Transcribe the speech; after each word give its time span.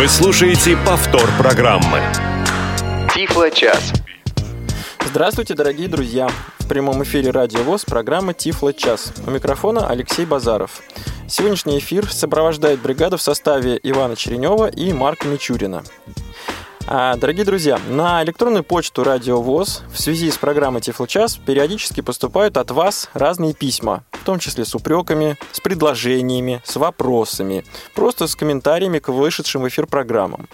Вы 0.00 0.08
слушаете 0.08 0.78
повтор 0.86 1.28
программы. 1.36 2.00
Тифло-час. 3.14 3.92
Здравствуйте, 5.04 5.52
дорогие 5.52 5.88
друзья! 5.88 6.26
В 6.58 6.66
прямом 6.66 7.02
эфире 7.02 7.30
Радио 7.32 7.62
ВОЗ 7.64 7.84
программа 7.84 8.32
Тифло 8.32 8.72
час». 8.72 9.12
У 9.26 9.30
микрофона 9.30 9.90
Алексей 9.90 10.24
Базаров. 10.24 10.80
Сегодняшний 11.28 11.78
эфир 11.80 12.10
сопровождает 12.10 12.80
бригада 12.80 13.18
в 13.18 13.22
составе 13.22 13.78
Ивана 13.82 14.16
Черенева 14.16 14.68
и 14.70 14.90
Марка 14.94 15.28
Мичурина. 15.28 15.82
А, 16.86 17.16
дорогие 17.16 17.44
друзья, 17.44 17.78
на 17.88 18.22
электронную 18.24 18.64
почту 18.64 19.04
Радио 19.04 19.40
ВОЗ 19.40 19.82
в 19.92 20.00
связи 20.00 20.30
с 20.30 20.38
программой 20.38 20.80
Тифлочас 20.80 21.36
периодически 21.36 22.00
поступают 22.00 22.56
от 22.56 22.70
вас 22.70 23.10
разные 23.12 23.54
письма, 23.54 24.04
в 24.12 24.24
том 24.24 24.38
числе 24.38 24.64
с 24.64 24.74
упреками, 24.74 25.36
с 25.52 25.60
предложениями, 25.60 26.62
с 26.64 26.76
вопросами, 26.76 27.64
просто 27.94 28.26
с 28.26 28.34
комментариями 28.34 28.98
к 28.98 29.08
вышедшим 29.08 29.62
в 29.62 29.68
эфир 29.68 29.86
программам. 29.86 30.48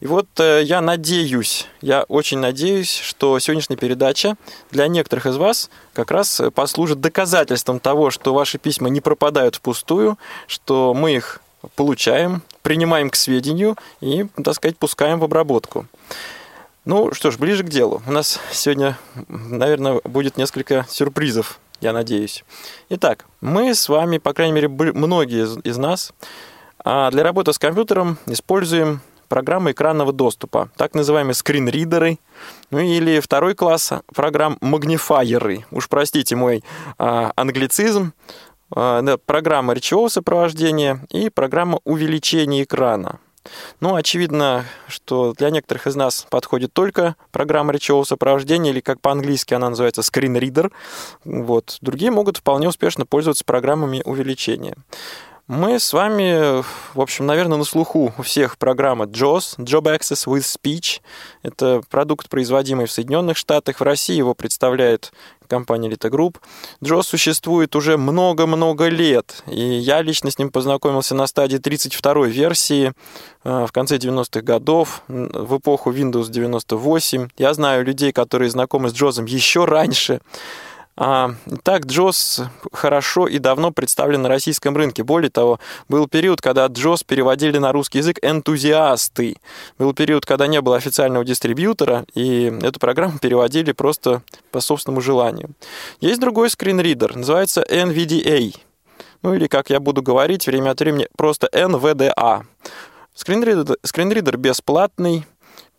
И 0.00 0.06
вот 0.06 0.28
э, 0.38 0.62
я 0.64 0.80
надеюсь, 0.80 1.66
я 1.82 2.04
очень 2.04 2.38
надеюсь, 2.38 2.90
что 2.90 3.38
сегодняшняя 3.38 3.76
передача 3.76 4.36
для 4.70 4.88
некоторых 4.88 5.26
из 5.26 5.36
вас 5.36 5.70
как 5.92 6.10
раз 6.10 6.40
послужит 6.54 7.00
доказательством 7.00 7.80
того, 7.80 8.10
что 8.10 8.34
ваши 8.34 8.58
письма 8.58 8.88
не 8.88 9.00
пропадают 9.00 9.56
впустую, 9.56 10.18
что 10.46 10.94
мы 10.94 11.14
их 11.16 11.40
получаем, 11.76 12.42
принимаем 12.62 13.10
к 13.10 13.16
сведению 13.16 13.76
и, 14.00 14.26
так 14.42 14.54
сказать, 14.54 14.78
пускаем 14.78 15.18
в 15.18 15.24
обработку. 15.24 15.86
Ну 16.84 17.12
что 17.12 17.30
ж, 17.30 17.38
ближе 17.38 17.62
к 17.62 17.68
делу. 17.68 18.02
У 18.06 18.12
нас 18.12 18.40
сегодня, 18.52 18.98
наверное, 19.28 20.00
будет 20.04 20.36
несколько 20.36 20.86
сюрпризов, 20.88 21.60
я 21.80 21.92
надеюсь. 21.92 22.44
Итак, 22.88 23.26
мы 23.40 23.74
с 23.74 23.88
вами, 23.88 24.18
по 24.18 24.32
крайней 24.32 24.54
мере, 24.54 24.68
многие 24.68 25.46
из, 25.62 25.76
нас, 25.76 26.12
а 26.82 27.10
для 27.10 27.22
работы 27.22 27.52
с 27.52 27.58
компьютером 27.58 28.18
используем 28.26 29.00
программы 29.28 29.70
экранного 29.70 30.12
доступа, 30.12 30.70
так 30.76 30.94
называемые 30.94 31.34
скринридеры, 31.34 32.18
ну 32.70 32.80
или 32.80 33.20
второй 33.20 33.54
класс 33.54 33.92
программ 34.12 34.58
магнифайеры. 34.60 35.66
Уж 35.70 35.88
простите 35.88 36.34
мой 36.34 36.64
а, 36.98 37.32
англицизм, 37.36 38.12
программа 38.70 39.74
речевого 39.74 40.08
сопровождения 40.08 41.00
и 41.10 41.28
программа 41.30 41.80
увеличения 41.84 42.62
экрана. 42.62 43.20
Ну, 43.80 43.94
очевидно, 43.94 44.66
что 44.86 45.32
для 45.32 45.50
некоторых 45.50 45.86
из 45.86 45.96
нас 45.96 46.26
подходит 46.28 46.72
только 46.72 47.16
программа 47.32 47.72
речевого 47.72 48.04
сопровождения, 48.04 48.70
или 48.70 48.80
как 48.80 49.00
по-английски 49.00 49.54
она 49.54 49.70
называется, 49.70 50.02
reader. 50.38 50.70
Вот. 51.24 51.78
Другие 51.80 52.10
могут 52.10 52.36
вполне 52.36 52.68
успешно 52.68 53.06
пользоваться 53.06 53.44
программами 53.44 54.02
увеличения. 54.04 54.76
Мы 55.52 55.80
с 55.80 55.92
вами, 55.92 56.62
в 56.94 57.00
общем, 57.00 57.26
наверное, 57.26 57.58
на 57.58 57.64
слуху 57.64 58.14
у 58.16 58.22
всех 58.22 58.56
программа 58.56 59.06
JAWS, 59.06 59.58
Job 59.58 59.82
Access 59.82 60.28
with 60.28 60.44
Speech. 60.44 61.00
Это 61.42 61.82
продукт, 61.90 62.28
производимый 62.28 62.86
в 62.86 62.92
Соединенных 62.92 63.36
Штатах. 63.36 63.80
В 63.80 63.82
России 63.82 64.14
его 64.14 64.34
представляет 64.34 65.12
компания 65.48 65.88
Elite 65.88 66.08
Group. 66.08 66.36
JAWS 66.80 67.02
существует 67.02 67.74
уже 67.74 67.96
много-много 67.96 68.86
лет, 68.86 69.42
и 69.48 69.60
я 69.60 70.02
лично 70.02 70.30
с 70.30 70.38
ним 70.38 70.50
познакомился 70.50 71.16
на 71.16 71.26
стадии 71.26 71.58
32-й 71.58 72.30
версии 72.30 72.92
э, 73.42 73.66
в 73.68 73.72
конце 73.72 73.96
90-х 73.96 74.42
годов, 74.42 75.02
в 75.08 75.58
эпоху 75.58 75.90
Windows 75.90 76.30
98. 76.30 77.28
Я 77.38 77.54
знаю 77.54 77.84
людей, 77.84 78.12
которые 78.12 78.50
знакомы 78.50 78.90
с 78.90 78.92
JAWS 78.92 79.26
еще 79.26 79.64
раньше. 79.64 80.20
А, 81.02 81.30
так, 81.62 81.86
JOS 81.86 82.44
хорошо 82.72 83.26
и 83.26 83.38
давно 83.38 83.70
представлен 83.70 84.20
на 84.20 84.28
российском 84.28 84.76
рынке. 84.76 85.02
Более 85.02 85.30
того, 85.30 85.58
был 85.88 86.06
период, 86.06 86.42
когда 86.42 86.66
JOS 86.66 87.06
переводили 87.06 87.56
на 87.56 87.72
русский 87.72 87.98
язык 87.98 88.18
энтузиасты. 88.20 89.36
Был 89.78 89.94
период, 89.94 90.26
когда 90.26 90.46
не 90.46 90.60
было 90.60 90.76
официального 90.76 91.24
дистрибьютора, 91.24 92.04
и 92.12 92.52
эту 92.62 92.78
программу 92.78 93.18
переводили 93.18 93.72
просто 93.72 94.22
по 94.52 94.60
собственному 94.60 95.00
желанию. 95.00 95.48
Есть 96.02 96.20
другой 96.20 96.50
скринридер, 96.50 97.16
называется 97.16 97.64
NVDA. 97.66 98.54
Ну 99.22 99.32
или, 99.32 99.46
как 99.46 99.70
я 99.70 99.80
буду 99.80 100.02
говорить 100.02 100.46
время 100.46 100.72
от 100.72 100.80
времени, 100.80 101.08
просто 101.16 101.48
NVDA. 101.50 102.42
Скринридер, 103.14 103.78
скринридер 103.84 104.36
бесплатный, 104.36 105.24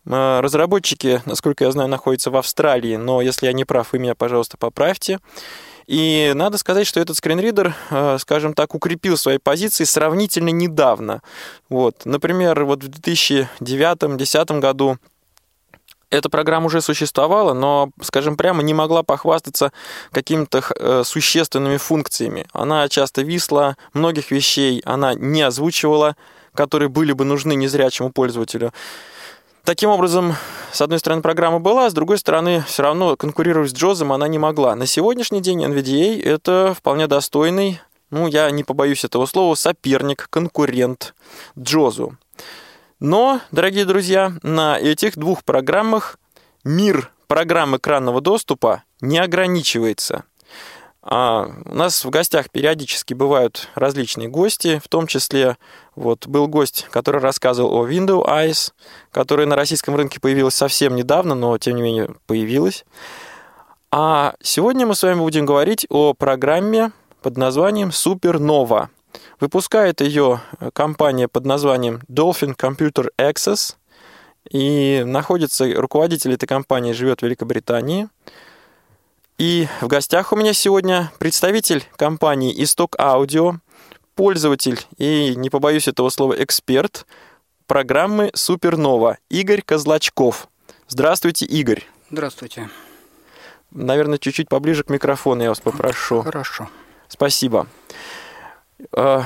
разработчики, 0.04 1.22
насколько 1.26 1.64
я 1.64 1.70
знаю, 1.70 1.88
находятся 1.88 2.30
в 2.30 2.36
Австралии, 2.36 2.96
но 2.96 3.22
если 3.22 3.46
я 3.46 3.52
не 3.52 3.64
прав, 3.64 3.92
вы 3.92 3.98
меня, 3.98 4.14
пожалуйста, 4.14 4.56
поправьте. 4.56 5.20
И 5.86 6.32
надо 6.34 6.58
сказать, 6.58 6.86
что 6.86 7.00
этот 7.00 7.16
скринридер, 7.16 7.74
э, 7.90 8.16
скажем 8.20 8.54
так, 8.54 8.74
укрепил 8.74 9.16
свои 9.16 9.38
позиции 9.38 9.84
сравнительно 9.84 10.50
недавно. 10.50 11.22
Вот. 11.68 12.02
Например, 12.04 12.64
вот 12.64 12.84
в 12.84 12.88
2009-2010 12.88 14.60
году 14.60 14.98
эта 16.10 16.28
программа 16.28 16.66
уже 16.66 16.82
существовала, 16.82 17.54
но, 17.54 17.90
скажем 18.02 18.36
прямо, 18.36 18.62
не 18.62 18.74
могла 18.74 19.02
похвастаться 19.02 19.72
какими-то 20.12 20.62
э, 20.78 21.02
существенными 21.04 21.78
функциями. 21.78 22.46
Она 22.52 22.88
часто 22.88 23.22
висла, 23.22 23.76
многих 23.94 24.30
вещей 24.30 24.82
она 24.84 25.14
не 25.14 25.42
озвучивала, 25.42 26.16
которые 26.54 26.90
были 26.90 27.12
бы 27.12 27.24
нужны 27.24 27.54
незрячему 27.54 28.12
пользователю. 28.12 28.72
Таким 29.64 29.90
образом, 29.90 30.34
с 30.72 30.80
одной 30.80 30.98
стороны, 30.98 31.22
программа 31.22 31.60
была, 31.60 31.88
с 31.88 31.94
другой 31.94 32.18
стороны, 32.18 32.64
все 32.66 32.82
равно 32.82 33.16
конкурировать 33.16 33.70
с 33.70 33.74
Джозом 33.74 34.12
она 34.12 34.26
не 34.26 34.38
могла. 34.38 34.74
На 34.74 34.86
сегодняшний 34.86 35.40
день 35.40 35.64
NVDA– 35.64 36.20
это 36.24 36.74
вполне 36.76 37.06
достойный, 37.06 37.80
ну, 38.10 38.26
я 38.26 38.50
не 38.50 38.64
побоюсь 38.64 39.04
этого 39.04 39.24
слова, 39.26 39.54
соперник, 39.54 40.26
конкурент 40.30 41.14
Джозу. 41.56 42.16
Но, 42.98 43.40
дорогие 43.52 43.84
друзья, 43.84 44.32
на 44.42 44.80
этих 44.80 45.16
двух 45.16 45.44
программах 45.44 46.18
мир 46.64 47.12
программ 47.28 47.76
экранного 47.76 48.20
доступа 48.20 48.82
не 49.00 49.18
ограничивается. 49.18 50.24
А 51.04 51.50
у 51.64 51.74
нас 51.74 52.04
в 52.04 52.10
гостях 52.10 52.48
периодически 52.50 53.12
бывают 53.12 53.68
различные 53.74 54.28
гости, 54.28 54.80
в 54.84 54.88
том 54.88 55.08
числе 55.08 55.56
вот 55.96 56.28
был 56.28 56.46
гость, 56.46 56.86
который 56.90 57.20
рассказывал 57.20 57.74
о 57.74 57.88
Windows 57.88 58.24
Eyes, 58.24 58.72
которая 59.10 59.46
на 59.46 59.56
российском 59.56 59.96
рынке 59.96 60.20
появилась 60.20 60.54
совсем 60.54 60.94
недавно, 60.94 61.34
но 61.34 61.58
тем 61.58 61.74
не 61.74 61.82
менее 61.82 62.14
появилась. 62.26 62.84
А 63.90 64.34
сегодня 64.42 64.86
мы 64.86 64.94
с 64.94 65.02
вами 65.02 65.18
будем 65.18 65.44
говорить 65.44 65.86
о 65.90 66.14
программе 66.14 66.92
под 67.20 67.36
названием 67.36 67.88
Supernova. 67.88 68.86
Выпускает 69.40 70.00
ее 70.00 70.40
компания 70.72 71.26
под 71.26 71.44
названием 71.44 72.00
Dolphin 72.08 72.56
Computer 72.56 73.08
Access, 73.18 73.74
и 74.48 75.02
находится 75.04 75.72
руководитель 75.74 76.34
этой 76.34 76.46
компании 76.46 76.92
живет 76.92 77.20
в 77.20 77.24
Великобритании– 77.24 78.08
и 79.42 79.66
в 79.80 79.88
гостях 79.88 80.32
у 80.32 80.36
меня 80.36 80.52
сегодня 80.52 81.10
представитель 81.18 81.84
компании 81.96 82.54
«Исток 82.62 82.94
Аудио», 83.00 83.56
пользователь 84.14 84.78
и, 84.98 85.34
не 85.34 85.50
побоюсь 85.50 85.88
этого 85.88 86.10
слова, 86.10 86.40
эксперт 86.40 87.06
программы 87.66 88.30
«Супернова» 88.34 89.18
Игорь 89.30 89.62
Козлачков. 89.62 90.46
Здравствуйте, 90.86 91.44
Игорь. 91.44 91.84
Здравствуйте. 92.08 92.70
Наверное, 93.72 94.18
чуть-чуть 94.18 94.48
поближе 94.48 94.84
к 94.84 94.90
микрофону 94.90 95.42
я 95.42 95.48
вас 95.48 95.58
попрошу. 95.58 96.22
Хорошо. 96.22 96.70
Спасибо. 97.08 97.66
А, 98.92 99.24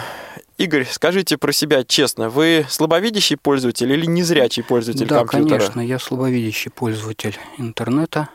Игорь, 0.56 0.86
скажите 0.90 1.36
про 1.36 1.52
себя 1.52 1.84
честно, 1.84 2.30
вы 2.30 2.64
слабовидящий 2.70 3.36
пользователь 3.36 3.92
или 3.92 4.06
незрячий 4.06 4.62
пользователь 4.62 5.08
да, 5.08 5.26
компьютера? 5.26 5.58
Да, 5.58 5.58
конечно, 5.58 5.80
я 5.82 5.98
слабовидящий 5.98 6.70
пользователь 6.70 7.38
интернета 7.58 8.30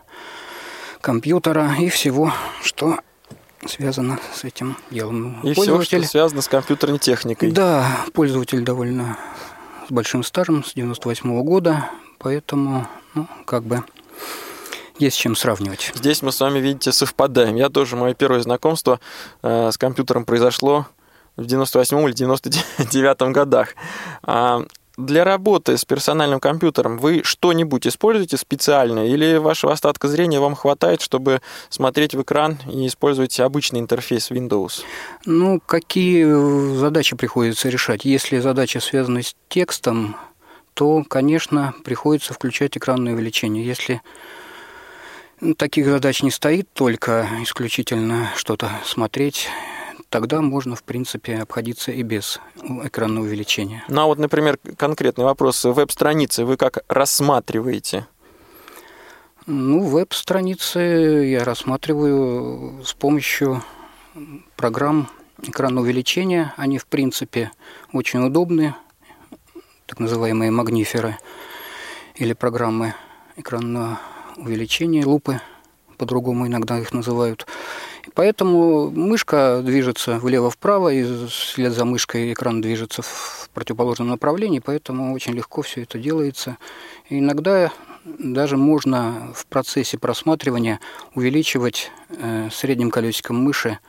компьютера 1.02 1.76
и 1.80 1.90
всего, 1.90 2.34
что 2.64 3.00
связано 3.66 4.20
с 4.34 4.44
этим 4.44 4.78
делом. 4.90 5.40
И 5.44 5.54
все, 5.54 5.82
что 5.82 6.04
связано 6.04 6.42
с 6.42 6.48
компьютерной 6.48 7.00
техникой. 7.00 7.52
Да, 7.52 8.06
пользователь 8.14 8.62
довольно 8.62 9.18
с 9.88 9.92
большим 9.92 10.24
стажем, 10.24 10.64
с 10.64 10.74
98 10.74 11.30
-го 11.30 11.44
года, 11.44 11.90
поэтому, 12.18 12.88
ну, 13.14 13.28
как 13.46 13.64
бы 13.64 13.84
есть 14.98 15.18
с 15.18 15.20
чем 15.20 15.36
сравнивать. 15.36 15.92
Здесь 15.96 16.22
мы 16.22 16.32
с 16.32 16.40
вами, 16.40 16.59
видите, 16.59 16.92
совпадаем. 16.92 17.56
Я 17.56 17.70
тоже, 17.70 17.96
мое 17.96 18.14
первое 18.14 18.42
знакомство 18.42 19.00
э, 19.42 19.72
с 19.72 19.78
компьютером 19.78 20.26
произошло 20.26 20.88
в 21.38 21.46
98 21.46 22.00
или 22.02 22.14
99 22.14 23.34
годах. 23.34 23.70
А, 24.24 24.64
для 24.97 25.23
работы 25.23 25.78
с 25.78 25.85
персональным 25.85 26.40
компьютером 26.40 26.97
вы 26.97 27.22
что-нибудь 27.23 27.88
используете 27.88 28.38
специальное 28.38 29.08
или 29.08 29.38
вашего 29.38 29.73
остатка 29.73 30.08
зрения 30.08 30.40
вам 30.40 30.55
хватает, 30.55 31.02
чтобы 31.02 31.41
смотреть 31.70 32.16
в 32.16 32.22
экран 32.22 32.58
и 32.72 32.88
использовать 32.88 33.40
обычный 33.40 33.79
интерфейс 33.79 34.32
Windows? 34.32 34.84
Ну, 35.26 35.61
какие 35.66 36.26
задачи 36.78 37.16
приходится 37.16 37.70
решать? 37.70 38.05
Если 38.05 38.40
задача 38.40 38.79
связана 38.79 39.23
с 39.23 39.35
текстом, 39.49 40.16
то, 40.73 41.03
конечно, 41.08 41.73
приходится 41.84 42.34
включать 42.34 42.78
экранное 42.78 43.14
увеличение. 43.14 43.66
Если 43.66 44.02
таких 45.58 45.85
задач 45.87 46.22
не 46.23 46.32
стоит, 46.32 46.67
только 46.73 47.28
исключительно 47.41 48.29
что-то 48.35 48.70
смотреть, 48.85 49.49
тогда 50.11 50.41
можно, 50.41 50.75
в 50.75 50.84
принципе, 50.84 51.37
обходиться 51.37 51.91
и 51.91 52.03
без 52.03 52.40
экранного 52.84 53.23
увеличения. 53.23 53.84
Ну 53.87 54.02
а 54.02 54.05
вот, 54.05 54.19
например, 54.19 54.59
конкретный 54.78 55.23
вопрос. 55.23 55.63
Веб-страницы 55.63 56.46
вы 56.46 56.58
как 56.58 56.84
рассматриваете? 56.87 58.05
Ну, 59.47 59.84
веб-страницы 59.84 60.79
я 60.79 61.43
рассматриваю 61.43 62.84
с 62.85 62.93
помощью 62.93 63.63
программ 64.55 65.09
экранного 65.41 65.85
увеличения. 65.85 66.53
Они, 66.58 66.78
в 66.78 66.85
принципе, 66.85 67.52
очень 67.91 68.23
удобны, 68.23 68.75
так 69.87 69.99
называемые 69.99 70.52
магниферы 70.52 71.17
или 72.16 72.34
программы 72.34 72.93
экранного 73.37 73.99
увеличения, 74.35 75.05
лупы, 75.05 75.41
по-другому 75.97 76.47
иногда 76.47 76.78
их 76.79 76.93
называют. 76.93 77.47
Поэтому 78.14 78.90
мышка 78.90 79.62
движется 79.64 80.18
влево-вправо, 80.20 80.90
и 80.90 81.28
вслед 81.28 81.74
за 81.74 81.86
мышкой 81.86 82.34
экран 82.34 82.62
движется 82.62 83.02
в 83.02 83.50
противоположном 83.53 84.09
направлении, 84.09 84.59
поэтому 84.59 85.14
очень 85.14 85.34
легко 85.34 85.62
все 85.62 85.84
это 85.84 86.00
делается. 86.00 86.58
И 87.09 87.20
иногда 87.20 87.72
даже 88.03 88.58
можно 88.58 89.32
в 89.36 89.46
процессе 89.46 89.98
просматривания 89.98 90.80
увеличивать 91.14 91.92
э, 92.09 92.50
средним 92.52 92.90
колесиком 92.90 93.38
мыши 93.38 93.80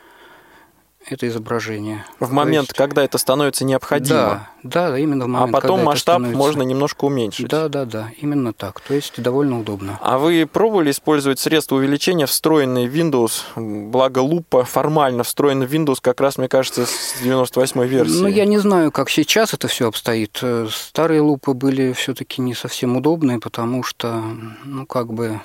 это 1.06 1.26
изображение. 1.28 2.04
В 2.20 2.32
момент, 2.32 2.68
есть... 2.68 2.76
когда 2.76 3.04
это 3.04 3.18
становится 3.18 3.64
необходимо. 3.64 4.48
Да, 4.62 4.88
да, 4.90 4.98
именно 4.98 5.24
в 5.24 5.28
момент. 5.28 5.54
А 5.54 5.60
потом 5.60 5.84
масштаб 5.84 6.16
становится... 6.16 6.38
можно 6.38 6.62
немножко 6.62 7.04
уменьшить. 7.04 7.48
Да, 7.48 7.68
да, 7.68 7.84
да, 7.84 8.10
именно 8.18 8.52
так. 8.52 8.80
То 8.80 8.94
есть 8.94 9.20
довольно 9.20 9.60
удобно. 9.60 9.98
А 10.00 10.18
вы 10.18 10.48
пробовали 10.50 10.90
использовать 10.90 11.38
средства 11.38 11.76
увеличения, 11.76 12.26
встроенные 12.26 12.88
в 12.88 12.94
Windows? 12.94 13.42
Благо 13.56 14.20
лупа 14.20 14.64
формально 14.64 15.24
встроена 15.24 15.66
в 15.66 15.72
Windows, 15.72 15.98
как 16.00 16.20
раз, 16.20 16.38
мне 16.38 16.48
кажется, 16.48 16.86
с 16.86 17.16
98 17.22 17.84
версии. 17.84 18.20
Ну, 18.20 18.28
я 18.28 18.44
не 18.44 18.58
знаю, 18.58 18.92
как 18.92 19.10
сейчас 19.10 19.54
это 19.54 19.68
все 19.68 19.88
обстоит. 19.88 20.42
Старые 20.70 21.20
лупы 21.20 21.54
были 21.54 21.92
все-таки 21.92 22.40
не 22.40 22.54
совсем 22.54 22.96
удобные, 22.96 23.40
потому 23.40 23.82
что, 23.82 24.22
ну, 24.64 24.86
как 24.86 25.12
бы 25.12 25.40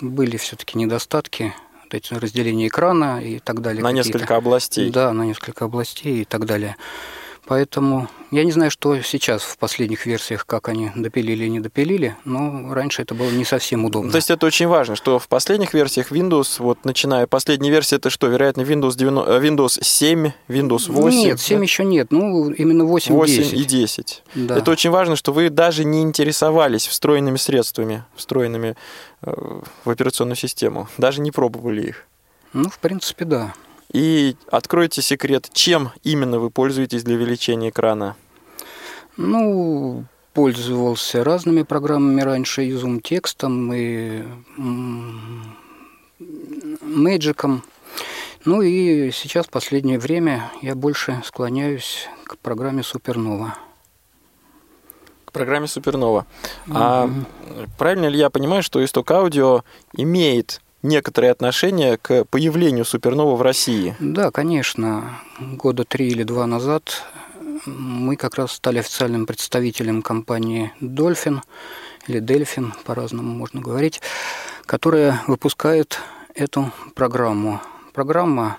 были 0.00 0.36
все-таки 0.36 0.78
недостатки 0.78 1.54
эти 1.94 2.14
разделение 2.14 2.68
экрана 2.68 3.22
и 3.22 3.38
так 3.38 3.60
далее. 3.60 3.82
На 3.82 3.92
несколько 3.92 4.36
областей. 4.36 4.90
Да, 4.90 5.12
на 5.12 5.22
несколько 5.22 5.64
областей 5.64 6.22
и 6.22 6.24
так 6.24 6.46
далее. 6.46 6.76
Поэтому 7.46 8.08
я 8.30 8.42
не 8.44 8.52
знаю, 8.52 8.70
что 8.70 9.00
сейчас 9.02 9.42
в 9.42 9.58
последних 9.58 10.06
версиях, 10.06 10.46
как 10.46 10.68
они 10.68 10.90
допилили 10.94 11.44
или 11.44 11.48
не 11.48 11.60
допилили, 11.60 12.16
но 12.24 12.72
раньше 12.72 13.02
это 13.02 13.14
было 13.14 13.30
не 13.30 13.44
совсем 13.44 13.84
удобно. 13.84 14.10
То 14.10 14.16
есть 14.16 14.30
это 14.30 14.46
очень 14.46 14.66
важно, 14.66 14.96
что 14.96 15.18
в 15.18 15.28
последних 15.28 15.74
версиях 15.74 16.10
Windows, 16.10 16.56
вот 16.58 16.84
начиная 16.84 17.26
последняя 17.26 17.70
версия, 17.70 17.96
это 17.96 18.08
что, 18.08 18.28
вероятно, 18.28 18.62
Windows, 18.62 18.96
90, 18.96 19.30
э, 19.30 19.40
Windows 19.40 19.78
7, 19.82 20.32
Windows 20.48 20.90
8? 20.90 21.18
Нет, 21.18 21.40
7 21.40 21.58
да? 21.58 21.62
еще 21.62 21.84
нет, 21.84 22.10
ну 22.10 22.50
именно 22.50 22.84
8, 22.86 23.14
8 23.14 23.36
10. 23.36 23.52
и 23.52 23.64
10. 23.64 24.22
Да. 24.34 24.58
Это 24.58 24.70
очень 24.70 24.90
важно, 24.90 25.14
что 25.14 25.32
вы 25.32 25.50
даже 25.50 25.84
не 25.84 26.02
интересовались 26.02 26.86
встроенными 26.86 27.36
средствами, 27.36 28.04
встроенными 28.16 28.74
э, 29.22 29.60
в 29.84 29.90
операционную 29.90 30.36
систему, 30.36 30.88
даже 30.96 31.20
не 31.20 31.30
пробовали 31.30 31.82
их. 31.82 32.06
Ну, 32.54 32.70
в 32.70 32.78
принципе, 32.78 33.24
да. 33.24 33.52
И 33.94 34.36
откройте 34.50 35.02
секрет, 35.02 35.48
чем 35.52 35.92
именно 36.02 36.40
вы 36.40 36.50
пользуетесь 36.50 37.04
для 37.04 37.14
увеличения 37.14 37.68
экрана? 37.68 38.16
Ну, 39.16 40.04
пользовался 40.32 41.22
разными 41.22 41.62
программами 41.62 42.20
раньше, 42.22 42.64
и 42.64 42.72
Zoom 42.72 43.00
текстом, 43.00 43.72
и 43.72 44.24
Magic. 46.18 47.60
Ну 48.44 48.62
и 48.62 49.12
сейчас, 49.12 49.46
в 49.46 49.50
последнее 49.50 50.00
время, 50.00 50.50
я 50.60 50.74
больше 50.74 51.22
склоняюсь 51.24 52.08
к 52.24 52.36
программе 52.38 52.82
Supernova. 52.82 53.52
К 55.24 55.30
программе 55.30 55.66
Supernova. 55.66 56.24
Mm-hmm. 56.66 56.72
А 56.74 57.08
правильно 57.78 58.06
ли 58.06 58.18
я 58.18 58.28
понимаю, 58.28 58.64
что 58.64 58.84
исток 58.84 59.08
аудио 59.12 59.62
имеет 59.96 60.60
некоторые 60.84 61.32
отношения 61.32 61.96
к 61.96 62.24
появлению 62.26 62.84
супернова 62.84 63.34
в 63.34 63.42
России. 63.42 63.96
Да, 63.98 64.30
конечно. 64.30 65.18
Года 65.40 65.84
три 65.84 66.08
или 66.08 66.22
два 66.22 66.46
назад 66.46 67.02
мы 67.66 68.16
как 68.16 68.36
раз 68.36 68.52
стали 68.52 68.78
официальным 68.78 69.26
представителем 69.26 70.02
компании 70.02 70.72
Dolphin 70.80 71.40
или 72.06 72.20
Delphin, 72.20 72.72
по-разному 72.84 73.34
можно 73.34 73.60
говорить, 73.60 74.02
которая 74.66 75.22
выпускает 75.26 75.98
эту 76.34 76.70
программу. 76.94 77.62
Программа, 77.94 78.58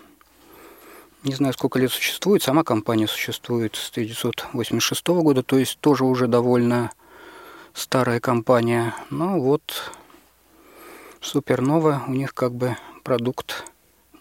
не 1.23 1.35
знаю, 1.35 1.53
сколько 1.53 1.77
лет 1.77 1.91
существует, 1.91 2.41
сама 2.41 2.63
компания 2.63 3.07
существует 3.07 3.75
с 3.75 3.91
1986 3.91 5.07
года, 5.07 5.43
то 5.43 5.59
есть 5.59 5.77
тоже 5.79 6.05
уже 6.05 6.27
довольно 6.27 6.91
старая 7.73 8.19
компания. 8.19 8.95
Но 9.11 9.39
вот 9.39 9.91
Супернова, 11.25 12.03
у 12.07 12.11
них 12.11 12.33
как 12.33 12.53
бы 12.53 12.77
продукт 13.03 13.65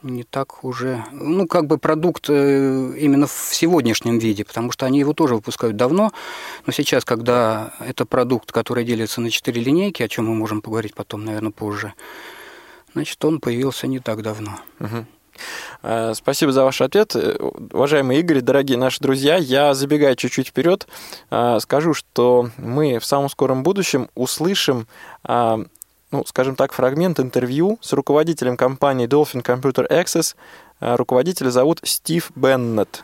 не 0.03 0.23
так 0.23 0.65
уже, 0.65 1.05
ну, 1.13 1.47
как 1.47 1.67
бы 1.67 1.79
продукт 1.79 2.29
э, 2.29 2.93
именно 2.99 3.27
в 3.27 3.49
сегодняшнем 3.53 4.19
виде, 4.19 4.45
потому 4.45 4.71
что 4.71 4.87
они 4.87 4.99
его 4.99 5.13
тоже 5.13 5.35
выпускают 5.35 5.77
давно, 5.77 6.13
но 6.67 6.73
сейчас, 6.73 7.05
когда 7.05 7.73
это 7.81 8.05
продукт, 8.05 8.53
который 8.53 8.85
делится 8.85 9.21
на 9.21 9.31
четыре 9.31 9.63
линейки, 9.63 10.03
о 10.03 10.09
чем 10.09 10.27
мы 10.27 10.35
можем 10.35 10.61
поговорить 10.61 10.95
потом, 10.95 11.25
наверное, 11.25 11.53
позже, 11.53 11.95
значит, 12.93 13.23
он 13.25 13.41
появился 13.41 13.87
не 13.87 13.99
так 13.99 14.23
давно. 14.23 14.59
Угу. 14.81 16.15
Спасибо 16.15 16.53
за 16.53 16.65
ваш 16.65 16.81
ответ. 16.81 17.17
Э, 17.17 17.37
уважаемый 17.73 18.19
Игорь, 18.19 18.41
дорогие 18.41 18.79
наши 18.79 19.01
друзья, 19.01 19.37
я 19.37 19.75
забегаю 19.75 20.17
чуть-чуть 20.17 20.49
вперед, 20.49 20.87
скажу, 21.29 21.95
что 21.95 22.51
мы 22.59 22.99
в 22.99 23.05
самом 23.05 23.29
скором 23.29 23.63
будущем 23.63 24.09
услышим 24.15 24.87
ну, 26.15 26.25
скажем 26.27 26.55
так, 26.55 26.73
фрагмент 26.73 27.19
интервью 27.19 27.77
с 27.81 27.93
руководителем 27.93 28.57
компании 28.57 29.09
Dolphin 29.09 29.43
Computer 29.43 29.85
Access. 29.91 30.37
А, 30.79 30.97
руководителя 30.97 31.51
зовут 31.51 31.81
Стив 31.83 32.31
Беннет. 32.37 33.03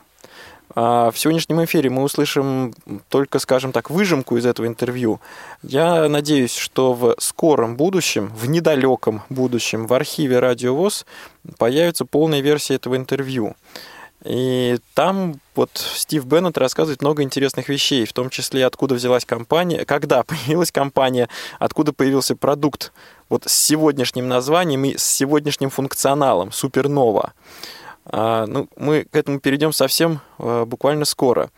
А, 0.76 1.10
в 1.10 1.18
сегодняшнем 1.18 1.64
эфире 1.64 1.90
мы 1.90 2.04
услышим 2.04 2.72
только, 3.08 3.40
скажем 3.40 3.72
так, 3.72 3.90
выжимку 3.90 4.36
из 4.36 4.46
этого 4.46 4.68
интервью. 4.68 5.20
Я 5.64 6.08
надеюсь, 6.08 6.54
что 6.54 6.94
в 6.94 7.16
скором 7.18 7.76
будущем, 7.76 8.28
в 8.28 8.48
недалеком 8.48 9.22
будущем 9.28 9.88
в 9.88 9.92
архиве 9.92 10.38
Радио 10.38 10.76
ВОЗ 10.76 11.04
появится 11.58 12.04
полная 12.04 12.40
версия 12.40 12.76
этого 12.76 12.96
интервью. 12.96 13.56
И 14.24 14.78
там 14.94 15.40
вот 15.54 15.70
Стив 15.74 16.24
Беннет 16.26 16.58
рассказывает 16.58 17.00
много 17.00 17.22
интересных 17.22 17.68
вещей, 17.68 18.04
в 18.04 18.12
том 18.12 18.28
числе 18.28 18.66
откуда 18.66 18.94
взялась 18.94 19.24
компания, 19.24 19.84
когда 19.84 20.22
появилась 20.24 20.70
компания, 20.70 21.28
откуда 21.58 21.92
появился 21.92 22.36
продукт 22.36 22.92
вот 23.28 23.44
с 23.46 23.52
сегодняшним 23.52 24.28
названием 24.28 24.84
и 24.84 24.96
с 24.96 25.04
сегодняшним 25.04 25.70
функционалом 25.70 26.52
Супернова. 26.52 27.32
А, 28.04 28.46
ну, 28.46 28.68
мы 28.76 29.04
к 29.04 29.16
этому 29.16 29.40
перейдем 29.40 29.72
совсем 29.72 30.20
а, 30.38 30.64
буквально 30.64 31.04
скоро. 31.04 31.50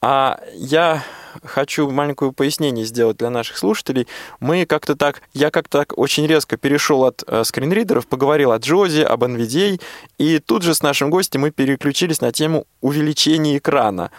А 0.00 0.40
я 0.54 1.02
хочу 1.44 1.90
маленькое 1.90 2.32
пояснение 2.32 2.84
сделать 2.84 3.16
для 3.16 3.30
наших 3.30 3.58
слушателей. 3.58 4.06
Мы 4.40 4.66
как-то 4.66 4.96
так, 4.96 5.22
я 5.32 5.50
как-то 5.50 5.78
так 5.78 5.98
очень 5.98 6.26
резко 6.26 6.56
перешел 6.56 7.04
от 7.04 7.22
э, 7.26 7.44
скринридеров, 7.44 8.06
поговорил 8.06 8.52
о 8.52 8.58
Джозе, 8.58 9.04
об 9.04 9.24
NVDA, 9.24 9.80
и 10.18 10.38
тут 10.38 10.62
же 10.62 10.74
с 10.74 10.82
нашим 10.82 11.10
гостем 11.10 11.42
мы 11.42 11.50
переключились 11.50 12.20
на 12.20 12.32
тему 12.32 12.66
увеличения 12.80 13.58
экрана. 13.58 14.10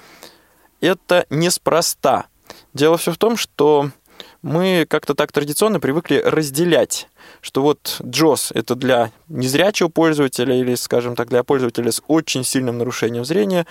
Это 0.81 1.25
неспроста. 1.29 2.27
Дело 2.73 2.97
все 2.97 3.11
в 3.11 3.17
том, 3.17 3.37
что 3.37 3.91
мы 4.41 4.85
как-то 4.89 5.13
так 5.15 5.31
традиционно 5.31 5.79
привыкли 5.79 6.21
разделять, 6.23 7.09
что 7.41 7.61
вот 7.61 7.97
JOS— 8.01 8.51
это 8.53 8.75
для 8.75 9.11
незрячего 9.27 9.89
пользователя 9.89 10.55
или, 10.55 10.75
скажем 10.75 11.15
так, 11.15 11.29
для 11.29 11.43
пользователя 11.43 11.91
с 11.91 12.01
очень 12.07 12.43
сильным 12.43 12.77
нарушением 12.77 13.25
зрения, 13.25 13.65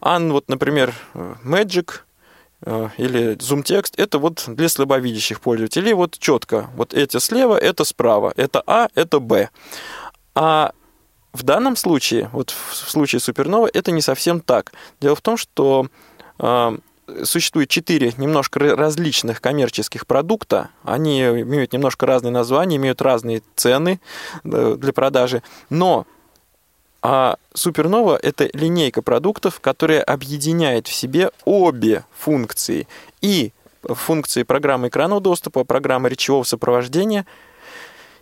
а 0.00 0.18
вот, 0.18 0.48
например, 0.48 0.94
Magic 1.14 1.90
э, 1.90 1.98
или 2.64 3.36
Zoom 3.36 3.62
текст 3.62 3.98
это 3.98 4.18
вот 4.18 4.44
для 4.46 4.68
слабовидящих 4.68 5.40
пользователей. 5.40 5.94
Вот 5.94 6.18
четко, 6.18 6.70
вот 6.76 6.94
эти 6.94 7.18
слева, 7.18 7.56
это 7.56 7.84
справа, 7.84 8.32
это 8.36 8.62
А, 8.66 8.88
это 8.94 9.18
Б. 9.18 9.48
А 10.34 10.72
в 11.32 11.42
данном 11.42 11.76
случае, 11.76 12.28
вот 12.32 12.50
в 12.50 12.90
случае 12.90 13.20
Супернова, 13.20 13.68
это 13.72 13.90
не 13.90 14.02
совсем 14.02 14.40
так. 14.40 14.72
Дело 15.00 15.16
в 15.16 15.22
том, 15.22 15.36
что 15.36 15.88
э, 16.38 16.78
существует 17.24 17.68
четыре 17.68 18.12
немножко 18.16 18.60
различных 18.76 19.40
коммерческих 19.40 20.06
продукта. 20.06 20.70
Они 20.84 21.20
имеют 21.20 21.72
немножко 21.72 22.06
разные 22.06 22.32
названия, 22.32 22.76
имеют 22.76 23.00
разные 23.02 23.42
цены 23.56 24.00
э, 24.44 24.76
для 24.78 24.92
продажи. 24.92 25.42
Но 25.70 26.06
а 27.02 27.36
Супернова– 27.52 28.18
это 28.22 28.48
линейка 28.52 29.02
продуктов, 29.02 29.60
которая 29.60 30.02
объединяет 30.02 30.86
в 30.86 30.92
себе 30.94 31.30
обе 31.44 32.04
функции. 32.16 32.86
И 33.20 33.52
функции 33.82 34.44
программы 34.44 34.88
экранного 34.88 35.20
доступа, 35.20 35.64
программы 35.64 36.08
речевого 36.08 36.44
сопровождения, 36.44 37.26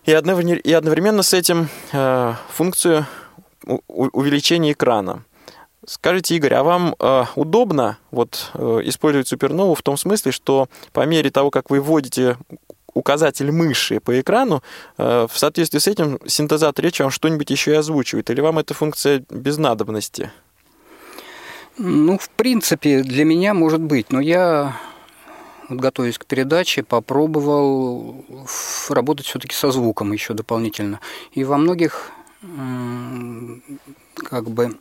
и 0.03 0.13
одновременно 0.13 1.21
с 1.21 1.33
этим 1.33 1.69
э, 1.91 2.33
функцию 2.49 3.05
увеличение 3.87 4.73
экрана. 4.73 5.23
Скажите, 5.85 6.35
Игорь, 6.35 6.55
а 6.55 6.63
вам 6.63 6.95
э, 6.99 7.25
удобно 7.35 7.97
вот, 8.09 8.51
э, 8.53 8.79
использовать 8.83 9.27
супернову 9.27 9.75
в 9.75 9.81
том 9.81 9.97
смысле, 9.97 10.31
что 10.31 10.69
по 10.91 11.05
мере 11.05 11.29
того, 11.29 11.51
как 11.51 11.69
вы 11.69 11.81
вводите 11.81 12.37
указатель 12.93 13.51
мыши 13.51 13.99
по 13.99 14.19
экрану, 14.19 14.63
э, 14.97 15.27
в 15.29 15.37
соответствии 15.37 15.79
с 15.79 15.87
этим 15.87 16.19
синтезатор 16.25 16.83
речи 16.83 17.01
вам 17.01 17.11
что-нибудь 17.11 17.49
еще 17.49 17.71
и 17.71 17.75
озвучивает? 17.75 18.29
Или 18.29 18.41
вам 18.41 18.59
эта 18.59 18.73
функция 18.73 19.23
без 19.29 19.57
надобности? 19.57 20.31
Ну, 21.77 22.17
в 22.17 22.29
принципе, 22.29 23.01
для 23.01 23.25
меня 23.25 23.53
может 23.53 23.81
быть, 23.81 24.11
но 24.11 24.19
я, 24.19 24.77
вот 25.69 25.79
готовясь 25.79 26.17
к 26.17 26.25
передаче, 26.25 26.83
попробовал 26.83 28.25
работать 28.89 29.25
все-таки 29.25 29.55
со 29.55 29.71
звуком 29.71 30.11
еще 30.11 30.33
дополнительно. 30.33 30.99
И 31.31 31.43
во 31.43 31.57
многих 31.57 32.11
как 34.15 34.49
бы 34.49 34.77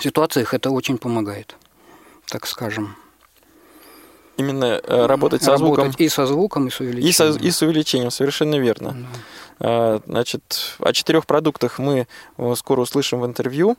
ситуациях 0.00 0.54
это 0.54 0.70
очень 0.70 0.98
помогает, 0.98 1.56
так 2.26 2.46
скажем. 2.46 2.96
Именно 4.42 4.80
э, 4.82 5.06
работать 5.06 5.42
со 5.42 5.56
звуком. 5.56 5.92
И 5.96 6.08
со 6.08 6.26
звуком, 6.26 6.66
и 6.66 6.70
с 6.70 6.80
увеличением. 6.80 7.08
И, 7.08 7.12
со, 7.12 7.28
и 7.30 7.50
с 7.50 7.62
увеличением, 7.62 8.10
совершенно 8.10 8.56
верно. 8.56 8.96
А, 9.60 10.00
значит, 10.06 10.76
о 10.80 10.92
четырех 10.92 11.26
продуктах 11.26 11.78
мы 11.78 12.06
э, 12.38 12.54
скоро 12.56 12.80
услышим 12.80 13.20
в 13.20 13.26
интервью. 13.26 13.76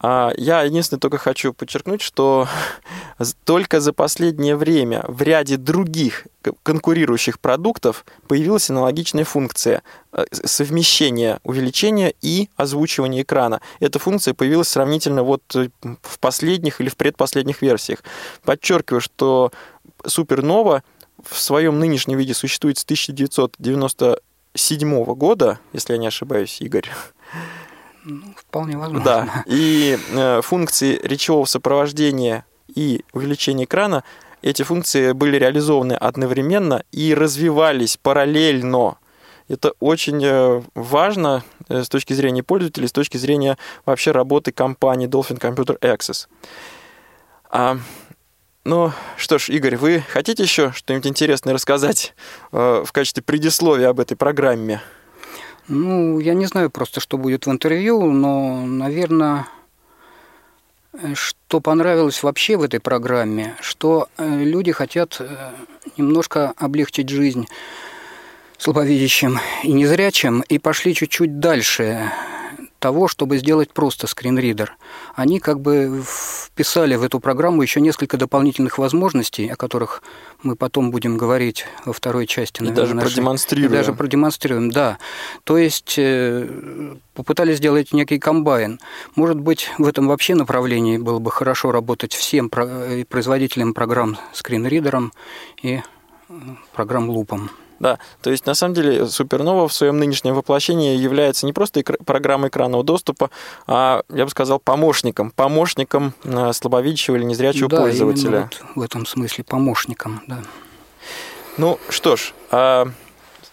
А 0.00 0.32
я 0.36 0.62
единственное 0.62 1.00
только 1.00 1.18
хочу 1.18 1.52
подчеркнуть, 1.52 2.00
что 2.02 2.48
только 3.44 3.80
за 3.80 3.92
последнее 3.92 4.56
время 4.56 5.04
в 5.08 5.22
ряде 5.22 5.56
других 5.56 6.26
конкурирующих 6.62 7.40
продуктов 7.40 8.04
появилась 8.28 8.70
аналогичная 8.70 9.24
функция 9.24 9.82
э, 10.12 10.24
совмещения 10.30 11.40
увеличения 11.42 12.14
и 12.20 12.50
озвучивания 12.56 13.22
экрана. 13.22 13.60
Эта 13.80 13.98
функция 13.98 14.34
появилась 14.34 14.68
сравнительно 14.68 15.22
вот 15.22 15.42
э, 15.54 15.68
в 16.02 16.18
последних 16.18 16.80
или 16.80 16.88
в 16.88 16.96
предпоследних 16.96 17.62
версиях. 17.62 18.00
Подчеркиваю, 18.44 19.00
что 19.00 19.52
Supernova 20.02 20.82
в 21.22 21.40
своем 21.40 21.78
нынешнем 21.78 22.18
виде 22.18 22.34
существует 22.34 22.76
с 22.78 22.84
1997 22.84 25.04
года, 25.04 25.60
если 25.72 25.92
я 25.94 25.98
не 25.98 26.08
ошибаюсь, 26.08 26.60
Игорь. 26.60 26.90
Ну, 28.04 28.22
вполне 28.36 28.76
возможно. 28.76 29.04
Да. 29.04 29.44
И 29.46 29.98
э, 30.12 30.40
функции 30.42 31.00
речевого 31.02 31.46
сопровождения 31.46 32.44
и 32.74 33.04
увеличения 33.12 33.64
экрана, 33.64 34.04
эти 34.42 34.62
функции 34.62 35.12
были 35.12 35.36
реализованы 35.38 35.94
одновременно 35.94 36.82
и 36.92 37.14
развивались 37.14 37.96
параллельно. 37.96 38.98
Это 39.48 39.72
очень 39.80 40.22
э, 40.24 40.62
важно 40.74 41.44
э, 41.68 41.82
с 41.82 41.88
точки 41.88 42.12
зрения 42.12 42.42
пользователей, 42.42 42.88
с 42.88 42.92
точки 42.92 43.16
зрения 43.16 43.58
вообще 43.86 44.10
работы 44.10 44.52
компании 44.52 45.08
Dolphin 45.08 45.38
Computer 45.38 45.78
Access. 45.80 46.28
А, 47.50 47.78
ну 48.64 48.92
что 49.16 49.38
ж, 49.38 49.50
Игорь, 49.50 49.76
вы 49.76 50.04
хотите 50.08 50.42
еще 50.42 50.72
что-нибудь 50.72 51.06
интересное 51.06 51.54
рассказать 51.54 52.14
э, 52.52 52.82
в 52.84 52.92
качестве 52.92 53.22
предисловия 53.22 53.88
об 53.88 54.00
этой 54.00 54.16
программе? 54.16 54.82
Ну, 55.68 56.20
я 56.20 56.34
не 56.34 56.46
знаю 56.46 56.70
просто, 56.70 57.00
что 57.00 57.16
будет 57.16 57.46
в 57.46 57.50
интервью, 57.50 58.10
но, 58.10 58.66
наверное, 58.66 59.46
что 61.14 61.60
понравилось 61.60 62.22
вообще 62.22 62.56
в 62.56 62.62
этой 62.62 62.80
программе, 62.80 63.56
что 63.60 64.08
э, 64.16 64.44
люди 64.44 64.72
хотят 64.72 65.16
э, 65.20 65.50
немножко 65.96 66.52
облегчить 66.56 67.08
жизнь 67.08 67.48
слабовидящим 68.58 69.40
и 69.62 69.72
незрячим 69.72 70.42
и 70.42 70.58
пошли 70.58 70.94
чуть-чуть 70.94 71.40
дальше 71.40 72.10
того, 72.84 73.08
чтобы 73.08 73.38
сделать 73.38 73.72
просто 73.72 74.06
скринридер. 74.06 74.76
Они 75.14 75.40
как 75.40 75.58
бы 75.58 76.02
вписали 76.06 76.96
в 76.96 77.02
эту 77.02 77.18
программу 77.18 77.62
еще 77.62 77.80
несколько 77.80 78.18
дополнительных 78.18 78.76
возможностей, 78.76 79.48
о 79.48 79.56
которых 79.56 80.02
мы 80.42 80.54
потом 80.54 80.90
будем 80.90 81.16
говорить 81.16 81.64
во 81.86 81.94
второй 81.94 82.26
части. 82.26 82.60
Наверное, 82.60 82.74
и 82.74 82.80
даже 82.82 82.94
нашей... 82.94 83.06
продемонстрируем. 83.06 83.72
И 83.72 83.74
даже 83.74 83.92
продемонстрируем, 83.94 84.70
да. 84.70 84.98
То 85.44 85.56
есть 85.56 85.94
э, 85.96 86.46
попытались 87.14 87.56
сделать 87.56 87.94
некий 87.94 88.18
комбайн. 88.18 88.78
Может 89.16 89.40
быть, 89.40 89.70
в 89.78 89.86
этом 89.86 90.06
вообще 90.06 90.34
направлении 90.34 90.98
было 90.98 91.20
бы 91.20 91.30
хорошо 91.30 91.72
работать 91.72 92.12
всем 92.12 92.50
э, 92.54 93.06
производителям 93.08 93.72
программ 93.72 94.18
скринридером 94.34 95.14
и 95.62 95.80
программ 96.74 97.08
лупом. 97.08 97.50
Да, 97.80 97.98
то 98.22 98.30
есть 98.30 98.46
на 98.46 98.54
самом 98.54 98.74
деле 98.74 99.06
Супернова 99.06 99.66
в 99.68 99.72
своем 99.72 99.98
нынешнем 99.98 100.34
воплощении 100.34 100.96
является 100.96 101.44
не 101.44 101.52
просто 101.52 101.80
экр- 101.80 102.02
программой 102.04 102.48
экранного 102.48 102.84
доступа, 102.84 103.30
а, 103.66 104.02
я 104.08 104.24
бы 104.24 104.30
сказал, 104.30 104.60
помощником, 104.60 105.30
помощником 105.32 106.14
э, 106.22 106.52
слабовидящего 106.52 107.16
или 107.16 107.24
незрячего 107.24 107.68
да, 107.68 107.80
пользователя. 107.80 108.50
Вот 108.74 108.76
в 108.76 108.82
этом 108.82 109.06
смысле 109.06 109.44
помощником, 109.44 110.22
да. 110.26 110.42
Ну 111.56 111.78
что 111.88 112.16
ж, 112.16 112.32
а 112.50 112.88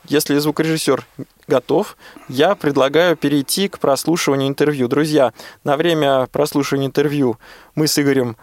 если 0.07 0.37
звукорежиссер 0.37 1.05
готов, 1.47 1.95
я 2.27 2.55
предлагаю 2.55 3.15
перейти 3.15 3.67
к 3.67 3.79
прослушиванию 3.79 4.47
интервью. 4.47 4.87
Друзья, 4.87 5.33
на 5.63 5.77
время 5.77 6.27
прослушивания 6.31 6.87
интервью 6.87 7.37
мы 7.75 7.87
с 7.87 7.99
Игорем 7.99 8.37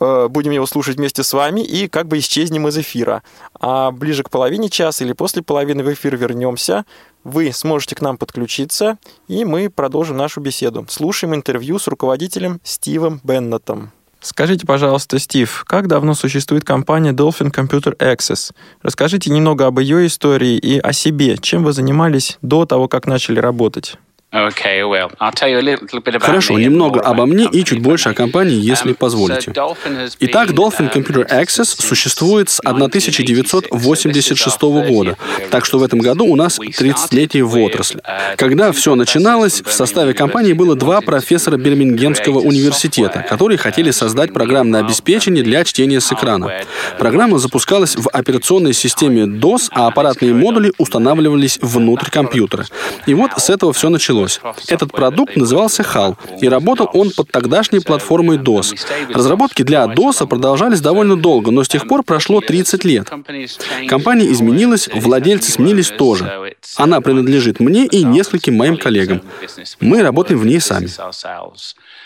будем 0.00 0.52
его 0.52 0.66
слушать 0.66 0.96
вместе 0.96 1.22
с 1.22 1.32
вами 1.32 1.60
и 1.60 1.86
как 1.86 2.08
бы 2.08 2.18
исчезнем 2.18 2.66
из 2.68 2.78
эфира. 2.78 3.22
А 3.60 3.90
ближе 3.90 4.22
к 4.22 4.30
половине 4.30 4.68
часа 4.70 5.04
или 5.04 5.12
после 5.12 5.42
половины 5.42 5.84
в 5.84 5.92
эфир 5.92 6.16
вернемся. 6.16 6.84
Вы 7.22 7.52
сможете 7.52 7.94
к 7.94 8.00
нам 8.00 8.16
подключиться, 8.16 8.98
и 9.28 9.44
мы 9.44 9.68
продолжим 9.68 10.16
нашу 10.16 10.40
беседу. 10.40 10.86
Слушаем 10.88 11.34
интервью 11.34 11.78
с 11.78 11.86
руководителем 11.86 12.60
Стивом 12.64 13.20
Беннетом. 13.22 13.92
Скажите, 14.22 14.66
пожалуйста, 14.66 15.18
Стив, 15.18 15.64
как 15.66 15.86
давно 15.86 16.14
существует 16.14 16.64
компания 16.64 17.12
Dolphin 17.12 17.50
Computer 17.50 17.96
Access? 17.96 18.52
Расскажите 18.82 19.30
немного 19.30 19.66
об 19.66 19.78
ее 19.78 20.06
истории 20.06 20.58
и 20.58 20.78
о 20.78 20.92
себе. 20.92 21.38
Чем 21.38 21.64
вы 21.64 21.72
занимались 21.72 22.38
до 22.42 22.66
того, 22.66 22.86
как 22.86 23.06
начали 23.06 23.38
работать? 23.38 23.96
Хорошо, 26.20 26.56
немного 26.56 27.00
обо 27.00 27.26
мне 27.26 27.48
и 27.50 27.64
чуть 27.64 27.80
больше 27.80 28.10
о 28.10 28.14
компании, 28.14 28.60
если 28.60 28.92
um, 28.92 28.96
позволите. 28.96 29.52
Итак, 30.20 30.50
Dolphin 30.50 30.88
um, 30.88 30.92
Computer 30.92 31.28
Access 31.28 31.82
существует 31.82 32.48
с 32.48 32.60
1986 32.60 34.62
года, 34.62 35.16
так 35.50 35.64
что 35.64 35.78
в 35.78 35.82
этом 35.82 35.98
году 35.98 36.26
у 36.26 36.36
нас 36.36 36.60
30-летие 36.60 37.42
в 37.42 37.58
отрасли. 37.58 38.00
Uh, 38.00 38.36
Когда 38.36 38.70
все 38.70 38.94
начиналось, 38.94 39.62
в 39.62 39.72
составе 39.72 40.14
компании 40.14 40.52
было 40.52 40.76
два 40.76 41.00
профессора 41.00 41.56
Бирмингемского 41.56 42.38
университета, 42.38 43.26
которые 43.28 43.58
хотели 43.58 43.90
создать 43.90 44.32
программное 44.32 44.80
обеспечение 44.80 45.42
для 45.42 45.64
чтения 45.64 46.00
с 46.00 46.12
экрана. 46.12 46.52
Программа 47.00 47.38
запускалась 47.38 47.96
в 47.96 48.08
операционной 48.08 48.74
системе 48.74 49.24
DOS, 49.24 49.70
а 49.72 49.88
аппаратные 49.88 50.34
модули 50.34 50.72
устанавливались 50.78 51.58
внутрь 51.60 52.10
компьютера. 52.10 52.66
И 53.06 53.14
вот 53.14 53.32
с 53.36 53.50
этого 53.50 53.72
все 53.72 53.88
началось 53.88 54.19
началось. 54.20 54.40
Этот 54.68 54.92
продукт 54.92 55.36
назывался 55.36 55.82
HAL, 55.82 56.16
и 56.40 56.48
работал 56.48 56.88
он 56.92 57.10
под 57.10 57.30
тогдашней 57.30 57.80
платформой 57.80 58.38
DOS. 58.38 58.76
Разработки 59.12 59.62
для 59.62 59.84
DOS 59.84 60.26
продолжались 60.26 60.80
довольно 60.80 61.16
долго, 61.16 61.50
но 61.50 61.64
с 61.64 61.68
тех 61.68 61.86
пор 61.86 62.02
прошло 62.02 62.40
30 62.40 62.84
лет. 62.84 63.10
Компания 63.88 64.30
изменилась, 64.30 64.88
владельцы 64.92 65.52
сменились 65.52 65.88
тоже. 65.88 66.54
Она 66.76 67.00
принадлежит 67.00 67.60
мне 67.60 67.86
и 67.86 68.02
нескольким 68.04 68.56
моим 68.56 68.76
коллегам. 68.76 69.22
Мы 69.80 70.02
работаем 70.02 70.40
в 70.40 70.46
ней 70.46 70.60
сами. 70.60 70.88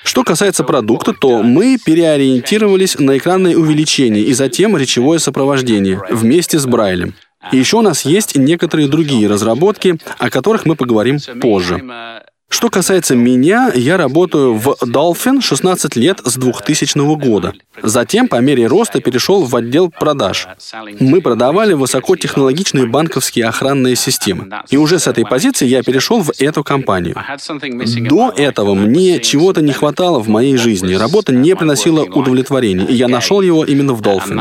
Что 0.04 0.22
касается 0.22 0.64
продукта, 0.64 1.14
то 1.14 1.42
мы 1.42 1.78
переориентировались 1.82 2.98
на 2.98 3.16
экранное 3.16 3.56
увеличение 3.56 4.22
и 4.22 4.34
затем 4.34 4.76
речевое 4.76 5.18
сопровождение 5.18 6.00
вместе 6.10 6.58
с 6.58 6.66
Брайлем. 6.66 7.14
И 7.52 7.56
еще 7.56 7.78
у 7.78 7.82
нас 7.82 8.04
есть 8.04 8.36
некоторые 8.36 8.88
другие 8.88 9.28
разработки, 9.28 9.98
о 10.18 10.30
которых 10.30 10.66
мы 10.66 10.76
поговорим 10.76 11.18
позже. 11.40 11.82
Что 12.54 12.70
касается 12.70 13.16
меня, 13.16 13.72
я 13.74 13.96
работаю 13.96 14.54
в 14.54 14.76
Dolphin 14.80 15.40
16 15.40 15.96
лет 15.96 16.20
с 16.24 16.36
2000 16.36 17.16
года. 17.16 17.52
Затем, 17.82 18.28
по 18.28 18.36
мере 18.36 18.68
роста, 18.68 19.00
перешел 19.00 19.42
в 19.42 19.56
отдел 19.56 19.90
продаж. 19.90 20.46
Мы 21.00 21.20
продавали 21.20 21.72
высокотехнологичные 21.72 22.86
банковские 22.86 23.46
охранные 23.46 23.96
системы. 23.96 24.48
И 24.70 24.76
уже 24.76 25.00
с 25.00 25.08
этой 25.08 25.26
позиции 25.26 25.66
я 25.66 25.82
перешел 25.82 26.20
в 26.20 26.30
эту 26.38 26.62
компанию. 26.62 27.16
До 28.08 28.32
этого 28.36 28.74
мне 28.74 29.18
чего-то 29.18 29.60
не 29.60 29.72
хватало 29.72 30.20
в 30.20 30.28
моей 30.28 30.56
жизни. 30.56 30.94
Работа 30.94 31.34
не 31.34 31.56
приносила 31.56 32.04
удовлетворения, 32.04 32.86
и 32.86 32.94
я 32.94 33.08
нашел 33.08 33.40
его 33.40 33.64
именно 33.64 33.94
в 33.94 34.00
Dolphin. 34.00 34.40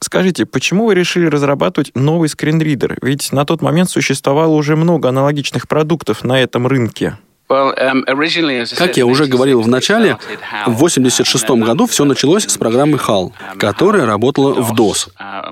Скажите, 0.00 0.46
почему 0.46 0.86
вы 0.86 0.94
решили 0.94 1.26
разрабатывать 1.26 1.92
новый 1.94 2.28
скринридер? 2.28 2.98
Ведь 3.02 3.32
на 3.32 3.44
тот 3.44 3.62
момент 3.62 3.90
существовало 3.90 4.54
уже 4.54 4.76
много 4.76 5.08
аналогичных 5.08 5.68
продуктов 5.68 6.24
на 6.24 6.40
этом 6.40 6.66
рынке. 6.66 7.18
Как 7.48 8.96
я 8.96 9.06
уже 9.06 9.26
говорил 9.26 9.60
в 9.60 9.68
начале, 9.68 10.18
в 10.66 10.74
1986 10.74 11.48
году 11.64 11.86
все 11.86 12.04
началось 12.04 12.44
с 12.44 12.58
программы 12.58 12.98
HAL, 12.98 13.32
которая 13.58 14.04
работала 14.04 14.52
в 14.54 14.72
DOS. 14.72 15.10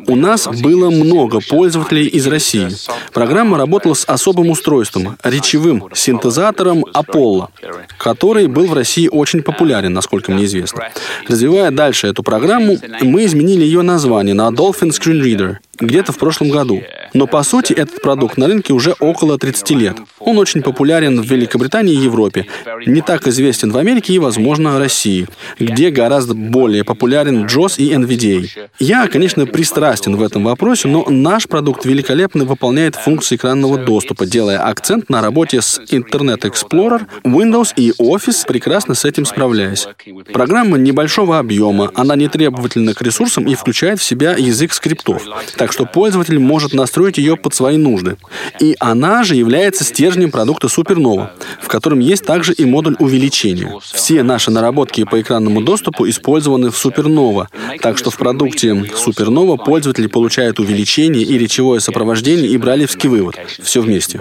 У 0.08 0.16
нас 0.16 0.48
было 0.48 0.90
много 0.90 1.40
пользователей 1.40 2.06
из 2.06 2.26
России. 2.26 2.68
Программа 3.12 3.58
работала 3.58 3.94
с 3.94 4.04
особым 4.08 4.50
устройством, 4.50 5.16
речевым 5.22 5.88
синтезатором 5.94 6.84
Apollo, 6.84 7.48
который 7.96 8.48
был 8.48 8.66
в 8.66 8.74
России 8.74 9.08
очень 9.08 9.42
популярен, 9.42 9.92
насколько 9.92 10.32
мне 10.32 10.46
известно. 10.46 10.88
Развивая 11.28 11.70
дальше 11.70 12.08
эту 12.08 12.24
программу, 12.24 12.76
мы 13.02 13.24
изменили 13.24 13.62
ее 13.62 13.82
название 13.82 14.34
на 14.34 14.48
Dolphin 14.48 14.90
Screen 14.90 15.22
Reader 15.22 15.56
где-то 15.80 16.12
в 16.12 16.18
прошлом 16.18 16.50
году. 16.50 16.82
Но 17.12 17.26
по 17.26 17.42
сути 17.42 17.72
этот 17.72 18.02
продукт 18.02 18.36
на 18.36 18.46
рынке 18.46 18.72
уже 18.72 18.94
около 18.98 19.38
30 19.38 19.70
лет. 19.70 19.96
Он 20.18 20.38
очень 20.38 20.62
популярен 20.62 21.20
в 21.20 21.26
Великобритании 21.26 21.94
и 21.94 21.98
Европе, 21.98 22.46
не 22.86 23.02
так 23.02 23.26
известен 23.28 23.70
в 23.70 23.76
Америке 23.76 24.14
и, 24.14 24.18
возможно, 24.18 24.78
России, 24.78 25.26
где 25.58 25.90
гораздо 25.90 26.34
более 26.34 26.84
популярен 26.84 27.46
JOS 27.46 27.76
и 27.78 27.92
NVDA. 27.92 28.68
Я, 28.78 29.06
конечно, 29.06 29.46
пристрастен 29.46 30.16
в 30.16 30.22
этом 30.22 30.44
вопросе, 30.44 30.88
но 30.88 31.04
наш 31.08 31.46
продукт 31.46 31.84
великолепно 31.84 32.44
выполняет 32.44 32.96
функции 32.96 33.36
экранного 33.36 33.78
доступа, 33.78 34.26
делая 34.26 34.58
акцент 34.58 35.08
на 35.10 35.20
работе 35.20 35.60
с 35.60 35.80
Internet 35.90 36.40
Explorer, 36.40 37.02
Windows 37.24 37.72
и 37.76 37.92
Office, 38.00 38.46
прекрасно 38.46 38.94
с 38.94 39.04
этим 39.04 39.24
справляясь. 39.24 39.86
Программа 40.32 40.78
небольшого 40.78 41.38
объема, 41.38 41.90
она 41.94 42.16
не 42.16 42.28
требовательна 42.28 42.94
к 42.94 43.02
ресурсам 43.02 43.46
и 43.46 43.54
включает 43.54 44.00
в 44.00 44.02
себя 44.02 44.34
язык 44.36 44.72
скриптов, 44.72 45.22
так 45.64 45.72
что 45.72 45.86
пользователь 45.86 46.38
может 46.38 46.74
настроить 46.74 47.16
ее 47.16 47.38
под 47.38 47.54
свои 47.54 47.78
нужды. 47.78 48.18
И 48.60 48.76
она 48.80 49.24
же 49.24 49.34
является 49.34 49.82
стержнем 49.82 50.30
продукта 50.30 50.66
Supernova, 50.66 51.30
в 51.58 51.68
котором 51.68 52.00
есть 52.00 52.26
также 52.26 52.52
и 52.52 52.66
модуль 52.66 52.96
увеличения. 52.98 53.72
Все 53.80 54.22
наши 54.22 54.50
наработки 54.50 55.04
по 55.04 55.18
экранному 55.22 55.62
доступу 55.62 56.06
использованы 56.06 56.70
в 56.70 56.74
Supernova, 56.74 57.46
так 57.80 57.96
что 57.96 58.10
в 58.10 58.18
продукте 58.18 58.72
Supernova 58.72 59.56
пользователи 59.56 60.06
получают 60.06 60.60
увеличение 60.60 61.22
и 61.22 61.38
речевое 61.38 61.80
сопровождение 61.80 62.48
и 62.50 62.58
бралевский 62.58 63.08
вывод. 63.08 63.38
Все 63.62 63.80
вместе. 63.80 64.20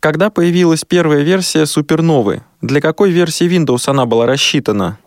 Когда 0.00 0.30
появилась 0.30 0.86
первая 0.88 1.20
версия 1.20 1.66
Суперновы? 1.66 2.44
Для 2.62 2.80
какой 2.80 3.10
версии 3.10 3.46
Windows 3.46 3.82
она 3.90 4.06
была 4.06 4.24
рассчитана? 4.24 4.98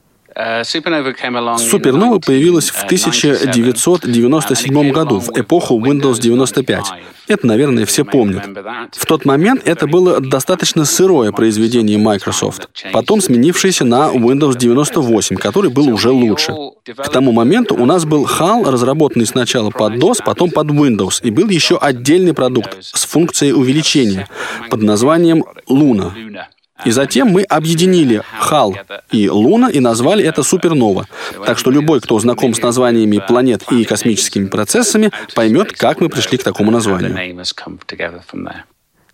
Супернова 1.58 2.20
появилась 2.20 2.70
в 2.70 2.84
1997 2.84 4.92
году, 4.92 5.20
в 5.20 5.30
эпоху 5.40 5.80
Windows 5.80 6.20
95. 6.20 6.84
Это, 7.28 7.48
наверное, 7.48 7.86
все 7.86 8.04
помнят. 8.04 8.44
В 8.92 9.06
тот 9.06 9.24
момент 9.26 9.62
это 9.66 9.88
было 9.88 10.20
достаточно 10.20 10.84
сырое 10.86 11.32
произведение 11.32 11.98
Microsoft, 11.98 12.70
потом 12.92 13.22
сменившееся 13.22 13.86
на 13.86 14.12
Windows 14.12 14.58
98, 14.58 15.38
который 15.38 15.70
был 15.70 15.94
уже 15.94 16.10
лучше. 16.10 16.54
К 16.86 17.10
тому 17.10 17.32
моменту 17.32 17.76
у 17.76 17.86
нас 17.86 18.06
был 18.06 18.26
HAL, 18.26 18.70
разработанный 18.70 19.26
сначала 19.26 19.70
под 19.70 19.94
DOS, 19.94 20.18
потом 20.26 20.52
под 20.52 20.68
Windows, 20.68 21.22
и 21.24 21.32
был 21.32 21.48
еще 21.50 21.78
отдельный 21.78 22.34
продукт 22.34 22.76
с 22.82 23.06
функцией 23.06 23.54
увеличения 23.54 24.28
под 24.70 24.82
названием 24.82 25.46
Luna. 25.70 26.12
И 26.86 26.92
затем 26.92 27.28
мы 27.28 27.44
объединили 27.44 28.22
Хал 28.40 28.76
и 29.12 29.30
Луна 29.30 29.70
и 29.70 29.80
назвали 29.80 30.24
это 30.24 30.44
супернова. 30.44 31.08
Так 31.46 31.58
что 31.58 31.72
любой, 31.72 32.02
кто 32.02 32.20
знаком 32.20 32.54
с 32.54 32.62
названиями 32.62 33.22
планет 33.26 33.64
и 33.72 33.84
космическими 33.84 34.48
процессами, 34.48 35.12
поймет, 35.36 35.72
как 35.74 36.02
мы 36.02 36.10
пришли 36.10 36.38
к 36.38 36.44
такому 36.44 36.72
названию. 36.72 37.46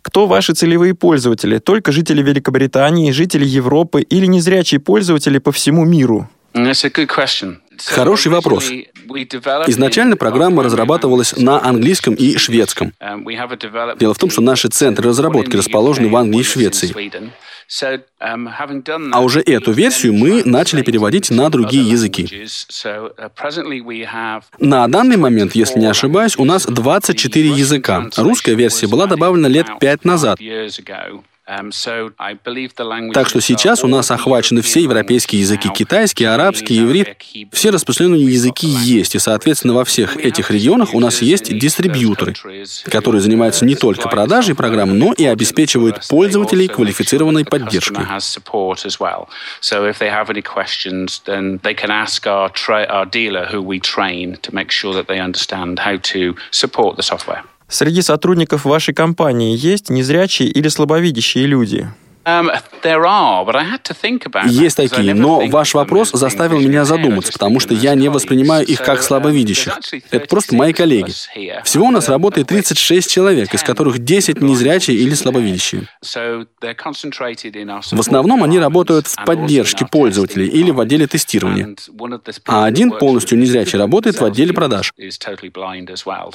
Кто 0.02 0.28
ваши 0.28 0.54
целевые 0.54 0.96
пользователи? 0.96 1.58
Только 1.60 1.92
жители 1.92 2.22
Великобритании, 2.22 3.12
жители 3.12 3.46
Европы 3.46 4.02
или 4.02 4.26
незрячие 4.26 4.80
пользователи 4.80 5.38
по 5.40 5.52
всему 5.52 5.86
миру? 5.86 6.30
Хороший 7.86 8.32
вопрос. 8.32 8.72
Изначально 9.68 10.18
программа 10.18 10.64
разрабатывалась 10.64 11.36
на 11.38 11.64
английском 11.64 12.16
и 12.16 12.38
шведском. 12.38 12.94
Дело 14.00 14.14
в 14.14 14.18
том, 14.18 14.30
что 14.30 14.42
наши 14.42 14.68
центры 14.70 15.10
разработки 15.10 15.56
расположены 15.56 16.10
в 16.10 16.16
Англии 16.16 16.42
и 16.42 16.44
Швеции. 16.44 16.94
Um, 17.70 18.50
а 19.14 19.22
уже 19.22 19.42
эту 19.42 19.72
версию 19.72 20.14
мы 20.14 20.44
начали 20.44 20.82
переводить 20.82 21.30
на 21.30 21.50
другие 21.50 21.88
языки. 21.88 22.24
Uh, 22.24 23.14
на 24.58 24.88
данный 24.88 25.18
момент, 25.18 25.54
если 25.54 25.80
не 25.80 25.86
ошибаюсь, 25.86 26.36
у 26.38 26.46
нас 26.46 26.66
24 26.66 27.50
языка. 27.50 28.10
Русская 28.18 28.56
версия 28.56 28.88
была 28.88 29.06
добавлена 29.06 29.48
лет 29.48 29.68
пять 29.80 30.04
назад. 30.04 30.40
Um, 31.50 31.72
так 33.12 33.28
что 33.28 33.42
сейчас 33.42 33.84
у 33.84 33.88
нас 33.88 34.12
охвачены 34.12 34.62
все 34.62 34.82
европейские 34.82 35.42
языки, 35.42 35.70
китайский, 35.70 36.26
арабский, 36.26 36.80
иврит. 36.80 37.18
Все 37.52 37.72
распространенные 37.72 38.22
языки 38.22 38.68
есть, 38.68 39.16
и, 39.16 39.20
соответственно, 39.20 39.74
во 39.74 39.84
всех 39.84 40.16
этих 40.18 40.52
регионах 40.52 40.94
у 40.94 41.00
нас 41.00 41.24
есть 41.24 41.52
дистрибьюторы, 41.58 42.36
которые 42.86 43.22
занимаются 43.22 43.66
не 43.66 43.74
только 43.74 44.10
продажей 44.10 44.54
программ, 44.54 45.00
но 45.00 45.12
и 45.14 45.26
обеспечивают 45.26 46.08
пользователей 46.08 46.68
квалифицированной 46.68 47.46
поддержкой. 47.46 48.06
Среди 57.70 58.02
сотрудников 58.02 58.66
вашей 58.66 58.96
компании 58.96 59.56
есть 59.56 59.92
незрячие 59.92 60.50
или 60.50 60.68
слабовидящие 60.70 61.46
люди? 61.46 61.88
Um, 62.30 62.52
Есть 64.46 64.78
такие, 64.78 65.14
но 65.14 65.46
ваш 65.48 65.74
вопрос 65.74 66.12
заставил 66.12 66.60
меня 66.60 66.86
задуматься, 66.86 67.34
потому 67.34 67.60
что 67.60 67.74
я 67.74 67.96
не 67.96 68.10
воспринимаю 68.10 68.66
их 68.66 68.82
как 68.82 69.02
слабовидящих. 69.02 69.78
Это 70.12 70.28
просто 70.28 70.56
мои 70.56 70.74
коллеги. 70.74 71.12
Всего 71.64 71.88
у 71.88 71.92
нас 71.92 72.10
работает 72.10 72.48
36 72.48 73.12
человек, 73.12 73.54
из 73.54 73.64
которых 73.64 74.00
10 74.00 74.42
незрячие 74.42 74.98
или 74.98 75.14
слабовидящие. 75.14 75.88
В 77.92 78.00
основном 78.00 78.44
они 78.44 78.60
работают 78.60 79.08
в 79.08 79.26
поддержке 79.26 79.86
пользователей 79.86 80.48
или 80.48 80.72
в 80.72 80.80
отделе 80.80 81.08
тестирования. 81.08 81.76
А 82.46 82.66
один 82.66 82.92
полностью 82.92 83.38
незрячий 83.38 83.78
работает 83.78 84.20
в 84.20 84.26
отделе 84.26 84.54
продаж. 84.54 84.94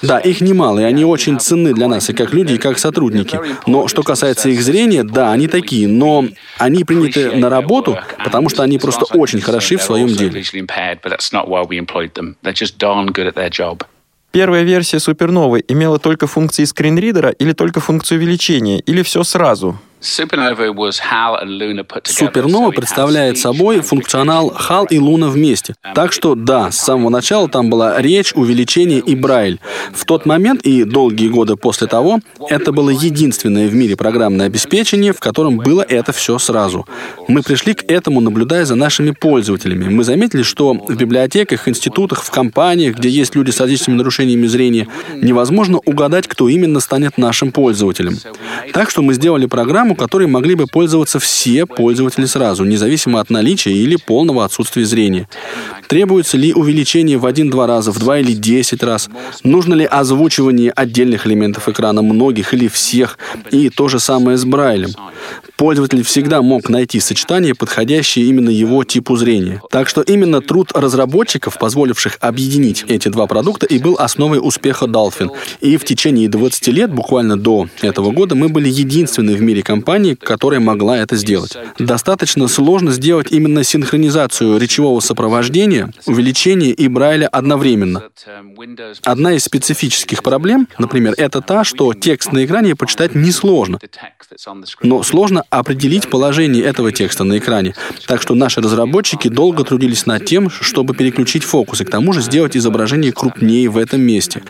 Да, 0.02 0.18
их 0.18 0.40
немало, 0.40 0.80
и 0.80 0.82
они 0.82 1.04
очень 1.04 1.38
ценны 1.40 1.72
для 1.72 1.88
нас 1.88 2.10
и 2.10 2.12
как 2.12 2.32
люди, 2.32 2.54
и 2.54 2.58
как 2.58 2.78
сотрудники. 2.78 3.38
Но 3.66 3.88
что 3.88 4.02
касается 4.02 4.48
их 4.48 4.62
зрения, 4.62 5.04
да, 5.04 5.32
они 5.32 5.48
такие 5.48 5.83
такие, 5.84 5.98
но 5.98 6.24
они 6.58 6.84
приняты 6.84 7.36
на 7.36 7.48
работу, 7.48 7.98
потому 8.22 8.48
что 8.48 8.62
они 8.62 8.78
просто 8.78 9.04
очень 9.16 9.40
хороши 9.40 9.76
в 9.76 9.82
своем 9.82 10.08
деле. 10.08 10.42
Первая 14.32 14.64
версия 14.64 14.98
суперновой 14.98 15.64
имела 15.68 15.98
только 16.00 16.26
функции 16.26 16.64
скринридера 16.64 17.30
или 17.30 17.52
только 17.52 17.80
функцию 17.80 18.18
увеличения, 18.18 18.80
или 18.80 19.02
все 19.02 19.22
сразу? 19.22 19.78
Супернова 22.26 22.70
представляет 22.72 23.38
собой 23.38 23.80
функционал 23.80 24.50
HAL 24.50 24.88
и 24.90 24.98
Луна 24.98 25.28
вместе. 25.28 25.74
Так 25.94 26.12
что 26.12 26.34
да, 26.34 26.70
с 26.70 26.76
самого 26.76 27.08
начала 27.08 27.48
там 27.48 27.70
была 27.70 28.02
речь, 28.02 28.34
увеличение 28.34 28.98
и 28.98 29.14
Брайль. 29.14 29.60
В 29.94 30.04
тот 30.04 30.26
момент 30.26 30.60
и 30.60 30.84
долгие 30.84 31.28
годы 31.28 31.56
после 31.56 31.86
того 31.86 32.20
это 32.50 32.70
было 32.70 32.90
единственное 32.90 33.66
в 33.66 33.74
мире 33.74 33.96
программное 33.96 34.44
обеспечение, 34.44 35.14
в 35.14 35.20
котором 35.20 35.56
было 35.56 35.80
это 35.80 36.12
все 36.12 36.38
сразу. 36.38 36.86
Мы 37.26 37.42
пришли 37.42 37.72
к 37.72 37.90
этому, 37.90 38.20
наблюдая 38.20 38.66
за 38.66 38.74
нашими 38.74 39.12
пользователями. 39.12 39.88
Мы 39.88 40.04
заметили, 40.04 40.42
что 40.42 40.74
в 40.74 40.96
библиотеках, 40.96 41.66
институтах, 41.66 42.22
в 42.22 42.30
компаниях, 42.30 42.96
где 42.96 43.08
есть 43.08 43.34
люди 43.34 43.52
с 43.52 43.60
различными 43.60 43.96
нарушениями 43.96 44.46
зрения, 44.48 44.86
невозможно 45.14 45.78
угадать, 45.78 46.28
кто 46.28 46.50
именно 46.50 46.80
станет 46.80 47.16
нашим 47.16 47.52
пользователем. 47.52 48.18
Так 48.74 48.90
что 48.90 49.00
мы 49.00 49.14
сделали 49.14 49.46
программу, 49.46 49.93
программу, 49.94 49.96
которой 49.96 50.26
могли 50.26 50.54
бы 50.54 50.66
пользоваться 50.66 51.18
все 51.18 51.66
пользователи 51.66 52.26
сразу, 52.26 52.64
независимо 52.64 53.20
от 53.20 53.30
наличия 53.30 53.72
или 53.72 53.96
полного 53.96 54.44
отсутствия 54.44 54.84
зрения. 54.84 55.28
Требуется 55.88 56.36
ли 56.36 56.52
увеличение 56.52 57.18
в 57.18 57.26
один-два 57.26 57.66
раза, 57.66 57.92
в 57.92 57.98
два 57.98 58.18
или 58.18 58.32
десять 58.32 58.82
раз? 58.82 59.08
Нужно 59.44 59.74
ли 59.74 59.84
озвучивание 59.84 60.70
отдельных 60.70 61.26
элементов 61.26 61.68
экрана, 61.68 62.02
многих 62.02 62.54
или 62.54 62.68
всех? 62.68 63.18
И 63.52 63.70
то 63.70 63.88
же 63.88 64.00
самое 64.00 64.36
с 64.36 64.44
Брайлем. 64.44 64.90
Пользователь 65.56 66.02
всегда 66.02 66.42
мог 66.42 66.68
найти 66.68 67.00
сочетание, 67.00 67.54
подходящее 67.54 68.26
именно 68.26 68.50
его 68.50 68.84
типу 68.84 69.16
зрения. 69.16 69.60
Так 69.70 69.88
что 69.88 70.02
именно 70.02 70.40
труд 70.40 70.72
разработчиков, 70.74 71.58
позволивших 71.58 72.18
объединить 72.20 72.84
эти 72.88 73.08
два 73.08 73.26
продукта, 73.26 73.66
и 73.66 73.78
был 73.78 73.96
основой 73.98 74.40
успеха 74.42 74.86
Dolphin. 74.86 75.30
И 75.60 75.76
в 75.76 75.84
течение 75.84 76.28
20 76.28 76.68
лет, 76.68 76.92
буквально 76.92 77.36
до 77.36 77.68
этого 77.82 78.10
года, 78.10 78.34
мы 78.34 78.48
были 78.48 78.68
единственной 78.68 79.36
в 79.36 79.42
мире 79.42 79.62
компанией, 79.62 79.73
которая 80.20 80.60
могла 80.60 80.98
это 80.98 81.16
сделать. 81.16 81.56
Достаточно 81.78 82.48
сложно 82.48 82.92
сделать 82.92 83.30
именно 83.30 83.64
синхронизацию 83.64 84.58
речевого 84.58 85.00
сопровождения 85.00 85.92
увеличения 86.06 86.70
и 86.70 86.88
Брайля 86.88 87.28
одновременно. 87.28 88.04
Одна 89.02 89.32
из 89.34 89.44
специфических 89.44 90.22
проблем, 90.22 90.68
например, 90.78 91.14
это 91.16 91.40
та, 91.40 91.64
что 91.64 91.92
текст 91.94 92.32
на 92.32 92.44
экране 92.44 92.74
почитать 92.74 93.14
несложно, 93.14 93.78
но 94.82 95.02
сложно 95.02 95.44
определить 95.50 96.08
положение 96.10 96.62
этого 96.62 96.92
текста 96.92 97.24
на 97.24 97.38
экране. 97.38 97.74
Так 98.06 98.22
что 98.22 98.34
наши 98.34 98.60
разработчики 98.60 99.28
долго 99.28 99.64
трудились 99.64 100.06
над 100.06 100.24
тем, 100.24 100.50
чтобы 100.50 100.94
переключить 100.94 101.44
фокус 101.44 101.80
и 101.80 101.84
к 101.84 101.90
тому 101.90 102.12
же 102.12 102.22
сделать 102.22 102.56
изображение 102.56 103.12
крупнее 103.12 103.68
в 103.68 103.76
этом 103.76 104.00
месте. 104.00 104.42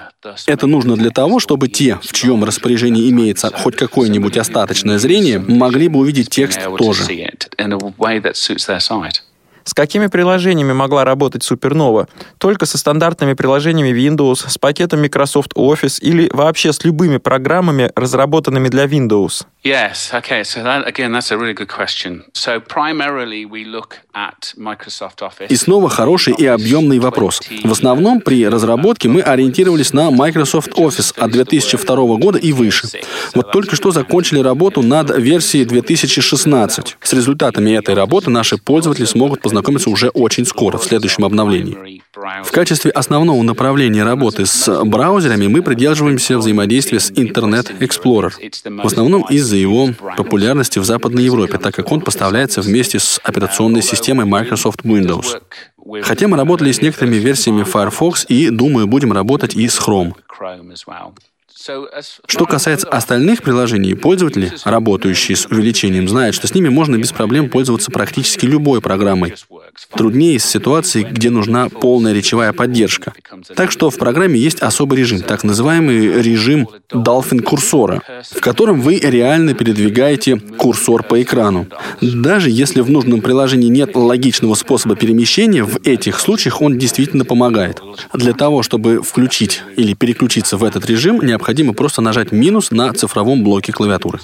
Это 0.47 0.67
нужно 0.67 0.97
для 0.97 1.11
того, 1.11 1.39
чтобы 1.39 1.69
те, 1.69 1.99
в 2.03 2.13
чьем 2.13 2.45
распоряжении 2.45 3.11
имеется 3.11 3.51
хоть 3.55 3.77
какое-нибудь 3.77 4.37
остаточное 4.37 4.99
зрение, 4.99 5.14
могли 5.39 5.89
бы 5.89 6.01
увидеть 6.01 6.31
текст 6.31 6.59
тоже. 6.79 7.05
С 9.65 9.73
какими 9.73 10.09
приложениями 10.09 10.75
могла 10.75 11.05
работать 11.05 11.43
Supernova? 11.43 12.07
Только 12.37 12.67
со 12.67 12.77
стандартными 12.77 13.33
приложениями 13.33 13.99
Windows, 13.99 14.47
с 14.47 14.59
пакетом 14.59 15.01
Microsoft 15.01 15.55
Office 15.55 15.99
или 16.01 16.29
вообще 16.33 16.73
с 16.73 16.85
любыми 16.85 17.17
программами, 17.17 17.91
разработанными 17.97 18.69
для 18.69 18.85
Windows? 18.85 19.47
Yes, 19.65 20.13
okay, 20.13 20.43
so 20.43 20.63
that, 20.63 20.87
again, 20.87 21.13
that's 21.13 21.33
a 21.33 21.39
really 21.39 21.55
good 21.55 21.69
question. 21.69 22.25
So 22.35 22.61
primarily 22.61 23.47
we 23.47 23.65
look 23.65 24.01
at 24.15 24.53
Microsoft 24.59 25.23
Office. 25.23 25.49
И 25.49 25.57
снова 25.57 25.89
хороший 25.89 26.35
и 26.35 26.45
объемный 26.45 26.99
вопрос. 26.99 27.41
В 27.63 27.73
основном 27.73 28.21
при 28.21 28.47
разработке 28.47 29.09
мы 29.09 29.23
ориентировались 29.23 29.95
на 29.95 30.11
Microsoft 30.11 30.73
Office 30.73 31.15
от 31.19 31.31
2002 31.31 31.97
года 32.19 32.39
и 32.39 32.53
выше. 32.53 32.87
Вот 33.35 33.51
только 33.53 33.75
что 33.77 33.91
закончили 33.93 34.41
работу 34.41 34.83
над 34.83 35.17
версией 35.17 35.65
2016. 35.65 36.99
С 37.01 37.13
результатами 37.15 37.71
этой 37.71 37.95
работы 37.95 38.29
наши 38.29 38.59
пользователи 38.59 39.07
смогут 39.07 39.41
познакомиться 39.41 39.54
уже 39.91 40.09
очень 40.09 40.45
скоро, 40.45 40.79
в 40.79 40.85
следующем 40.85 41.25
обновлении. 41.25 42.03
В 42.45 42.51
качестве 42.51 42.91
основного 42.91 43.43
направления 43.43 44.05
работы 44.05 44.47
с 44.47 44.85
браузерами 44.85 45.47
мы 45.47 45.63
придерживаемся 45.63 46.39
взаимодействия 46.39 47.01
с 47.01 47.11
Internet 47.11 47.79
Explorer. 47.81 48.33
В 48.83 48.87
основном 48.87 49.27
из-за 49.29 49.57
его 49.57 49.91
популярности 50.17 50.79
в 50.79 50.85
Западной 50.85 51.25
Европе, 51.25 51.59
так 51.59 51.75
как 51.75 51.91
он 51.93 52.01
поставляется 52.01 52.61
вместе 52.61 52.99
с 52.99 53.21
операционной 53.23 53.83
системой 53.83 54.27
Microsoft 54.27 54.83
Windows. 54.83 55.41
Хотя 56.03 56.29
мы 56.29 56.37
работали 56.37 56.73
с 56.73 56.81
некоторыми 56.81 57.17
версиями 57.17 57.63
Firefox 57.63 58.25
и, 58.29 58.49
думаю, 58.51 58.87
будем 58.87 59.13
работать 59.13 59.55
и 59.55 59.69
с 59.69 59.79
Chrome. 59.79 60.15
Что 62.27 62.45
касается 62.45 62.89
остальных 62.89 63.43
приложений, 63.43 63.95
пользователи, 63.95 64.53
работающие 64.65 65.35
с 65.35 65.47
увеличением, 65.47 66.09
знают, 66.09 66.35
что 66.35 66.47
с 66.47 66.55
ними 66.55 66.69
можно 66.69 66.97
без 66.97 67.13
проблем 67.13 67.49
пользоваться 67.49 67.91
практически 67.91 68.45
любой 68.45 68.83
программой. 68.83 69.35
Труднее 69.97 70.39
с 70.39 70.45
ситуацией, 70.45 71.07
где 71.11 71.31
нужна 71.31 71.69
полная 71.69 72.13
речевая 72.13 72.53
поддержка. 72.53 73.15
Так 73.57 73.71
что 73.71 73.89
в 73.89 73.97
программе 73.97 74.39
есть 74.39 74.61
особый 74.61 74.99
режим, 74.99 75.21
так 75.21 75.43
называемый 75.43 76.21
режим 76.23 76.69
Dolphin 76.93 77.41
курсора, 77.41 78.03
в 78.31 78.41
котором 78.41 78.83
вы 78.83 78.99
реально 78.99 79.55
передвигаете 79.55 80.37
курсор 80.37 81.03
по 81.03 81.23
экрану. 81.23 81.67
Даже 82.01 82.51
если 82.51 82.83
в 82.83 82.91
нужном 82.91 83.23
приложении 83.23 83.69
нет 83.69 83.97
логичного 83.97 84.55
способа 84.55 84.97
перемещения, 84.97 85.65
в 85.65 85.79
этих 85.85 86.21
случаях 86.21 86.61
он 86.61 86.79
действительно 86.79 87.25
помогает. 87.25 87.81
Для 88.13 88.35
того, 88.35 88.63
чтобы 88.63 89.03
включить 89.03 89.63
или 89.77 89.95
переключиться 89.95 90.57
в 90.57 90.65
этот 90.65 90.87
режим, 90.87 91.21
необходимо 91.23 91.54
просто 91.73 92.03
нажать 92.03 92.33
минус 92.33 92.71
на 92.71 92.93
цифровом 92.93 93.45
блоке 93.45 93.73
клавиатуры. 93.73 94.21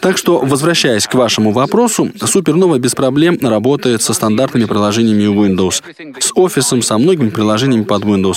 Так 0.00 0.18
что, 0.18 0.38
возвращаясь 0.38 1.06
к 1.06 1.14
вашему 1.14 1.52
вопросу, 1.52 2.10
Supernova 2.20 2.78
без 2.78 2.94
проблем 2.94 3.38
работает 3.40 4.02
со 4.02 4.12
стандартными 4.12 4.64
приложениями 4.64 5.24
Windows, 5.24 5.82
с 6.20 6.32
офисом, 6.34 6.82
со 6.82 6.98
многими 6.98 7.30
приложениями 7.30 7.84
под 7.84 8.04
Windows. 8.04 8.36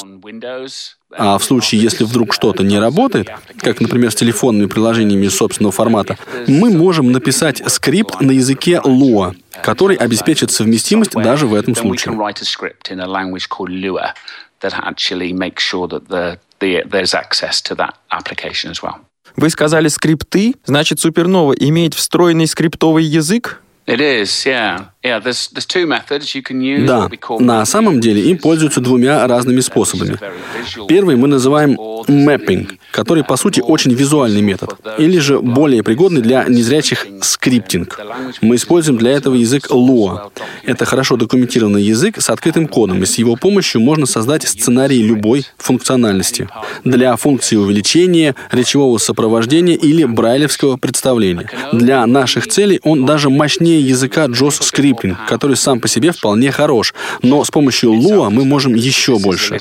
А 1.17 1.37
в 1.37 1.43
случае, 1.43 1.81
если 1.81 2.03
вдруг 2.03 2.33
что-то 2.33 2.63
не 2.63 2.77
работает, 2.77 3.29
как, 3.59 3.79
например, 3.79 4.11
с 4.11 4.15
телефонными 4.15 4.67
приложениями 4.67 5.27
собственного 5.27 5.71
формата, 5.71 6.17
мы 6.47 6.71
можем 6.71 7.11
написать 7.11 7.61
скрипт 7.71 8.21
на 8.21 8.31
языке 8.31 8.81
Lua, 8.83 9.35
который 9.63 9.95
обеспечит 9.95 10.51
совместимость 10.51 11.13
даже 11.13 11.47
в 11.47 11.53
этом 11.53 11.75
случае. 11.75 12.13
Вы 19.35 19.49
сказали 19.49 19.87
скрипты, 19.89 20.55
значит, 20.65 21.03
Supernova 21.03 21.53
имеет 21.57 21.93
встроенный 21.93 22.47
скриптовый 22.47 23.03
язык? 23.03 23.61
It 23.85 23.99
is, 23.99 24.45
yeah. 24.45 24.85
Да, 26.85 27.09
на 27.39 27.65
самом 27.65 27.99
деле 27.99 28.21
им 28.21 28.37
пользуются 28.37 28.81
двумя 28.81 29.25
разными 29.27 29.59
способами. 29.59 30.17
Первый 30.87 31.15
мы 31.15 31.27
называем 31.27 31.77
mapping, 32.07 32.77
который 32.91 33.23
по 33.23 33.37
сути 33.37 33.61
очень 33.61 33.93
визуальный 33.93 34.41
метод, 34.41 34.75
или 34.97 35.19
же 35.19 35.39
более 35.39 35.83
пригодный 35.83 36.21
для 36.21 36.45
незрячих 36.45 37.05
скриптинг. 37.21 37.99
Мы 38.41 38.55
используем 38.55 38.97
для 38.97 39.11
этого 39.11 39.35
язык 39.35 39.69
Lua. 39.69 40.31
Это 40.63 40.85
хорошо 40.85 41.17
документированный 41.17 41.83
язык 41.83 42.21
с 42.21 42.29
открытым 42.29 42.67
кодом, 42.67 43.03
и 43.03 43.05
с 43.05 43.17
его 43.17 43.35
помощью 43.35 43.81
можно 43.81 44.05
создать 44.05 44.47
сценарий 44.47 45.01
любой 45.03 45.45
функциональности 45.57 46.49
для 46.83 47.15
функции 47.15 47.55
увеличения, 47.55 48.35
речевого 48.51 48.97
сопровождения 48.97 49.75
или 49.75 50.03
брайлевского 50.03 50.77
представления. 50.77 51.49
Для 51.73 52.05
наших 52.05 52.47
целей 52.47 52.79
он 52.83 53.05
даже 53.05 53.29
мощнее 53.29 53.81
языка 53.81 54.25
JOS 54.25 54.63
Скриптинг, 54.95 55.27
который 55.27 55.55
сам 55.55 55.79
по 55.79 55.87
себе 55.87 56.11
вполне 56.11 56.51
хорош, 56.51 56.93
но 57.21 57.43
с 57.43 57.51
помощью 57.51 57.93
Lua 57.93 58.29
мы 58.29 58.45
можем 58.45 58.75
еще 58.75 59.19
больше. 59.19 59.59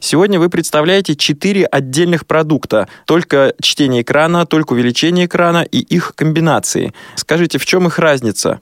Сегодня 0.00 0.40
вы 0.40 0.50
представляете 0.50 1.14
четыре 1.14 1.66
отдельных 1.66 2.26
продукта. 2.26 2.88
Только 3.06 3.54
чтение 3.62 4.02
экрана, 4.02 4.44
только 4.44 4.72
увеличение 4.72 5.26
экрана 5.26 5.62
и 5.62 5.78
их 5.78 6.14
комбинации. 6.16 6.92
Скажите, 7.14 7.58
в 7.58 7.66
чем 7.66 7.86
их 7.86 7.98
разница? 8.00 8.60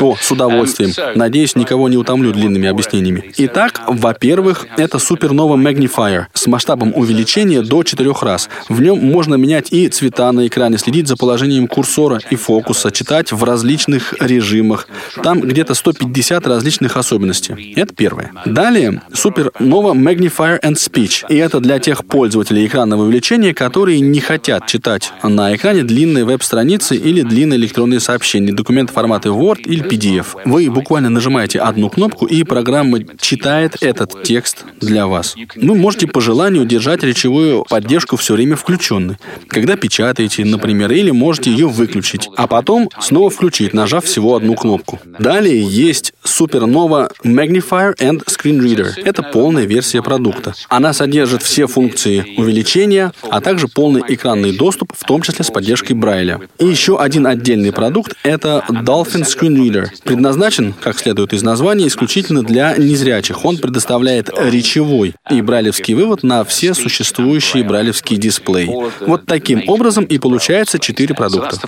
О, 0.00 0.16
с 0.16 0.30
удовольствием. 0.30 0.92
Надеюсь, 1.16 1.56
никого 1.56 1.88
не 1.88 1.96
утомлю 1.96 2.32
длинными 2.32 2.68
объяснениями. 2.68 3.32
Итак, 3.38 3.82
во-первых, 3.88 4.66
это 4.76 4.98
Supernova 4.98 5.56
Magnifier 5.56 6.26
с 6.32 6.46
масштабом 6.46 6.92
увеличения 6.94 7.62
до 7.62 7.82
четырех 7.82 8.22
раз. 8.22 8.48
В 8.68 8.80
нем 8.80 8.98
можно 9.04 9.34
менять 9.34 9.72
и 9.72 9.88
цвета 9.88 10.30
на 10.32 10.46
экране, 10.46 10.78
следить 10.78 11.08
за 11.08 11.16
положением 11.16 11.66
курсора 11.66 12.20
и 12.30 12.36
фокуса, 12.36 12.92
читать 12.92 13.32
в 13.32 13.42
различных 13.42 14.14
режимах. 14.20 14.88
Там 15.22 15.40
где-то 15.40 15.74
150 15.74 16.46
различных 16.46 16.96
особенностей. 16.96 17.72
Это 17.76 17.92
первое. 17.94 18.32
Далее, 18.44 19.02
Супер 19.16 19.50
Nova 19.58 19.94
Magnifier 19.94 20.60
and 20.60 20.74
Speech. 20.74 21.24
И 21.30 21.36
это 21.36 21.60
для 21.60 21.78
тех 21.78 22.04
пользователей 22.04 22.66
экранного 22.66 23.04
увеличения, 23.04 23.54
которые 23.54 24.00
не 24.00 24.20
хотят 24.20 24.66
читать 24.66 25.10
на 25.22 25.56
экране 25.56 25.84
длинные 25.84 26.26
веб-страницы 26.26 26.96
или 26.96 27.22
длинные 27.22 27.58
электронные 27.58 28.00
сообщения, 28.00 28.52
документы 28.52 28.92
формата 28.92 29.30
Word 29.30 29.62
или 29.64 29.82
PDF. 29.82 30.26
Вы 30.44 30.70
буквально 30.70 31.08
нажимаете 31.08 31.60
одну 31.60 31.88
кнопку, 31.88 32.26
и 32.26 32.42
программа 32.44 32.98
читает 33.18 33.76
этот 33.80 34.22
текст 34.22 34.64
для 34.80 35.06
вас. 35.06 35.34
Вы 35.56 35.74
можете 35.74 36.06
по 36.06 36.20
желанию 36.20 36.66
держать 36.66 37.02
речевую 37.02 37.64
поддержку 37.64 38.16
все 38.16 38.34
время 38.34 38.56
включенной, 38.56 39.16
когда 39.48 39.76
печатаете, 39.76 40.44
например, 40.44 40.92
или 40.92 41.10
можете 41.10 41.50
ее 41.50 41.68
выключить, 41.68 42.28
а 42.36 42.46
потом 42.46 42.90
снова 43.00 43.30
включить, 43.30 43.72
нажав 43.72 44.04
всего 44.04 44.36
одну 44.36 44.54
кнопку. 44.56 45.00
Далее 45.18 45.62
есть 45.62 46.12
Supernova 46.22 47.10
Magnifier 47.24 47.96
and 47.98 48.22
Screen 48.26 48.60
Reader. 48.60 49.05
Это 49.06 49.22
полная 49.22 49.66
версия 49.66 50.02
продукта. 50.02 50.52
Она 50.68 50.92
содержит 50.92 51.44
все 51.44 51.68
функции 51.68 52.34
увеличения, 52.36 53.12
а 53.30 53.40
также 53.40 53.68
полный 53.68 54.02
экранный 54.08 54.50
доступ, 54.50 54.92
в 54.96 55.04
том 55.04 55.22
числе 55.22 55.44
с 55.44 55.50
поддержкой 55.52 55.92
Брайля. 55.92 56.40
И 56.58 56.66
еще 56.66 56.98
один 56.98 57.24
отдельный 57.24 57.70
продукт— 57.70 58.14
это 58.24 58.64
Dolphin 58.68 59.22
Screen 59.22 59.56
Reader. 59.56 59.90
Предназначен, 60.02 60.74
как 60.82 60.98
следует 60.98 61.32
из 61.32 61.44
названия, 61.44 61.86
исключительно 61.86 62.42
для 62.42 62.76
незрячих. 62.76 63.44
Он 63.44 63.58
предоставляет 63.58 64.28
речевой 64.36 65.14
и 65.30 65.40
брайлевский 65.40 65.94
вывод 65.94 66.24
на 66.24 66.42
все 66.42 66.74
существующие 66.74 67.62
брайлевские 67.62 68.18
дисплеи. 68.18 68.68
Вот 69.06 69.24
таким 69.26 69.62
образом 69.68 70.02
и 70.02 70.18
получается 70.18 70.80
четыре 70.80 71.14
продукта. 71.14 71.60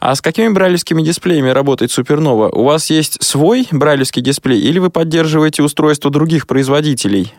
А 0.00 0.14
с 0.16 0.20
какими 0.20 0.48
брайлевскими 0.48 1.02
дисплеями 1.02 1.50
работает 1.50 1.96
Supernova? 1.96 2.50
У 2.50 2.64
вас 2.64 2.90
есть 2.90 3.22
свой 3.22 3.68
брайлевский 3.70 4.22
дисплей 4.22 4.60
или 4.60 4.80
вы 4.80 4.90
поддерживаете 4.90 5.62
устройство 5.62 6.10
других 6.10 6.47
производителей? 6.48 7.32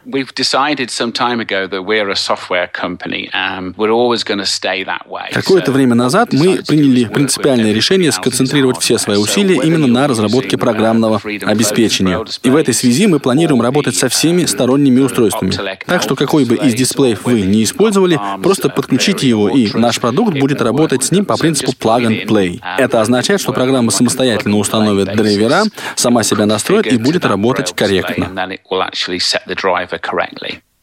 Какое-то 5.34 5.72
время 5.74 5.96
назад 5.96 6.32
мы 6.32 6.62
приняли 6.66 7.06
принципиальное 7.06 7.74
решение 7.74 8.12
сконцентрировать 8.12 8.80
все 8.80 8.98
свои 8.98 9.18
усилия 9.18 9.60
именно 9.64 9.88
на 9.88 10.08
разработке 10.08 10.58
программного 10.58 11.20
обеспечения. 11.46 12.24
И 12.44 12.50
в 12.50 12.56
этой 12.56 12.74
связи 12.74 13.08
мы 13.08 13.20
планируем 13.20 13.62
работать 13.62 13.96
со 13.96 14.08
всеми 14.08 14.46
сторонними 14.46 15.00
устройствами. 15.02 15.52
Так 15.86 16.02
что 16.04 16.16
какой 16.16 16.46
бы 16.46 16.56
из 16.56 16.74
дисплеев 16.76 17.26
вы 17.26 17.42
не 17.42 17.64
использовали, 17.64 18.20
просто 18.44 18.70
подключите 18.70 19.28
его, 19.28 19.50
и 19.50 19.76
наш 19.76 20.00
продукт 20.00 20.38
будет 20.38 20.62
работать 20.62 21.04
с 21.04 21.12
ним 21.12 21.26
по 21.26 21.36
принципу 21.38 21.72
plug 21.72 22.08
and 22.08 22.28
play. 22.28 22.62
Это 22.78 23.02
означает, 23.02 23.42
что 23.42 23.52
программа 23.54 23.92
самостоятельно 23.92 24.58
установит 24.58 25.16
драйвера, 25.16 25.64
сама 25.96 26.22
себя 26.24 26.46
настроит 26.46 26.86
и 26.86 26.98
будет 26.98 27.26
работать 27.26 27.74
корректно. 27.76 28.30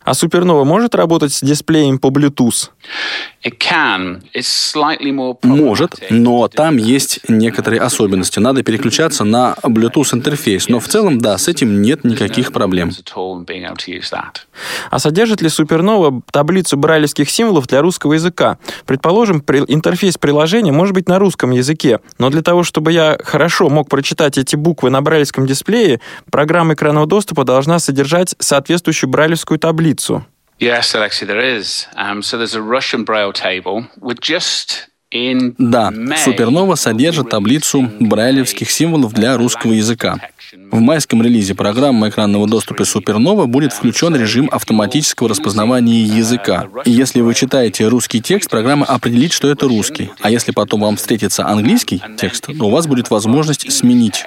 А 0.05 0.13
Supernova 0.13 0.65
может 0.65 0.95
работать 0.95 1.33
с 1.33 1.41
дисплеем 1.41 1.99
по 1.99 2.09
Bluetooth? 2.09 2.71
Может, 5.43 5.95
но 6.11 6.49
там 6.49 6.77
есть 6.77 7.21
некоторые 7.29 7.81
особенности. 7.81 8.39
Надо 8.41 8.63
переключаться 8.63 9.25
на 9.25 9.55
Bluetooth 9.63 10.15
интерфейс, 10.15 10.69
но 10.69 10.81
в 10.81 10.89
целом, 10.89 11.19
да, 11.19 11.39
с 11.39 11.47
этим 11.47 11.83
нет 11.83 12.05
никаких 12.05 12.53
проблем. 12.53 12.91
А 14.91 14.99
содержит 14.99 15.43
ли 15.43 15.49
Supernova 15.49 16.23
таблицу 16.31 16.77
брайлевских 16.77 17.31
символов 17.31 17.69
для 17.69 17.83
русского 17.83 18.15
языка? 18.15 18.59
Предположим, 18.85 19.39
интерфейс 19.69 20.19
приложения 20.19 20.73
может 20.73 20.95
быть 20.95 21.09
на 21.09 21.19
русском 21.19 21.51
языке, 21.51 22.01
но 22.19 22.31
для 22.31 22.43
того, 22.43 22.65
чтобы 22.65 22.93
я 22.93 23.19
хорошо 23.23 23.69
мог 23.69 23.89
прочитать 23.89 24.39
эти 24.39 24.57
буквы 24.57 24.91
на 24.91 25.03
брайлевском 25.03 25.47
дисплее, 25.47 26.01
программа 26.31 26.75
экранного 26.75 27.07
доступа 27.07 27.45
должна 27.45 27.79
содержать 27.79 28.35
соответствующую 28.39 29.11
брайлевскую 29.11 29.59
таблицу. 29.59 30.25
Yes, 30.59 30.95
Alexei, 30.95 31.27
there 31.27 31.41
is. 31.41 31.87
Um, 31.97 32.23
so 32.23 32.39
there's 32.39 32.55
a 32.55 32.63
Russian 32.63 33.05
Braille 33.05 33.33
table 33.33 33.89
with 34.01 34.21
just 34.21 34.89
да, 35.13 35.93
Супернова 36.25 36.75
содержит 36.75 37.31
таблицу 37.31 37.89
брайлевских 38.01 38.71
символов 38.71 39.13
для 39.13 39.37
русского 39.37 39.73
языка. 39.73 40.19
В 40.71 40.81
майском 40.81 41.23
релизе 41.23 41.55
программы 41.55 42.09
экранного 42.09 42.47
доступа 42.47 42.85
Супернова 42.85 43.47
будет 43.47 43.73
включен 43.73 44.17
режим 44.17 44.49
автоматического 44.51 45.29
распознавания 45.29 46.03
языка. 46.03 46.69
И 46.85 46.91
если 46.91 47.21
вы 47.21 47.35
читаете 47.35 47.89
русский 47.89 48.23
текст, 48.23 48.49
программа 48.49 48.87
определит, 48.87 49.33
что 49.33 49.49
это 49.49 49.69
русский. 49.69 50.11
А 50.21 50.31
если 50.31 50.53
потом 50.53 50.81
вам 50.81 50.97
встретится 50.97 51.47
английский 51.47 52.03
текст, 52.19 52.47
то 52.47 52.67
у 52.67 52.71
вас 52.71 52.87
будет 52.87 53.11
возможность 53.11 53.71
сменить 53.71 54.25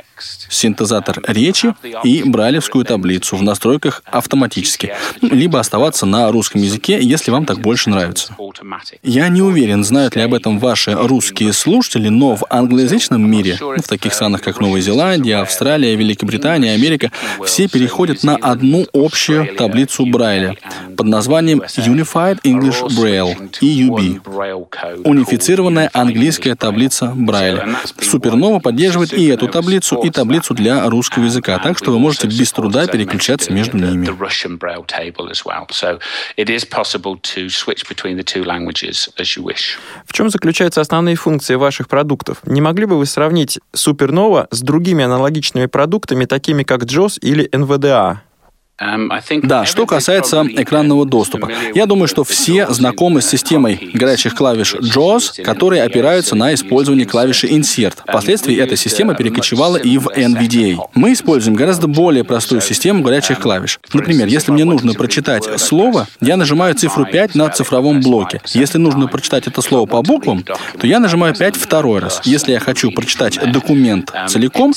синтезатор 0.50 1.22
речи 1.28 1.74
и 2.04 2.24
брайлевскую 2.24 2.86
таблицу 2.86 3.38
в 3.38 3.44
настройках 3.44 4.04
автоматически, 4.06 4.94
либо 5.22 5.60
оставаться 5.60 6.06
на 6.06 6.32
русском 6.32 6.62
языке, 6.62 7.00
если 7.02 7.32
вам 7.32 7.46
так 7.46 7.60
больше 7.60 7.90
нравится. 7.90 8.36
Я 9.04 9.30
не 9.30 9.42
уверен, 9.42 9.84
знают 9.84 10.16
ли 10.16 10.22
об 10.22 10.34
этом 10.34 10.60
ваши 10.60 10.94
русские 10.94 11.54
слушатели, 11.54 12.10
но 12.10 12.36
в 12.36 12.44
англоязычном 12.50 13.30
мире, 13.30 13.58
в 13.60 13.88
таких 13.88 14.14
странах, 14.14 14.42
как 14.42 14.60
Новая 14.60 14.82
Зеландия, 14.82 15.38
Австралия, 15.38 15.96
Великобритания, 15.96 16.19
Америка, 16.74 17.12
все 17.46 17.68
переходят 17.68 18.24
на 18.24 18.36
одну 18.36 18.86
общую 18.94 19.56
таблицу 19.56 20.06
Брайля 20.06 20.56
под 20.98 21.08
названием 21.08 21.62
Unified 21.62 22.42
English 22.44 22.82
Braille, 22.90 23.50
EUB, 23.62 25.02
унифицированная 25.06 25.90
английская 25.94 26.56
таблица 26.56 27.14
Брайля. 27.16 27.78
Супернова 28.02 28.60
поддерживает 28.60 29.14
и 29.14 29.28
эту 29.28 29.48
таблицу, 29.48 30.02
и 30.02 30.10
таблицу 30.10 30.54
для 30.54 30.90
русского 30.90 31.26
языка, 31.26 31.60
так 31.60 31.78
что 31.78 31.92
вы 31.92 32.00
можете 32.00 32.28
без 32.28 32.52
труда 32.52 32.88
переключаться 32.88 33.54
между 33.54 33.78
ними. 33.78 34.08
В 40.06 40.14
чем 40.14 40.30
заключаются 40.30 40.82
основные 40.82 41.16
функции 41.16 41.56
ваших 41.56 41.88
продуктов? 41.88 42.40
Не 42.46 42.62
могли 42.62 42.86
бы 42.86 42.98
вы 42.98 43.06
сравнить 43.06 43.60
Supernova 43.76 44.48
с 44.52 44.62
другими 44.62 45.04
аналогичными 45.04 45.68
продуктами, 45.68 45.99
такими 46.26 46.64
как 46.64 46.84
JOS 46.84 47.20
или 47.22 47.48
NVDA? 47.50 48.29
Um, 48.82 49.10
да, 49.44 49.66
что 49.66 49.86
касается 49.86 50.46
экранного 50.48 51.06
доступа. 51.06 51.50
Я 51.76 51.86
думаю, 51.86 52.08
что 52.08 52.24
все 52.24 52.68
знакомы 52.70 53.22
с 53.22 53.28
системой 53.28 53.92
горячих 53.94 54.36
клавиш 54.36 54.76
JAWS, 54.76 55.44
которые 55.44 55.84
опираются 55.84 56.36
на 56.36 56.54
использование 56.54 57.06
клавиши 57.06 57.48
Insert. 57.48 57.96
Впоследствии 58.08 58.56
эта 58.56 58.78
система 58.78 59.16
перекочевала 59.16 59.76
и 59.76 59.98
в 59.98 60.08
NVDA. 60.08 60.78
Мы 60.96 61.12
используем 61.14 61.58
гораздо 61.58 61.88
более 61.88 62.24
простую 62.24 62.62
систему 62.62 63.04
горячих 63.04 63.40
клавиш. 63.40 63.80
Например, 63.94 64.28
если 64.28 64.52
мне 64.52 64.64
нужно 64.64 64.94
прочитать 64.94 65.60
слово, 65.60 66.08
я 66.22 66.38
нажимаю 66.38 66.74
цифру 66.76 67.06
5 67.06 67.36
на 67.36 67.50
цифровом 67.50 68.00
блоке. 68.00 68.42
Если 68.54 68.78
нужно 68.78 69.08
прочитать 69.08 69.48
это 69.48 69.62
слово 69.62 69.88
по 69.88 70.02
буквам, 70.02 70.44
то 70.44 70.88
я 70.88 71.00
нажимаю 71.00 71.36
5 71.36 71.58
второй 71.58 72.00
раз. 72.00 72.22
Если 72.24 72.54
я 72.54 72.60
хочу 72.60 72.92
прочитать 72.92 73.40
документ 73.52 74.14
целиком, 74.28 74.74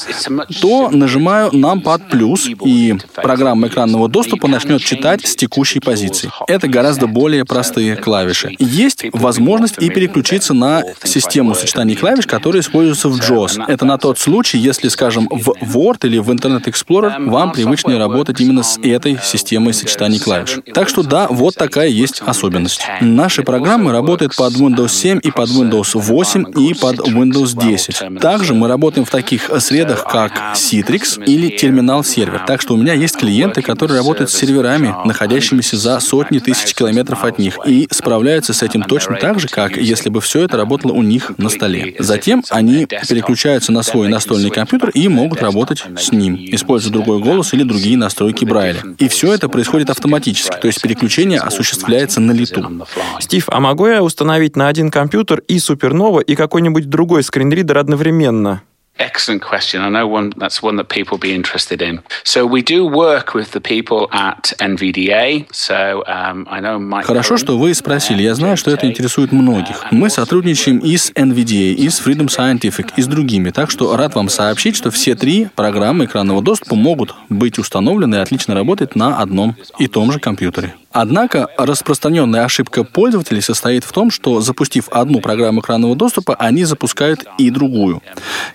то 0.61 0.91
нажимаю 0.91 1.51
Numpad 1.51 2.03
плюс, 2.11 2.49
и 2.65 2.97
программа 3.15 3.69
экрана 3.69 3.92
экранного 3.93 4.09
доступа 4.09 4.49
начнет 4.49 4.83
читать 4.83 5.27
с 5.27 5.37
текущей 5.37 5.81
позиции. 5.81 6.31
Это 6.49 6.67
гораздо 6.67 7.07
более 7.07 7.45
простые 7.45 7.97
клавиши. 7.97 8.57
Есть 8.59 9.05
возможность 9.13 9.77
и 9.79 9.91
переключиться 9.91 10.55
на 10.55 10.83
систему 11.05 11.55
сочетаний 11.55 11.95
клавиш, 11.95 12.27
которая 12.27 12.63
используется 12.63 13.09
в 13.09 13.19
JAWS. 13.19 13.65
Это 13.69 13.85
на 13.85 13.99
тот 13.99 14.19
случай, 14.19 14.59
если, 14.59 14.89
скажем, 14.89 15.29
в 15.31 15.51
Word 15.77 16.07
или 16.07 16.19
в 16.19 16.31
Internet 16.31 16.65
Explorer 16.65 17.29
вам 17.29 17.53
привычнее 17.53 17.99
работать 17.99 18.41
именно 18.41 18.63
с 18.63 18.79
этой 18.79 19.19
системой 19.23 19.75
сочетаний 19.75 20.19
клавиш. 20.19 20.61
Так 20.73 20.89
что 20.89 21.03
да, 21.03 21.27
вот 21.29 21.55
такая 21.57 21.89
есть 21.89 22.23
особенность. 22.25 22.83
Наши 23.01 23.43
программы 23.43 23.93
работают 23.93 24.35
под 24.37 24.55
Windows 24.55 24.89
7 24.89 25.21
и 25.23 25.31
под 25.31 25.51
Windows 25.51 25.91
8 25.95 26.45
и 26.59 26.75
под 26.75 27.01
Windows 27.01 27.59
10. 27.59 28.21
Также 28.21 28.55
мы 28.55 28.69
работаем 28.69 29.05
в 29.05 29.11
таких 29.11 29.51
средах, 29.61 30.05
как 30.05 30.33
Citrix 30.55 31.23
или 31.25 31.55
Terminal 31.55 32.01
Server. 32.01 32.41
Так 32.47 32.61
что 32.61 32.75
у 32.75 32.77
меня 32.77 32.95
есть 32.95 33.17
клиенты, 33.17 33.63
которые 33.63 33.82
которые 33.83 33.99
работают 33.99 34.31
с 34.31 34.35
серверами, 34.35 34.95
находящимися 35.05 35.77
за 35.77 35.99
сотни 35.99 36.39
тысяч 36.39 36.73
километров 36.73 37.25
от 37.25 37.41
них, 37.41 37.59
и 37.67 37.89
справляются 37.91 38.53
с 38.53 38.63
этим 38.63 38.85
точно 38.85 39.17
так 39.17 39.41
же, 39.41 39.49
как 39.49 39.77
если 39.77 40.09
бы 40.09 40.21
все 40.21 40.45
это 40.45 40.57
работало 40.57 40.93
у 40.93 41.03
них 41.03 41.33
на 41.37 41.49
столе. 41.49 41.97
Затем 41.99 42.45
они 42.51 42.87
переключаются 42.87 43.73
на 43.73 43.83
свой 43.83 44.09
настольный 44.09 44.51
компьютер 44.51 44.91
и 44.91 45.09
могут 45.09 45.43
работать 45.43 45.85
с 45.99 46.13
ним, 46.13 46.39
используя 46.53 46.93
другой 46.93 47.19
голос 47.19 47.55
или 47.55 47.65
другие 47.65 47.97
настройки 47.97 48.45
Брайля. 48.45 48.83
И 48.99 49.09
все 49.09 49.33
это 49.33 49.49
происходит 49.49 49.91
автоматически, 49.91 50.57
то 50.61 50.69
есть 50.69 50.81
переключение 50.81 51.41
осуществляется 51.41 52.21
на 52.21 52.31
лету. 52.31 52.87
Стив, 53.19 53.49
а 53.49 53.59
могу 53.59 53.89
я 53.89 54.05
установить 54.05 54.55
на 54.55 54.69
один 54.69 54.93
компьютер 54.93 55.43
и 55.49 55.59
Супернова, 55.59 56.21
и 56.21 56.37
какой-нибудь 56.37 56.89
другой 56.89 57.25
скринридер 57.25 57.79
одновременно? 57.79 58.63
Excellent 58.99 59.43
question. 59.43 59.81
I 59.81 59.89
know 59.89 60.07
one 60.07 60.33
that's 60.37 60.63
one 60.63 60.77
that 60.77 60.89
people 60.89 61.17
be 61.19 61.35
interested 61.35 61.81
in. 61.81 62.01
So 62.25 62.47
we 62.47 62.63
do 62.63 62.87
work 62.87 63.35
with 63.35 63.51
the 63.53 63.61
people 63.61 64.09
at 64.13 64.53
NVDA. 64.61 65.47
So 65.53 66.05
um, 66.07 66.47
I 66.51 66.61
know 66.61 66.79
Mike. 66.79 67.07
Хорошо, 67.07 67.39
что 67.39 67.59
вы 67.59 67.75
спросили. 67.75 68.23
Я 68.23 68.35
знаю, 68.35 68.57
что 68.57 68.71
это 68.71 68.87
интересует 68.87 69.33
многих. 69.33 69.87
Мы 69.91 70.11
сотрудничаем 70.11 70.79
и 70.79 70.97
с 70.97 71.11
NVDA, 71.13 71.73
и 71.73 71.89
с 71.89 72.01
Freedom 72.01 72.29
Scientific, 72.29 72.93
и 72.97 73.03
с 73.03 73.07
другими. 73.07 73.51
Так 73.51 73.71
что 73.71 73.97
рад 73.97 74.15
вам 74.15 74.29
сообщить, 74.29 74.77
что 74.77 74.91
все 74.91 75.15
три 75.15 75.49
программы 75.57 76.05
экранного 76.05 76.43
доступа 76.43 76.75
могут 76.75 77.15
быть 77.31 77.59
установлены 77.59 78.17
и 78.17 78.19
отлично 78.19 78.55
работать 78.55 78.95
на 78.95 79.19
одном 79.19 79.57
и 79.79 79.89
том 79.89 80.13
же 80.13 80.21
компьютере. 80.21 80.75
Однако 80.93 81.49
распространенная 81.57 82.45
ошибка 82.45 82.85
пользователей 82.85 83.41
состоит 83.41 83.85
в 83.85 83.93
том, 83.93 84.11
что 84.11 84.41
запустив 84.41 84.89
одну 84.91 85.21
программу 85.21 85.61
экранного 85.61 85.97
доступа, 85.97 86.35
они 86.35 86.65
запускают 86.65 87.25
и 87.39 87.51
другую. 87.51 88.03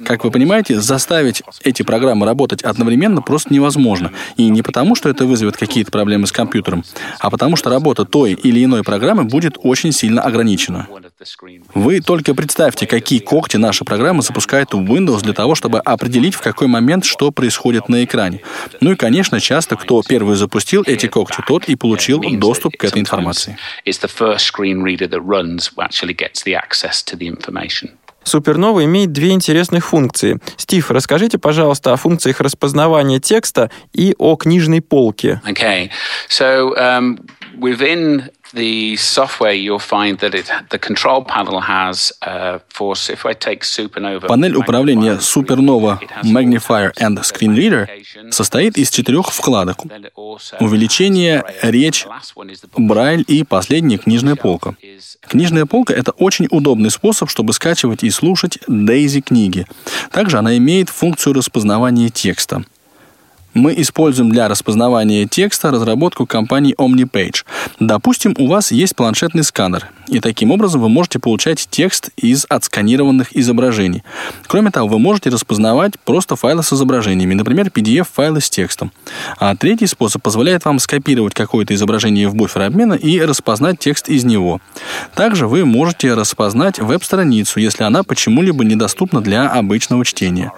Как 0.05 0.23
вы 0.27 0.31
понимаете, 0.31 0.81
заставить 0.81 1.41
эти 1.63 1.83
программы 1.83 2.25
работать 2.25 2.61
одновременно 2.61 3.21
просто 3.21 3.53
невозможно. 3.53 4.11
И 4.35 4.49
не 4.49 4.61
потому, 4.61 4.93
что 4.93 5.07
это 5.07 5.25
вызовет 5.25 5.55
какие-то 5.55 5.89
проблемы 5.89 6.27
с 6.27 6.33
компьютером, 6.33 6.83
а 7.19 7.29
потому 7.29 7.55
что 7.55 7.69
работа 7.69 8.03
той 8.03 8.33
или 8.33 8.63
иной 8.63 8.83
программы 8.83 9.23
будет 9.23 9.57
очень 9.63 9.93
сильно 9.93 10.21
ограничена. 10.21 10.87
Вы 11.73 12.01
только 12.01 12.35
представьте, 12.35 12.85
какие 12.87 13.19
когти 13.19 13.55
наша 13.55 13.85
программа 13.85 14.21
запускает 14.21 14.73
в 14.73 14.79
Windows 14.79 15.21
для 15.21 15.33
того, 15.33 15.55
чтобы 15.55 15.79
определить, 15.79 16.35
в 16.35 16.41
какой 16.41 16.67
момент 16.67 17.05
что 17.05 17.31
происходит 17.31 17.87
на 17.87 18.03
экране. 18.03 18.41
Ну 18.81 18.91
и, 18.91 18.95
конечно, 18.95 19.39
часто 19.39 19.77
кто 19.77 20.01
первый 20.07 20.35
запустил 20.35 20.83
эти 20.85 21.07
когти, 21.07 21.41
тот 21.47 21.69
и 21.69 21.75
получил 21.75 22.21
доступ 22.33 22.75
к 22.75 22.83
этой 22.83 22.99
информации. 22.99 23.57
Супернова 28.27 28.83
имеет 28.85 29.11
две 29.11 29.31
интересных 29.31 29.85
функции. 29.85 30.39
Стив, 30.57 30.91
расскажите, 30.91 31.37
пожалуйста, 31.37 31.93
о 31.93 31.95
функциях 31.95 32.41
распознавания 32.41 33.19
текста 33.19 33.71
и 33.93 34.13
о 34.17 34.35
книжной 34.35 34.81
полке. 34.81 35.41
Okay. 35.47 35.89
So, 36.29 36.73
um, 36.77 37.19
within 37.59 38.29
the 38.53 38.95
software 38.95 39.53
you'll 39.53 39.79
find 39.79 40.19
that 40.19 40.33
it 40.33 40.49
the 40.69 40.79
control 40.79 41.23
panel 41.23 41.59
has 41.61 42.13
uh, 42.21 42.59
for 42.69 42.93
if 43.09 43.25
I 43.25 43.33
take 43.33 43.63
Supernova 43.63 44.27
Панель 44.27 44.55
управления 44.55 45.17
Supernova 45.17 45.99
Magnifier 46.23 46.91
and 46.99 47.19
Screen 47.23 47.55
Reader 47.55 47.87
состоит 48.31 48.77
из 48.77 48.89
четырех 48.89 49.31
вкладок. 49.31 49.77
Увеличение, 50.59 51.43
речь, 51.61 52.05
Брайль 52.75 53.23
и 53.27 53.43
последняя 53.43 53.97
книжная 53.97 54.35
полка. 54.35 54.75
Книжная 55.21 55.65
полка— 55.65 55.93
это 55.95 56.11
очень 56.11 56.47
удобный 56.49 56.91
способ, 56.91 57.29
чтобы 57.29 57.53
скачивать 57.53 58.03
и 58.03 58.09
слушать 58.09 58.59
Дейзи 58.67 59.21
книги. 59.21 59.65
Также 60.11 60.37
она 60.37 60.57
имеет 60.57 60.89
функцию 60.89 61.33
распознавания 61.33 62.09
текста. 62.09 62.63
Мы 63.57 63.73
используем 63.81 64.29
для 64.29 64.47
распознавания 64.47 65.25
текста 65.25 65.71
разработку 65.71 66.27
компании 66.27 66.75
OmniPage. 66.77 67.43
Допустим, 67.79 68.35
у 68.37 68.45
вас 68.45 68.71
есть 68.71 68.95
планшетный 68.95 69.43
сканер, 69.43 69.87
и 70.07 70.19
таким 70.19 70.51
образом 70.51 70.81
вы 70.81 70.89
можете 70.89 71.17
получать 71.17 71.67
текст 71.67 72.11
из 72.17 72.45
отсканированных 72.47 73.35
изображений. 73.35 74.03
Кроме 74.45 74.69
того, 74.69 74.87
вы 74.87 74.99
можете 74.99 75.31
распознавать 75.31 75.99
просто 75.99 76.35
файлы 76.35 76.61
с 76.61 76.71
изображениями, 76.71 77.33
например, 77.33 77.71
PDF-файлы 77.73 78.41
с 78.41 78.49
текстом. 78.51 78.91
А 79.39 79.55
третий 79.55 79.87
способ 79.87 80.21
позволяет 80.21 80.63
вам 80.63 80.77
скопировать 80.77 81.33
какое-то 81.33 81.73
изображение 81.73 82.27
в 82.27 82.35
буфер 82.35 82.61
обмена 82.61 82.93
и 82.93 83.19
распознать 83.21 83.79
текст 83.79 84.07
из 84.07 84.23
него. 84.23 84.61
Также 85.15 85.47
вы 85.47 85.65
можете 85.65 86.13
распознать 86.13 86.77
веб-страницу, 86.77 87.59
если 87.59 87.81
она 87.81 88.03
почему-либо 88.03 88.63
недоступна 88.63 89.19
для 89.21 89.49
обычного 89.49 90.05
чтения. 90.05 90.51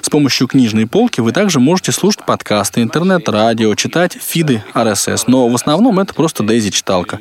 С 0.00 0.08
помощью 0.08 0.48
книжной 0.48 0.86
полки 0.86 1.20
вы 1.20 1.32
также 1.32 1.60
можете 1.60 1.92
слушать 1.92 2.24
подкасты, 2.24 2.45
интернет-радио, 2.82 3.74
читать 3.74 4.16
фиды 4.20 4.62
RSS, 4.74 5.24
но 5.26 5.48
в 5.48 5.54
основном 5.54 5.98
это 5.98 6.14
просто 6.14 6.44
Daisy-читалка. 6.44 7.18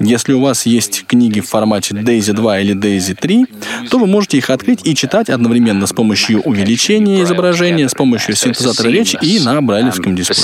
Если 0.00 0.32
у 0.32 0.40
вас 0.40 0.64
есть 0.66 1.04
книги 1.06 1.40
в 1.40 1.48
формате 1.48 1.94
Daisy 1.94 2.32
2 2.32 2.60
или 2.60 2.74
Daisy 2.74 3.14
3, 3.14 3.46
то 3.90 3.98
вы 3.98 4.06
можете 4.06 4.38
их 4.38 4.48
открыть 4.48 4.86
и 4.86 4.94
читать 4.94 5.28
одновременно 5.28 5.86
с 5.86 5.92
помощью 5.92 6.40
увеличения 6.42 7.22
изображения, 7.22 7.88
с 7.88 7.94
помощью 7.94 8.34
синтезатора 8.34 8.88
речи 8.88 9.18
и 9.20 9.40
на 9.40 9.60
брайлевском 9.60 10.16
дисплее. 10.16 10.36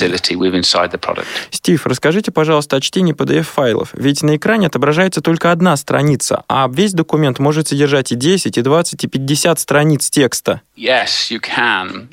Стив, 1.50 1.86
расскажите, 1.86 2.30
пожалуйста, 2.30 2.76
о 2.76 2.80
чтении 2.80 3.14
PDF-файлов. 3.14 3.90
Ведь 3.94 4.22
на 4.22 4.36
экране 4.36 4.66
отображается 4.66 5.20
только 5.20 5.52
одна 5.52 5.76
страница, 5.76 6.44
а 6.48 6.68
весь 6.72 6.92
документ 6.92 7.38
может 7.38 7.68
содержать 7.68 8.12
и 8.12 8.14
10, 8.14 8.58
и 8.58 8.62
20, 8.62 9.04
и 9.04 9.06
50 9.06 9.58
страниц 9.58 10.10
текста. 10.10 10.60
Um, 10.76 12.08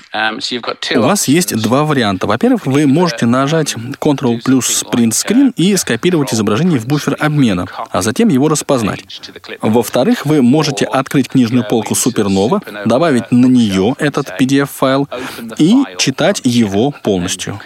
У 0.95 1.01
вас 1.01 1.27
есть 1.27 1.55
два 1.61 1.83
варианта. 1.83 2.27
Во-первых, 2.27 2.65
вы 2.65 2.87
можете 2.87 3.25
нажать 3.25 3.75
Ctrl 3.99 4.41
плюс 4.41 4.83
Print 4.83 5.09
Screen 5.09 5.53
и 5.57 5.75
скопировать 5.75 6.33
изображение 6.33 6.79
в 6.79 6.87
буфер 6.87 7.17
обмена, 7.19 7.67
а 7.91 8.01
затем 8.01 8.29
его 8.29 8.47
распознать. 8.47 9.03
Во-вторых, 9.61 10.25
вы 10.25 10.41
можете 10.41 10.85
открыть 10.85 11.27
книжную 11.27 11.67
полку 11.67 11.93
Supernova, 11.93 12.87
добавить 12.87 13.31
на 13.31 13.47
нее 13.47 13.95
этот 13.99 14.29
PDF-файл 14.39 15.09
и 15.57 15.83
читать 15.97 16.39
его 16.45 16.91
полностью. 16.91 17.59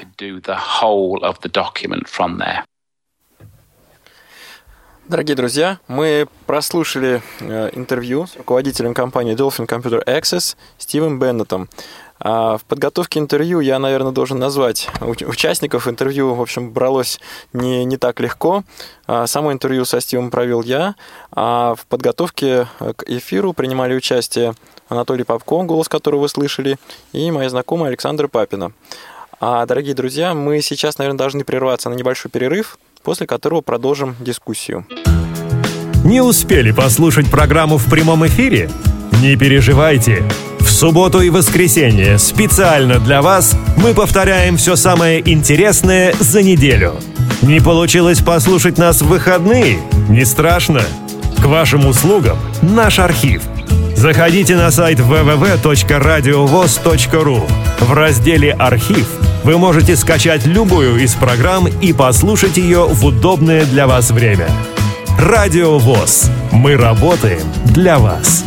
Дорогие 5.08 5.38
друзья, 5.38 5.80
мы 5.88 6.28
прослушали 6.48 7.22
э, 7.40 7.70
интервью 7.76 8.28
с 8.28 8.36
руководителем 8.36 8.94
компании 8.94 9.38
Dolphin 9.38 9.66
Computer 9.66 10.06
Access 10.06 10.58
Стивом 10.78 11.18
Беннетом. 11.18 11.70
А 12.20 12.58
в 12.58 12.66
подготовке 12.66 13.20
интервью 13.20 13.62
я, 13.62 13.80
наверное, 13.80 14.12
должен 14.12 14.38
назвать 14.38 14.90
участников 15.00 15.88
интервью. 15.88 16.34
В 16.34 16.42
общем, 16.42 16.72
бралось 16.72 17.22
не, 17.54 17.86
не 17.86 17.96
так 17.96 18.20
легко. 18.20 18.66
А 19.06 19.28
само 19.28 19.54
интервью 19.54 19.86
со 19.86 20.02
Стивом 20.02 20.30
провел 20.30 20.62
я, 20.62 20.96
а 21.32 21.76
в 21.76 21.86
подготовке 21.86 22.68
к 22.80 23.04
эфиру 23.04 23.54
принимали 23.54 23.96
участие 23.96 24.56
Анатолий 24.90 25.24
Попко, 25.24 25.64
голос 25.64 25.88
которого 25.88 26.24
вы 26.24 26.28
слышали, 26.28 26.76
и 27.14 27.32
моя 27.32 27.50
знакомая 27.50 27.88
Александра 27.88 28.28
Папина. 28.28 28.74
А, 29.40 29.66
дорогие 29.68 29.96
друзья, 29.96 30.34
мы 30.34 30.62
сейчас, 30.62 30.98
наверное, 30.98 31.20
должны 31.20 31.46
прерваться 31.46 31.90
на 31.90 31.94
небольшой 31.94 32.30
перерыв, 32.30 32.78
после 33.04 33.28
которого 33.28 33.62
продолжим 33.62 34.16
дискуссию. 34.20 34.86
Не 36.04 36.22
успели 36.22 36.72
послушать 36.72 37.30
программу 37.30 37.78
в 37.78 37.88
прямом 37.90 38.26
эфире? 38.28 38.70
Не 39.22 39.36
переживайте. 39.36 40.24
В 40.60 40.70
субботу 40.70 41.22
и 41.22 41.30
воскресенье 41.30 42.18
специально 42.18 43.00
для 43.00 43.22
вас 43.22 43.56
мы 43.78 43.94
повторяем 43.94 44.58
все 44.58 44.76
самое 44.76 45.22
интересное 45.30 46.14
за 46.20 46.44
неделю. 46.44 46.96
Не 47.42 47.60
получилось 47.60 48.22
послушать 48.22 48.78
нас 48.78 49.02
в 49.02 49.08
выходные? 49.08 49.80
Не 50.10 50.26
страшно. 50.26 50.82
К 51.42 51.46
вашим 51.46 51.88
услугам 51.88 52.38
наш 52.62 53.00
архив. 53.00 53.42
Заходите 53.96 54.56
на 54.56 54.70
сайт 54.72 55.00
www.radiovoz.ru. 55.00 57.42
В 57.80 57.94
разделе 57.94 58.54
«Архив» 58.54 59.08
вы 59.44 59.58
можете 59.58 59.96
скачать 59.96 60.46
любую 60.46 60.98
из 60.98 61.16
программ 61.16 61.68
и 61.68 61.94
послушать 61.94 62.58
ее 62.58 62.86
в 62.86 63.06
удобное 63.06 63.66
для 63.66 63.88
вас 63.88 64.12
время. 64.12 64.50
Радио 65.20 65.78
ВОЗ. 65.78 66.30
Мы 66.52 66.76
работаем 66.78 67.42
для 67.74 67.98
вас. 67.98 68.44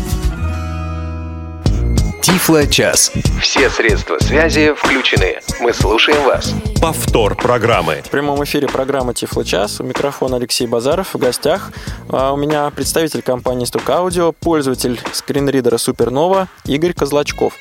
Тифло-час. 2.22 3.12
Все 3.40 3.70
средства 3.70 4.18
связи 4.18 4.72
включены. 4.76 5.40
Мы 5.60 5.72
слушаем 5.72 6.22
вас. 6.24 6.54
Повтор 6.80 7.34
программы. 7.34 8.02
В 8.04 8.10
прямом 8.10 8.44
эфире 8.44 8.68
программа 8.68 9.14
Тифло-час. 9.14 9.80
У 9.80 9.84
микрофона 9.84 10.36
Алексей 10.36 10.66
Базаров. 10.66 11.14
В 11.14 11.18
гостях 11.18 11.72
а, 12.08 12.32
у 12.32 12.36
меня 12.36 12.70
представитель 12.70 13.22
компании 13.22 13.64
Стук 13.64 13.88
Аудио, 13.90 14.32
пользователь 14.32 15.00
скринридера 15.12 15.76
Супернова 15.76 16.48
Игорь 16.66 16.92
Козлачков. 16.92 17.54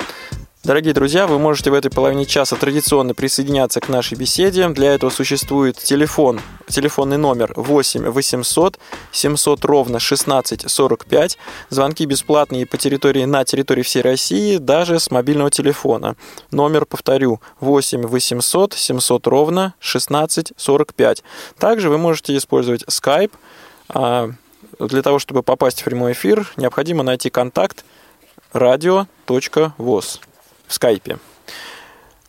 Дорогие 0.62 0.94
друзья, 0.94 1.26
вы 1.26 1.40
можете 1.40 1.72
в 1.72 1.74
этой 1.74 1.90
половине 1.90 2.26
часа 2.26 2.58
традиционно 2.58 3.14
присоединяться 3.14 3.80
к 3.80 3.88
нашей 3.88 4.18
беседе. 4.18 4.68
Для 4.68 4.94
этого 4.94 5.10
существует 5.10 5.78
телефон, 5.78 6.42
телефонный 6.68 7.16
номер 7.16 7.54
8 7.56 8.10
800 8.10 8.78
700 9.14 9.64
ровно 9.64 10.00
16 10.02 10.70
45. 10.70 11.38
Звонки 11.70 12.06
бесплатные 12.06 12.66
по 12.66 12.78
территории, 12.78 13.24
на 13.24 13.46
территории 13.46 13.84
всей 13.84 14.02
России, 14.02 14.58
даже 14.58 15.00
с 15.00 15.10
мобильного 15.12 15.50
телефона. 15.50 16.18
Номер, 16.52 16.86
повторю, 16.86 17.40
8 17.62 18.06
800 18.06 18.74
700 18.74 19.28
ровно 19.28 19.76
16 19.80 20.52
45. 20.58 21.24
Также 21.58 21.90
вы 21.90 21.98
можете 21.98 22.36
использовать 22.36 22.84
Skype. 22.84 23.32
А, 23.88 24.32
для 24.78 25.02
того, 25.04 25.20
чтобы 25.20 25.42
попасть 25.42 25.80
в 25.80 25.86
прямой 25.86 26.12
эфир, 26.12 26.52
необходимо 26.58 27.02
найти 27.04 27.30
контакт 27.30 27.86
radio.voz 28.52 30.20
в 30.70 30.74
скайпе. 30.74 31.18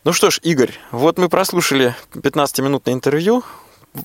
Ну 0.03 0.13
что 0.13 0.31
ж, 0.31 0.39
Игорь, 0.41 0.73
вот 0.91 1.17
мы 1.17 1.29
прослушали 1.29 1.95
15-минутное 2.13 2.93
интервью. 2.93 3.43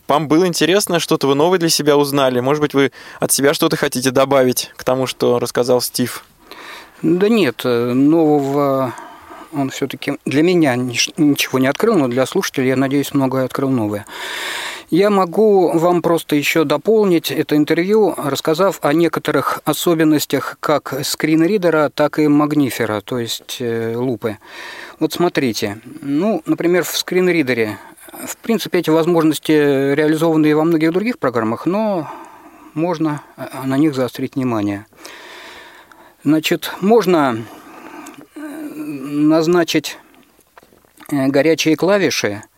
Вам 0.08 0.28
было 0.28 0.46
интересно, 0.46 1.00
что-то 1.00 1.26
вы 1.26 1.34
новое 1.34 1.58
для 1.58 1.70
себя 1.70 1.96
узнали. 1.96 2.40
Может 2.40 2.60
быть, 2.60 2.74
вы 2.74 2.92
от 3.18 3.32
себя 3.32 3.54
что-то 3.54 3.76
хотите 3.76 4.10
добавить 4.10 4.72
к 4.76 4.84
тому, 4.84 5.06
что 5.06 5.38
рассказал 5.38 5.80
Стив? 5.80 6.24
Да 7.02 7.28
нет, 7.28 7.62
э, 7.64 7.92
нового 7.92 8.94
он 9.56 9.70
все-таки 9.70 10.18
для 10.24 10.42
меня 10.42 10.76
ничего 10.76 11.58
не 11.58 11.66
открыл, 11.66 11.96
но 11.96 12.08
для 12.08 12.26
слушателей, 12.26 12.68
я 12.68 12.76
надеюсь, 12.76 13.14
многое 13.14 13.44
открыл 13.44 13.70
новое. 13.70 14.06
Я 14.90 15.10
могу 15.10 15.76
вам 15.76 16.00
просто 16.00 16.36
еще 16.36 16.64
дополнить 16.64 17.32
это 17.32 17.56
интервью, 17.56 18.14
рассказав 18.16 18.78
о 18.82 18.92
некоторых 18.92 19.60
особенностях 19.64 20.58
как 20.60 20.94
скринридера, 21.02 21.90
так 21.92 22.20
и 22.20 22.28
магнифера, 22.28 23.00
то 23.00 23.18
есть 23.18 23.56
э, 23.58 23.96
лупы. 23.96 24.38
Вот 25.00 25.12
смотрите, 25.12 25.80
ну, 26.02 26.40
например, 26.46 26.84
в 26.84 26.96
скринридере, 26.96 27.78
в 28.24 28.36
принципе, 28.36 28.78
эти 28.78 28.90
возможности 28.90 29.50
реализованы 29.50 30.46
и 30.46 30.54
во 30.54 30.62
многих 30.62 30.92
других 30.92 31.18
программах, 31.18 31.66
но 31.66 32.08
можно 32.74 33.22
э, 33.36 33.44
на 33.64 33.76
них 33.76 33.94
заострить 33.94 34.36
внимание. 34.36 34.86
Значит, 36.22 36.72
можно 36.80 37.44
назначить 39.06 39.98
горячие 41.08 41.76
клавиши– 41.76 42.42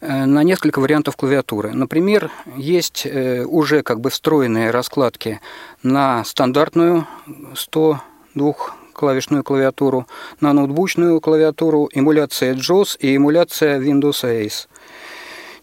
Э, 0.00 0.26
на 0.26 0.42
несколько 0.42 0.80
вариантов 0.80 1.16
клавиатуры. 1.16 1.72
Например, 1.72 2.30
есть 2.56 3.06
э, 3.06 3.44
уже 3.44 3.82
как 3.82 4.00
бы 4.00 4.10
встроенные 4.10 4.70
раскладки 4.70 5.40
на 5.82 6.22
стандартную 6.24 7.06
102 7.54 8.54
клавишную 8.92 9.42
клавиатуру, 9.42 10.06
на 10.40 10.52
ноутбучную 10.52 11.20
клавиатуру, 11.20 11.88
эмуляция 11.92 12.54
JAWS 12.54 12.98
и 12.98 13.16
эмуляция 13.16 13.80
Windows 13.80 14.22
Ace. 14.22 14.68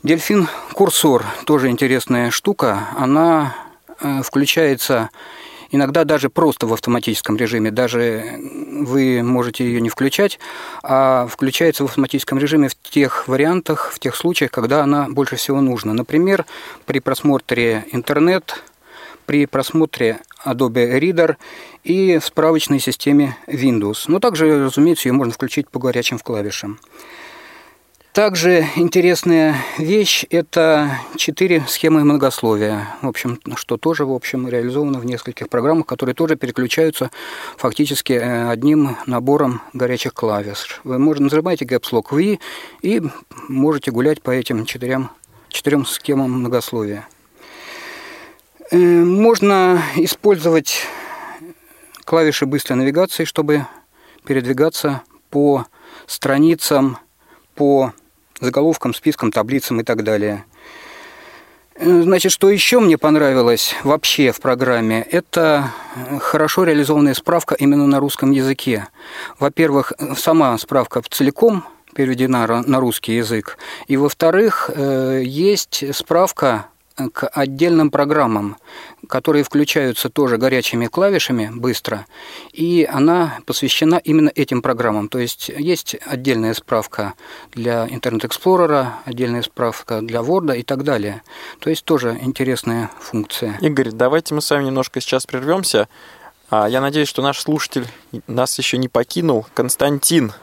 Дельфин 0.04 0.48
курсор 0.74 1.26
тоже 1.46 1.70
интересная 1.70 2.32
штука. 2.32 2.90
Она 2.98 3.56
э, 4.00 4.22
включается 4.24 5.10
иногда 5.74 6.06
даже 6.06 6.30
просто 6.30 6.68
в 6.68 6.74
автоматическом 6.74 7.36
режиме, 7.36 7.72
даже 7.72 8.40
вы 8.72 9.24
можете 9.24 9.66
ее 9.66 9.82
не 9.82 9.90
включать, 9.90 10.40
а 10.84 11.28
включается 11.28 11.84
в 11.84 11.88
автоматическом 11.88 12.38
режиме 12.38 12.70
в 12.70 12.76
тех 12.76 13.28
вариантах, 13.28 13.92
в 13.92 14.00
тех 14.00 14.16
случаях, 14.16 14.52
когда 14.52 14.84
она 14.84 15.08
больше 15.10 15.36
всего 15.36 15.62
нужна. 15.62 15.94
Например, 15.94 16.46
при 16.86 17.00
просмотре 17.00 17.86
интернет, 17.92 18.64
при 19.26 19.48
просмотре 19.48 20.20
Adobe 20.46 21.00
Reader 21.00 21.38
и 21.84 22.20
в 22.20 22.26
справочной 22.26 22.80
системе 22.80 23.36
Windows. 23.48 24.06
Но 24.08 24.20
также, 24.20 24.66
разумеется, 24.66 25.10
ее 25.10 25.14
можно 25.14 25.34
включить 25.34 25.70
по 25.70 25.80
горячим 25.80 26.20
клавишам. 26.20 26.80
Также 28.14 28.68
интересная 28.76 29.56
вещь– 29.80 30.24
это 30.30 31.00
четыре 31.16 31.66
схемы 31.68 32.04
многословия, 32.04 32.96
в 33.02 33.08
общем, 33.08 33.40
что 33.56 33.78
тоже, 33.78 34.06
в 34.06 34.12
общем, 34.12 34.48
реализовано 34.48 35.00
в 35.00 35.06
нескольких 35.06 35.50
программах, 35.50 35.88
которые 35.88 36.14
тоже 36.14 36.36
переключаются 36.36 37.10
фактически 37.58 38.14
э, 38.14 38.52
одним 38.52 38.98
набором 39.08 39.64
горячих 39.74 40.14
клавиш. 40.14 40.80
Вы 40.84 41.00
можете 41.00 41.24
нажимаете 41.24 41.66
Caps 41.66 41.92
Lock 41.92 42.16
V 42.16 42.38
и 42.84 43.02
можете 43.48 43.90
гулять 43.90 44.22
по 44.22 44.30
этим 44.30 44.66
четырем, 44.66 45.10
четырем 45.50 45.84
схемам 45.84 46.34
многословия. 46.34 47.08
Э, 48.70 48.78
можно 48.78 49.82
использовать 49.96 50.84
клавиши 52.06 52.46
быстрой 52.46 52.78
навигации, 52.78 53.24
чтобы 53.24 53.66
передвигаться 54.24 55.02
по 55.32 55.66
страницам, 56.06 57.00
по 57.56 57.92
заголовкам, 58.44 58.94
спискам, 58.94 59.32
таблицам 59.32 59.80
и 59.80 59.84
так 59.84 60.04
далее. 60.04 60.46
Э, 61.76 62.02
значит, 62.04 62.32
что 62.32 62.50
еще 62.50 62.80
мне 62.80 62.98
понравилось 62.98 63.76
вообще 63.84 64.32
в 64.32 64.40
программе, 64.40 65.02
это 65.02 65.72
хорошо 66.20 66.64
реализованная 66.64 67.14
справка 67.14 67.56
именно 67.56 67.88
на 67.88 68.00
русском 68.00 68.32
языке. 68.32 68.88
Во-первых, 69.40 69.94
сама 70.16 70.58
справка 70.58 71.02
целиком 71.10 71.66
переведена 71.96 72.64
на 72.66 72.80
русский 72.80 73.16
язык. 73.16 73.58
И, 73.88 73.98
во-вторых, 73.98 74.70
э, 74.74 75.22
есть 75.24 75.84
справка 75.96 76.68
к 77.12 77.28
отдельным 77.28 77.90
программам, 77.90 78.58
которые 79.08 79.44
включаются 79.44 80.10
тоже 80.10 80.38
горячими 80.38 80.88
клавишами 80.88 81.52
быстро, 81.54 82.06
и 82.52 82.88
она 82.90 83.40
посвящена 83.46 83.96
именно 83.96 84.32
этим 84.34 84.62
программам. 84.62 85.10
То 85.10 85.20
есть 85.20 85.50
есть 85.50 85.96
отдельная 86.06 86.54
справка 86.54 87.14
для 87.54 87.88
Internet 87.88 88.30
Explorer, 88.30 88.88
отдельная 89.06 89.42
справка 89.42 90.02
для 90.02 90.20
Word 90.20 90.58
и 90.58 90.64
так 90.64 90.84
далее. 90.84 91.24
То 91.60 91.70
есть 91.70 91.84
тоже 91.86 92.18
интересная 92.22 92.92
функция. 93.00 93.58
Игорь, 93.62 93.92
давайте 93.92 94.36
мы 94.36 94.42
с 94.42 94.50
вами 94.50 94.66
немножко 94.66 95.02
сейчас 95.02 95.26
прервемся. 95.26 95.88
А, 96.50 96.68
я 96.68 96.82
надеюсь, 96.82 97.08
что 97.08 97.22
наш 97.22 97.40
слушатель 97.40 97.88
нас 98.28 98.58
еще 98.58 98.78
не 98.78 98.88
покинул. 98.88 99.46
Константин. 99.54 100.34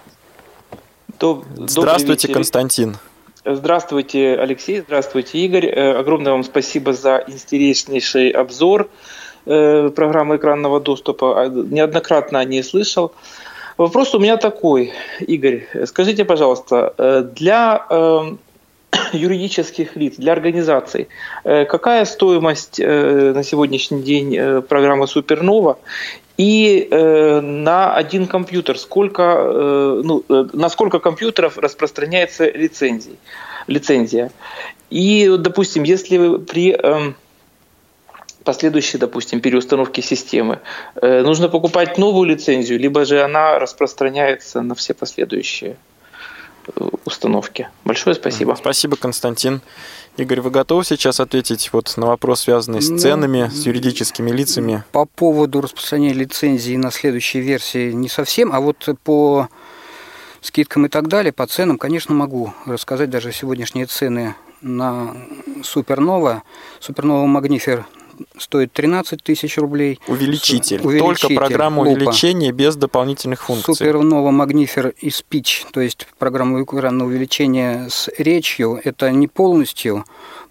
Доб... 1.18 1.44
Здравствуйте, 1.57 2.32
Константин. 2.32 2.96
Здравствуйте, 3.45 4.34
Алексей, 4.34 4.82
здравствуйте, 4.82 5.38
Игорь. 5.38 5.64
Э, 5.64 5.93
огромное 5.99 6.32
вам 6.32 6.45
спасибо 6.45 6.93
за 6.93 7.24
интереснейший 7.26 8.28
обзор 8.28 8.91
э, 9.47 9.88
программы 9.97 10.36
экранного 10.36 10.78
доступа. 10.78 11.45
А, 11.45 11.49
неоднократно 11.49 12.38
о 12.38 12.45
ней 12.45 12.62
слышал. 12.62 13.14
Вопрос 13.78 14.14
у 14.14 14.18
меня 14.18 14.36
такой, 14.36 14.93
Игорь. 15.20 15.66
Скажите, 15.86 16.26
пожалуйста, 16.26 16.93
э, 16.99 17.22
для 17.34 17.86
юридических 19.14 19.97
лиц, 19.97 20.16
для 20.16 20.32
организаций, 20.32 21.09
какая 21.43 22.05
стоимость 22.05 22.78
на 22.78 23.43
сегодняшний 23.43 24.03
день 24.03 24.62
программы 24.62 25.07
Супернова 25.07 25.78
и 26.41 26.88
э, 26.91 27.41
на 27.43 27.95
один 27.95 28.26
компьютер 28.26 28.78
сколько, 28.78 29.22
э, 29.22 30.03
ну, 30.03 30.24
э, 30.26 30.47
на 30.55 30.70
сколько 30.70 30.99
компьютеров 30.99 31.59
распространяется 31.59 32.51
лицензий, 32.51 33.18
лицензия. 33.66 34.32
И, 34.88 35.36
допустим, 35.38 35.82
если 35.82 36.38
при 36.38 36.72
э, 36.72 37.12
последующей, 38.43 38.97
допустим, 38.97 39.43
переустановке 39.43 40.01
системы 40.01 40.61
э, 41.03 41.20
нужно 41.20 41.51
покупать 41.51 41.99
новую 41.99 42.26
лицензию, 42.30 42.78
либо 42.78 43.05
же 43.05 43.22
она 43.22 43.59
распространяется 43.59 44.62
на 44.62 44.74
все 44.74 44.95
последующие 44.95 45.76
э, 46.68 46.88
установки. 47.05 47.68
Большое 47.84 48.16
спасибо. 48.16 48.57
Спасибо, 48.59 48.97
Константин. 48.97 49.61
Игорь, 50.20 50.42
вы 50.42 50.50
готовы 50.50 50.84
сейчас 50.84 51.18
ответить 51.18 51.70
вот 51.72 51.94
на 51.96 52.08
вопрос, 52.08 52.40
связанный 52.42 52.82
с 52.82 52.90
ну, 52.90 52.98
ценами, 52.98 53.48
с 53.48 53.64
юридическими 53.64 54.30
лицами? 54.30 54.84
По 54.92 55.06
поводу 55.06 55.62
распространения 55.62 56.12
лицензии 56.12 56.76
на 56.76 56.90
следующей 56.90 57.40
версии 57.40 57.92
не 57.92 58.10
совсем, 58.10 58.52
а 58.52 58.60
вот 58.60 58.86
по 59.02 59.48
скидкам 60.42 60.84
и 60.84 60.88
так 60.90 61.08
далее, 61.08 61.32
по 61.32 61.46
ценам, 61.46 61.78
конечно, 61.78 62.14
могу 62.14 62.52
рассказать 62.66 63.08
даже 63.08 63.32
сегодняшние 63.32 63.86
цены 63.86 64.34
на 64.60 65.16
Супернова. 65.62 66.42
Супернова 66.80 67.24
Магнифер 67.24 67.86
стоит 68.38 68.72
13 68.72 69.22
тысяч 69.22 69.58
рублей. 69.58 69.98
Увеличитель. 70.06 70.80
Увеличитель. 70.82 71.28
Только 71.28 71.34
программа 71.34 71.80
Лупа. 71.80 71.92
увеличения 71.92 72.52
без 72.52 72.76
дополнительных 72.76 73.42
функций. 73.42 73.74
Супернова 73.74 74.30
Magnifier 74.30 74.94
и 74.98 75.08
Speech, 75.08 75.66
то 75.72 75.80
есть 75.80 76.06
программа 76.18 76.62
экранного 76.62 77.08
увеличения 77.08 77.88
с 77.88 78.08
речью, 78.18 78.80
это 78.82 79.10
не 79.10 79.28
полностью 79.28 80.04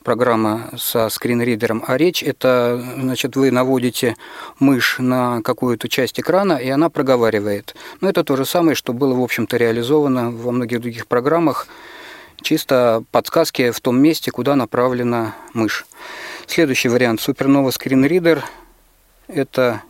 программа 0.03 0.71
со 0.77 1.09
скринридером, 1.09 1.83
а 1.85 1.97
речь 1.97 2.23
это, 2.23 2.83
значит, 2.97 3.35
вы 3.35 3.51
наводите 3.51 4.15
мышь 4.59 4.95
на 4.99 5.41
какую-то 5.41 5.87
часть 5.87 6.19
экрана, 6.19 6.53
и 6.53 6.69
она 6.69 6.89
проговаривает. 6.89 7.75
Но 8.01 8.09
это 8.09 8.23
то 8.23 8.35
же 8.35 8.45
самое, 8.45 8.75
что 8.75 8.93
было, 8.93 9.13
в 9.13 9.21
общем-то, 9.21 9.57
реализовано 9.57 10.31
во 10.31 10.51
многих 10.51 10.81
других 10.81 11.07
программах, 11.07 11.67
чисто 12.41 13.03
подсказки 13.11 13.71
в 13.71 13.79
том 13.79 13.99
месте, 13.99 14.31
куда 14.31 14.55
направлена 14.55 15.35
мышь. 15.53 15.85
Следующий 16.47 16.89
вариант 16.89 17.19
Screen 17.19 18.07
Reader. 18.07 18.43
Это 19.27 19.83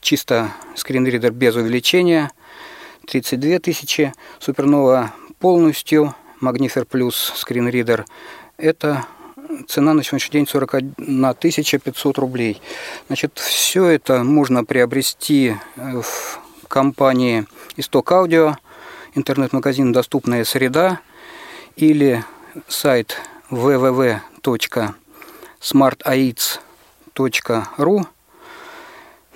чисто 0.00 0.52
скринридер 0.74 1.32
без 1.32 1.56
увеличения. 1.56 2.30
32 3.06 3.58
тысячи. 3.58 4.12
Supernova 4.40 5.08
полностью. 5.38 6.14
Magnifer 6.40 6.86
Plus 6.86 7.14
скринридер. 7.34 8.04
Это 8.56 9.06
цена 9.68 9.94
на 9.94 10.02
сегодняшний 10.02 10.40
день 10.40 10.46
41 10.46 11.80
500 11.80 12.18
рублей. 12.18 12.60
Значит, 13.06 13.38
все 13.38 13.86
это 13.86 14.24
можно 14.24 14.64
приобрести 14.64 15.56
в 15.76 16.40
компании 16.68 17.46
Исток 17.76 18.12
Аудио, 18.12 18.56
интернет-магазин 19.14 19.92
«Доступная 19.92 20.44
среда» 20.44 21.00
или 21.76 22.24
сайт 22.68 23.16
www 23.50 24.20
smartaids.ru 25.60 28.06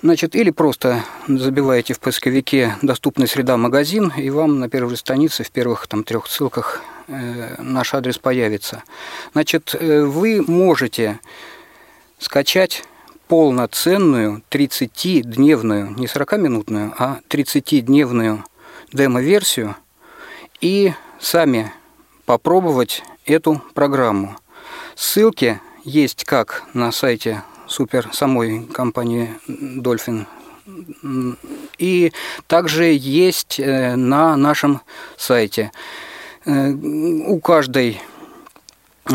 Значит, 0.01 0.33
или 0.33 0.49
просто 0.49 1.03
забиваете 1.27 1.93
в 1.93 1.99
поисковике 1.99 2.77
«Доступная 2.81 3.27
среда 3.27 3.57
магазин», 3.57 4.13
и 4.15 4.29
вам 4.29 4.59
на 4.59 4.69
первой 4.69 4.95
странице, 4.95 5.43
в 5.43 5.51
первых 5.51 5.87
там, 5.87 6.05
трех 6.05 6.27
ссылках 6.27 6.81
э, 7.07 7.61
наш 7.61 7.93
адрес 7.93 8.17
появится. 8.17 8.83
Значит, 9.33 9.75
э, 9.77 10.05
вы 10.05 10.41
можете 10.47 11.19
скачать 12.17 12.85
полноценную 13.27 14.41
30-дневную, 14.49 15.99
не 15.99 16.05
40-минутную, 16.05 16.93
а 16.97 17.19
30-дневную 17.27 18.45
демо-версию 18.93 19.75
и 20.61 20.93
сами 21.19 21.73
попробовать 22.29 23.01
эту 23.25 23.59
программу. 23.73 24.35
Ссылки 24.95 25.59
есть 25.83 26.25
как 26.25 26.63
на 26.75 26.91
сайте 26.91 27.41
супер 27.65 28.07
самой 28.13 28.65
компании 28.65 29.33
Dolphin 29.47 30.27
и 31.79 32.13
также 32.45 32.93
есть 32.93 33.59
э, 33.59 33.95
на 33.95 34.37
нашем 34.37 34.81
сайте. 35.17 35.71
Э, 36.45 36.69
у 36.69 37.39
каждой 37.39 37.99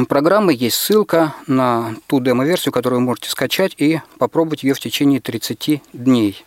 программы 0.08 0.52
есть 0.52 0.74
ссылка 0.74 1.36
на 1.46 1.94
ту 2.08 2.18
демо-версию, 2.18 2.72
которую 2.72 2.98
вы 2.98 3.06
можете 3.06 3.30
скачать 3.30 3.76
и 3.78 4.00
попробовать 4.18 4.64
ее 4.64 4.74
в 4.74 4.80
течение 4.80 5.20
30 5.20 5.82
дней. 5.92 6.44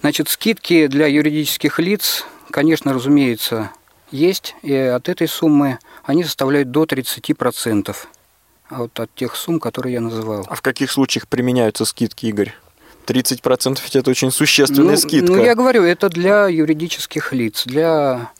Значит, 0.00 0.30
скидки 0.30 0.86
для 0.86 1.06
юридических 1.06 1.78
лиц, 1.78 2.24
конечно, 2.50 2.94
разумеется, 2.94 3.72
есть, 4.12 4.54
и 4.62 4.74
от 4.74 5.08
этой 5.08 5.28
суммы 5.28 5.78
они 6.04 6.24
составляют 6.24 6.70
до 6.70 6.84
30% 6.84 7.96
вот 8.70 8.98
от 9.00 9.14
тех 9.14 9.36
сумм, 9.36 9.60
которые 9.60 9.94
я 9.94 10.00
называл. 10.00 10.46
А 10.48 10.54
в 10.54 10.62
каких 10.62 10.90
случаях 10.90 11.28
применяются 11.28 11.84
скидки, 11.84 12.26
Игорь? 12.26 12.54
30% 13.06 13.78
ведь 13.82 13.96
это 13.96 14.10
очень 14.10 14.30
существенная 14.30 14.92
ну, 14.92 14.96
скидка. 14.96 15.32
Ну, 15.32 15.42
я 15.42 15.54
говорю, 15.54 15.82
это 15.82 16.08
для 16.08 16.46
юридических 16.46 17.32
лиц. 17.32 17.64
Для 17.66 18.30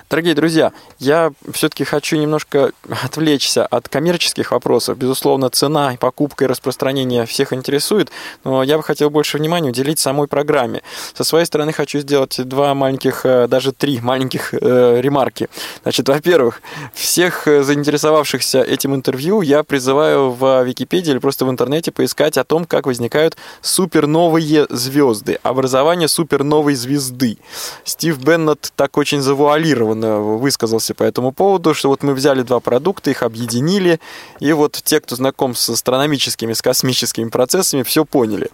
Дорогие 0.07 0.35
друзья, 0.35 0.71
я 0.99 1.31
все-таки 1.51 1.83
хочу 1.83 2.15
немножко 2.17 2.71
отвлечься 3.03 3.65
от 3.65 3.89
коммерческих 3.89 4.51
вопросов. 4.51 4.99
Безусловно, 4.99 5.49
цена, 5.49 5.97
покупка 5.99 6.45
и 6.45 6.47
распространение 6.47 7.25
всех 7.25 7.53
интересует, 7.53 8.11
но 8.43 8.61
я 8.61 8.77
бы 8.77 8.83
хотел 8.83 9.09
больше 9.09 9.39
внимания 9.39 9.69
уделить 9.69 9.97
самой 9.97 10.27
программе. 10.27 10.83
Со 11.15 11.23
своей 11.23 11.45
стороны 11.45 11.73
хочу 11.73 11.99
сделать 11.99 12.39
два 12.47 12.75
маленьких, 12.75 13.25
э, 13.25 13.47
даже 13.47 13.71
три 13.71 13.99
маленьких 13.99 14.53
э, 14.53 15.01
ремарки. 15.01 15.49
Значит, 15.81 16.07
во-первых, 16.07 16.61
всех 16.93 17.47
э, 17.47 17.63
заинтересовавшихся 17.63 18.61
этим 18.61 18.93
интервью 18.93 19.41
я 19.41 19.63
призываю 19.63 20.29
в 20.29 20.63
Википедии 20.63 21.11
или 21.11 21.19
просто 21.19 21.45
в 21.45 21.49
интернете 21.49 21.91
поискать 21.91 22.37
о 22.37 22.43
том, 22.43 22.65
как 22.65 22.85
возникают 22.85 23.37
суперновые 23.61 24.67
звезды, 24.69 25.39
образование 25.41 26.07
суперновой 26.07 26.75
звезды. 26.75 27.39
Стив 27.83 28.19
Беннет 28.19 28.71
так 28.75 28.97
очень 28.97 29.21
завуалирован 29.21 29.94
он 30.03 30.37
высказался 30.37 30.93
по 30.93 31.03
этому 31.03 31.31
поводу, 31.31 31.73
что 31.73 31.89
вот 31.89 32.03
мы 32.03 32.13
взяли 32.13 32.41
два 32.41 32.59
продукта, 32.59 33.11
их 33.11 33.23
объединили, 33.23 33.99
и 34.39 34.53
вот 34.53 34.81
те, 34.83 34.99
кто 34.99 35.15
знаком 35.15 35.55
с 35.55 35.69
астрономическими, 35.69 36.53
с 36.53 36.61
космическими 36.61 37.29
процессами, 37.29 37.83
все 37.83 38.05
поняли. 38.05 38.49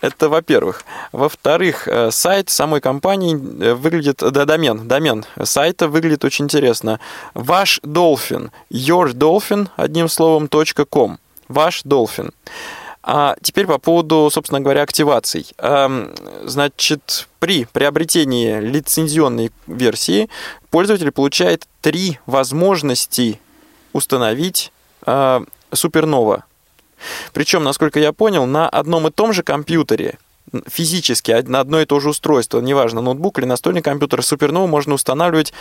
Это 0.00 0.30
во-первых. 0.30 0.84
Во-вторых, 1.12 1.86
э, 1.86 2.10
сайт 2.10 2.48
самой 2.48 2.80
компании 2.80 3.34
э, 3.34 3.74
выглядит, 3.74 4.16
да, 4.18 4.46
домен, 4.46 4.88
домен 4.88 5.24
сайта 5.42 5.88
выглядит 5.88 6.24
очень 6.24 6.46
интересно. 6.46 7.00
Ваш 7.34 7.80
Dolphin, 7.84 8.50
your 8.72 9.12
dolphin, 9.12 9.68
одним 9.76 10.08
словом, 10.08 10.48
.com. 10.88 11.18
Ваш 11.48 11.84
Dolphin. 11.84 12.32
А 13.02 13.36
теперь 13.42 13.66
по 13.66 13.78
поводу, 13.78 14.28
собственно 14.30 14.60
говоря, 14.60 14.82
активаций. 14.82 15.46
Значит, 16.44 17.28
при 17.38 17.64
приобретении 17.64 18.60
лицензионной 18.60 19.50
версии 19.66 20.28
пользователь 20.70 21.10
получает 21.10 21.66
три 21.80 22.18
возможности 22.26 23.40
установить 23.92 24.72
а, 25.02 25.42
Supernova. 25.72 26.42
Причем, 27.32 27.64
насколько 27.64 27.98
я 27.98 28.12
понял, 28.12 28.46
на 28.46 28.68
одном 28.68 29.06
и 29.06 29.10
том 29.10 29.32
же 29.32 29.42
компьютере 29.42 30.18
физически 30.66 31.30
на 31.46 31.60
одно 31.60 31.80
и 31.80 31.86
то 31.86 32.00
же 32.00 32.10
устройство, 32.10 32.60
неважно, 32.60 33.00
ноутбук 33.00 33.38
или 33.38 33.46
настольный 33.46 33.82
компьютер, 33.82 34.20
Supernova 34.20 34.66
можно 34.66 34.94
устанавливать 34.94 35.52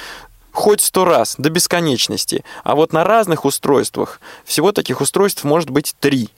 хоть 0.52 0.82
сто 0.82 1.06
раз, 1.06 1.36
до 1.38 1.50
бесконечности. 1.50 2.44
А 2.64 2.76
вот 2.76 2.92
на 2.92 3.04
разных 3.04 3.46
устройствах 3.46 4.20
всего 4.46 4.72
таких 4.72 5.00
устройств 5.02 5.44
может 5.44 5.70
быть 5.70 5.96
три. 6.00 6.30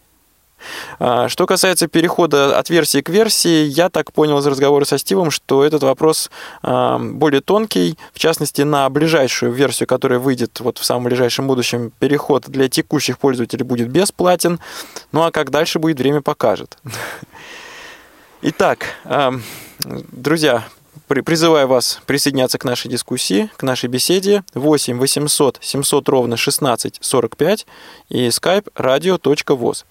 А, 1.00 1.30
что 1.30 1.46
касается 1.46 1.88
перехода 1.88 2.58
от 2.58 2.70
версии 2.70 3.02
к 3.02 3.10
версии, 3.10 3.66
я 3.66 3.90
так 3.90 4.12
понял 4.14 4.40
из 4.40 4.48
разговора 4.48 4.86
со 4.86 4.98
Стивом, 4.98 5.32
что 5.32 5.64
этот 5.64 5.84
вопрос 5.84 6.30
а, 6.62 7.00
более 7.00 7.42
тонкий, 7.42 7.98
в 8.14 8.20
частности, 8.20 8.62
на 8.62 8.90
ближайшую 8.90 9.52
версию, 9.52 9.88
которая 9.88 10.20
выйдет 10.20 10.60
вот 10.60 10.78
в 10.78 10.86
самом 10.86 11.06
ближайшем 11.06 11.48
будущем, 11.48 11.92
переход 12.00 12.46
для 12.48 12.70
текущих 12.70 13.20
пользователей 13.20 13.64
будет 13.64 13.90
бесплатен, 13.90 14.60
ну 15.12 15.24
а 15.24 15.32
как 15.32 15.50
дальше 15.50 15.80
будет, 15.80 16.00
время 16.00 16.22
покажет. 16.22 16.78
Итак, 18.42 18.86
а, 19.06 19.34
друзья, 19.86 20.66
призываю 21.08 21.68
вас 21.68 22.00
присоединяться 22.06 22.58
к 22.58 22.64
нашей 22.64 22.90
дискуссии, 22.90 23.50
к 23.58 23.64
нашей 23.64 23.90
беседе 23.90 24.44
8 24.54 24.98
800 24.98 25.58
700 25.62 26.10
ровно 26.10 26.38
16 26.38 27.00
45 27.02 27.68
и 28.10 28.28
skype 28.28 28.72
radio.voz. 28.76 29.86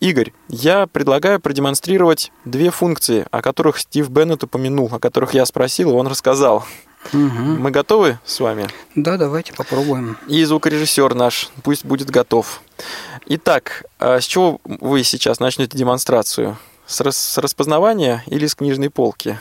Игорь, 0.00 0.32
я 0.48 0.86
предлагаю 0.86 1.40
продемонстрировать 1.40 2.32
две 2.46 2.70
функции, 2.70 3.26
о 3.30 3.42
которых 3.42 3.78
Стив 3.78 4.08
Беннет 4.08 4.42
упомянул, 4.42 4.88
о 4.90 4.98
которых 4.98 5.34
я 5.34 5.44
спросил, 5.44 5.90
и 5.90 5.94
он 5.94 6.06
рассказал. 6.06 6.64
Угу. 7.12 7.18
Мы 7.20 7.70
готовы 7.70 8.18
с 8.24 8.40
вами? 8.40 8.66
Да, 8.94 9.18
давайте 9.18 9.52
попробуем. 9.52 10.16
И 10.26 10.42
звукорежиссер 10.44 11.14
наш 11.14 11.50
пусть 11.62 11.84
будет 11.84 12.10
готов. 12.10 12.62
Итак, 13.26 13.84
а 13.98 14.20
с 14.20 14.24
чего 14.24 14.60
вы 14.64 15.04
сейчас 15.04 15.38
начнете 15.38 15.76
демонстрацию? 15.76 16.56
С, 16.86 17.00
рас 17.02 17.18
с 17.18 17.38
распознавания 17.38 18.24
или 18.26 18.46
с 18.46 18.54
книжной 18.54 18.88
полки? 18.88 19.38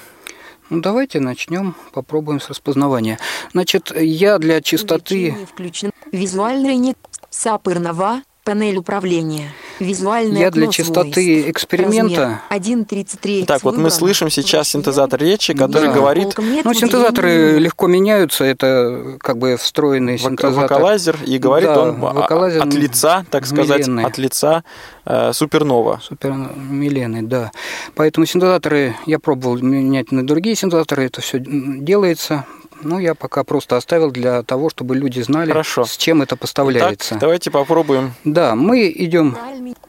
Ну, 0.69 0.81
давайте 0.81 1.21
начнем, 1.21 1.73
попробуем 1.93 2.41
с 2.41 2.49
распознавания. 2.49 3.17
Значит, 3.53 3.91
я 3.95 4.37
для 4.37 4.61
чистоты... 4.61 5.37
Включен. 5.51 5.91
Визуальный 6.11 6.75
нет. 6.75 6.97
Сапырнова. 7.29 8.23
Панель 8.49 8.77
управления. 8.77 9.51
Визуальный 9.79 10.41
Я 10.41 10.49
для 10.49 10.69
чистоты 10.69 11.51
эксперимента... 11.51 12.41
1.33 12.49 13.45
Так, 13.45 13.61
вот 13.61 13.77
мы 13.77 13.91
слышим 13.91 14.31
сейчас 14.31 14.69
синтезатор 14.69 15.21
речи, 15.21 15.53
который 15.53 15.89
да. 15.89 15.93
говорит... 15.93 16.35
Ну, 16.35 16.73
синтезаторы 16.73 17.59
легко 17.59 17.85
меняются, 17.85 18.43
это 18.43 19.17
как 19.19 19.37
бы 19.37 19.55
встроенный 19.55 20.17
синтезатор. 20.17 20.63
Вокалайзер, 20.63 21.17
и 21.27 21.37
говорит 21.37 21.69
да, 21.69 21.79
он 21.79 21.99
вокалайзер 21.99 22.63
от 22.63 22.73
лица, 22.73 23.23
так 23.29 23.45
сказать, 23.45 23.81
миленный. 23.81 24.05
от 24.05 24.17
лица 24.17 24.63
э, 25.05 25.31
супернова. 25.31 26.01
Супермиленный, 26.01 27.21
да. 27.21 27.51
Поэтому 27.93 28.25
синтезаторы, 28.25 28.95
я 29.05 29.19
пробовал 29.19 29.59
менять 29.59 30.11
на 30.11 30.25
другие 30.25 30.55
синтезаторы, 30.55 31.05
это 31.05 31.21
все 31.21 31.37
делается, 31.39 32.45
ну, 32.81 32.99
я 32.99 33.15
пока 33.15 33.43
просто 33.43 33.77
оставил 33.77 34.11
для 34.11 34.43
того, 34.43 34.69
чтобы 34.69 34.95
люди 34.95 35.19
знали, 35.21 35.49
Хорошо. 35.49 35.85
с 35.85 35.97
чем 35.97 36.21
это 36.21 36.35
поставляется. 36.35 37.09
Итак, 37.09 37.19
давайте 37.19 37.51
попробуем. 37.51 38.13
Да, 38.23 38.55
мы 38.55 38.89
идем. 38.89 39.37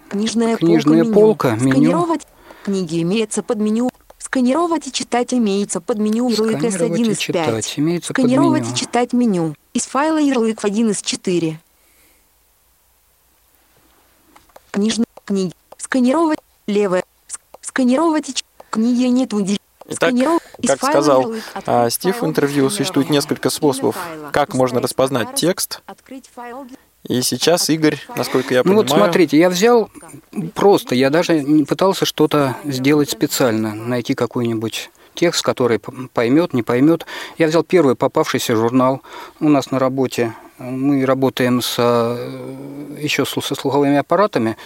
Книжная, 0.09 0.57
Книжная 0.57 1.05
полка, 1.05 1.57
меню. 1.57 1.71
Сканировать 1.71 2.27
книги 2.65 3.03
имеется 3.03 3.43
под 3.43 3.59
меню. 3.59 3.91
Сканировать 4.19 4.87
и 4.87 4.93
читать 4.93 5.33
имеется 5.33 5.81
под 5.81 5.99
меню 5.99 6.29
ярлык 6.29 6.63
S1 6.63 7.11
из 7.11 7.19
5. 7.19 7.79
Имеется 7.79 8.13
Сканировать 8.13 8.71
и 8.71 8.75
читать 8.75 9.13
меню. 9.13 9.55
Из 9.73 9.87
файла 9.87 10.19
ярлык 10.19 10.65
1 10.65 10.91
из 10.91 11.03
4. 11.03 11.59
Книжные 14.73 15.07
книги. 15.25 15.53
Сканировать 15.79 16.39
левое. 16.67 17.05
Сканировать 17.61 18.29
и 18.29 18.35
книги 18.71 19.05
нет 19.07 19.33
выделения. 19.33 19.59
Итак, 19.91 20.15
как 20.67 20.79
сказал 20.79 21.33
а, 21.67 21.91
Стив 21.91 22.23
в 22.23 22.27
интервью, 22.27 22.71
существует 22.71 23.11
несколько 23.11 23.51
способов, 23.51 23.97
как 24.33 24.55
можно 24.55 24.81
распознать 24.81 25.35
текст. 25.35 25.83
И 27.09 27.23
сейчас 27.23 27.71
Игорь, 27.71 27.99
насколько 28.15 28.55
я 28.55 28.63
понимаю... 28.63 28.83
Ну 28.83 28.89
вот 28.89 28.99
смотрите, 28.99 29.39
я 29.39 29.49
взял 29.49 29.91
просто, 30.55 30.95
я 30.95 31.11
даже 31.11 31.41
не 31.43 31.65
пытался 31.65 32.05
что-то 32.05 32.57
сделать 32.65 33.11
специально, 33.11 33.75
найти 33.75 34.15
какой-нибудь 34.15 34.91
текст, 35.15 35.43
который 35.43 35.81
поймет, 36.13 36.53
не 36.53 36.63
поймет. 36.63 37.07
Я 37.39 37.47
взял 37.47 37.63
первый 37.63 37.95
попавшийся 37.95 38.55
журнал 38.55 39.03
у 39.41 39.49
нас 39.49 39.71
на 39.71 39.79
работе. 39.79 40.35
Мы 40.59 41.07
работаем 41.07 41.63
с, 41.63 41.77
э, 41.79 42.99
еще 43.01 43.25
со 43.25 43.41
слуховыми 43.41 43.97
аппаратами, 43.97 44.57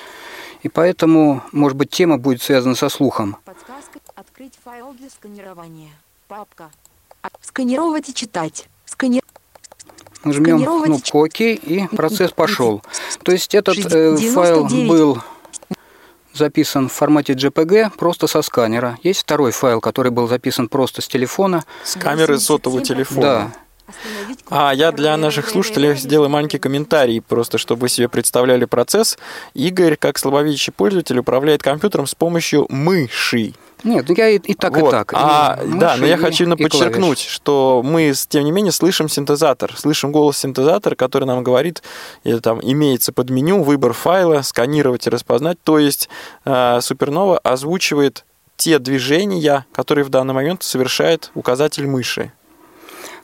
и 0.62 0.68
поэтому, 0.68 1.42
может 1.52 1.76
быть, 1.76 1.90
тема 1.90 2.18
будет 2.18 2.42
связана 2.42 2.74
со 2.74 2.88
слухом. 2.88 3.36
Открыть 4.35 4.59
файл 4.64 4.93
для 4.95 5.09
сканирования. 5.11 5.91
Папка. 6.26 6.68
Сканировать 7.41 8.09
и 8.09 8.14
читать. 8.14 8.68
Скани... 8.85 9.22
Жмем 10.24 10.64
кнопку 10.82 11.24
ОК, 11.24 11.41
и 11.41 11.87
процесс 11.95 12.32
пошел. 12.32 12.82
То 13.22 13.30
есть 13.30 13.55
этот 13.55 13.76
э, 13.95 14.16
файл 14.16 14.66
был 14.89 15.22
записан 16.32 16.89
в 16.89 16.93
формате 16.93 17.35
JPG 17.35 17.93
просто 17.97 18.26
со 18.26 18.43
сканера. 18.43 18.99
Есть 19.05 19.20
второй 19.20 19.53
файл, 19.53 19.80
который 19.80 20.11
был 20.11 20.26
записан 20.26 20.66
просто 20.66 21.01
с 21.01 21.07
телефона. 21.07 21.62
С 21.85 21.97
камеры 21.97 22.41
сотового 22.41 22.82
телефона. 22.82 23.20
Да. 23.20 23.53
А 24.51 24.74
я 24.74 24.91
для 24.91 25.16
наших 25.16 25.49
слушателей 25.49 25.95
сделаю 25.95 26.28
маленький 26.28 26.59
комментарий, 26.59 27.20
просто 27.20 27.57
чтобы 27.57 27.82
вы 27.82 27.89
себе 27.89 28.09
представляли 28.09 28.64
процесс. 28.64 29.16
Игорь, 29.53 29.95
как 29.95 30.18
слабовидящий 30.18 30.72
пользователь, 30.72 31.20
управляет 31.20 31.62
компьютером 31.62 32.09
с 32.09 32.16
помощью 32.16 32.66
мыши. 32.68 33.55
Нет, 33.85 34.07
ну 34.09 34.14
я 34.16 34.30
и, 34.30 34.39
и 34.39 34.55
так, 34.55 34.76
Вот. 34.76 34.89
и 34.89 34.91
так. 34.91 35.12
А, 35.14 35.61
И 35.64 35.78
да, 35.78 35.97
но 35.97 36.07
я 36.07 36.16
мыши, 36.16 36.24
хочу 36.26 36.45
и- 36.45 36.47
именно 36.47 36.55
и 36.59 36.62
подчеркнуть, 36.62 37.18
клавиш. 37.18 37.20
что 37.30 37.82
мы, 37.85 38.12
тем 38.28 38.45
не 38.45 38.51
менее, 38.51 38.72
слышим 38.72 39.09
синтезатор. 39.09 39.74
Слышим 39.76 40.11
голос 40.11 40.39
синтезатора, 40.39 40.95
который 40.97 41.24
нам 41.24 41.45
говорит, 41.45 41.82
или 42.24 42.39
там 42.39 42.61
имеется 42.62 43.12
под 43.12 43.30
меню 43.30 43.62
выбор 43.62 43.93
файла, 43.93 44.41
сканировать 44.43 45.07
и 45.07 45.11
распознать. 45.11 45.59
То 45.62 45.78
есть 45.78 46.09
э, 46.45 46.80
Супернова 46.80 47.39
озвучивает 47.39 48.24
те 48.57 48.78
движения, 48.78 49.66
которые 49.72 50.05
в 50.05 50.09
данный 50.09 50.32
момент 50.35 50.62
совершает 50.62 51.30
указатель 51.35 51.87
мыши. 51.87 52.32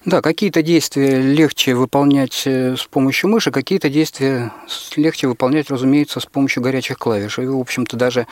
Да, 0.07 0.23
какие-то 0.23 0.63
действия 0.63 1.21
легче 1.21 1.75
выполнять 1.75 2.43
э, 2.47 2.75
с 2.77 2.85
помощью 2.87 3.29
мыши, 3.29 3.51
какие-то 3.51 3.91
действия 3.91 4.51
легче 4.97 5.27
выполнять, 5.27 5.71
разумеется, 5.71 6.21
с 6.21 6.27
помощью 6.27 6.63
горячих 6.63 6.99
клавиш. 6.99 7.39
И, 7.39 7.47
в 7.47 7.59
общем-то, 7.59 7.97
даже 7.99 8.27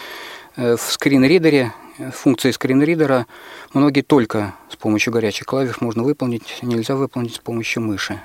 в 0.58 0.92
скринридере, 0.92 1.72
э, 1.98 2.10
функции 2.10 2.50
скринридера, 2.50 3.26
многие 3.72 4.02
только 4.02 4.54
с 4.70 4.76
помощью 4.76 5.12
горячих 5.12 5.46
клавиш 5.46 5.80
можно 5.80 6.02
выполнить, 6.02 6.58
нельзя 6.62 6.96
выполнить 6.96 7.36
с 7.36 7.38
помощью 7.38 7.82
мыши. 7.82 8.20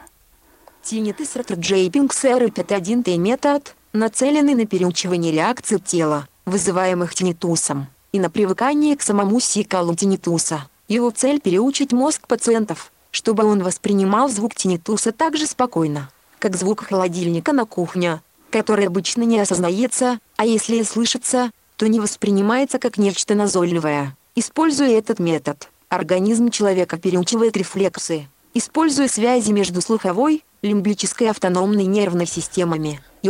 Tinnitus 0.84 1.36
Retrojaping 1.36 2.10
CR51T 2.10 3.18
метод, 3.18 3.76
нацеленный 3.94 4.56
на 4.56 4.66
переучивание 4.66 5.32
реакций 5.32 5.80
тела, 5.80 6.28
вызываемых 6.46 7.14
тинитусом, 7.14 7.88
и 8.12 8.20
на 8.20 8.30
привыкание 8.30 8.98
к 8.98 9.04
самому 9.04 9.40
сикалу 9.40 9.96
тинитуса. 9.96 10.68
Его 10.88 11.12
цель– 11.12 11.40
переучить 11.44 11.94
мозг 11.94 12.28
пациентов, 12.28 12.92
чтобы 13.12 13.46
он 13.46 13.62
воспринимал 13.62 14.28
звук 14.28 14.56
тинитуса 14.56 15.12
так 15.12 15.38
же 15.38 15.46
спокойно, 15.46 16.10
как 16.40 16.58
звук 16.58 16.84
холодильника 16.84 17.54
на 17.54 17.66
кухне, 17.66 18.22
который 18.50 18.88
обычно 18.88 19.22
не 19.22 19.40
осознается, 19.40 20.20
а 20.36 20.46
если 20.46 20.78
и 20.78 20.84
слышится, 20.84 21.52
то 21.78 21.88
не 21.88 22.00
воспринимается 22.00 22.80
как 22.80 22.98
нечто 22.98 23.36
назойливое. 23.36 24.16
Используя 24.36 24.98
этот 24.98 25.20
метод, 25.20 25.70
организм 25.90 26.50
человека 26.50 26.98
переучивает 26.98 27.56
рефлексы, 27.58 28.28
используя 28.54 29.08
связи 29.08 29.52
между 29.52 29.82
слуховой, 29.82 30.44
лимбической 30.62 31.30
автономной 31.30 31.86
нервной 31.86 32.26
системами 32.26 33.02
и 33.22 33.30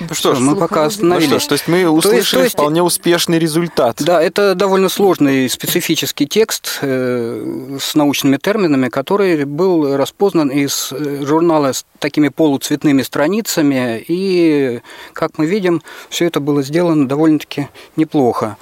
Ну 0.00 0.14
что 0.14 0.34
ж, 0.34 0.38
мы 0.40 0.56
пока 0.56 0.82
ну 0.82 0.86
остановились. 0.86 1.28
что 1.28 1.38
ж, 1.40 1.44
то 1.46 1.52
есть 1.54 1.68
мы 1.68 1.82
То 1.82 1.88
есть- 1.94 2.06
услышали 2.06 2.40
то 2.40 2.44
есть- 2.44 2.54
вполне 2.54 2.82
успешный 2.82 3.38
результат. 3.38 3.96
Да, 4.00 4.20
это 4.22 4.54
довольно 4.54 4.88
сложный 4.88 5.48
специфический 5.48 6.26
текст 6.26 6.78
э, 6.82 7.76
с 7.80 7.94
научными 7.94 8.36
терминами, 8.36 8.88
который 8.88 9.44
был 9.44 9.96
распознан 9.96 10.48
из 10.48 10.90
э, 10.92 11.22
журнала 11.24 11.72
с 11.72 11.84
такими 11.98 12.28
полуцветными 12.28 13.02
страницами, 13.02 14.04
и, 14.06 14.80
как 15.12 15.38
мы 15.38 15.46
видим, 15.46 15.82
все 16.10 16.26
это 16.26 16.40
было 16.40 16.62
сделано 16.62 17.08
довольно-таки 17.08 17.68
неплохо. 17.96 18.56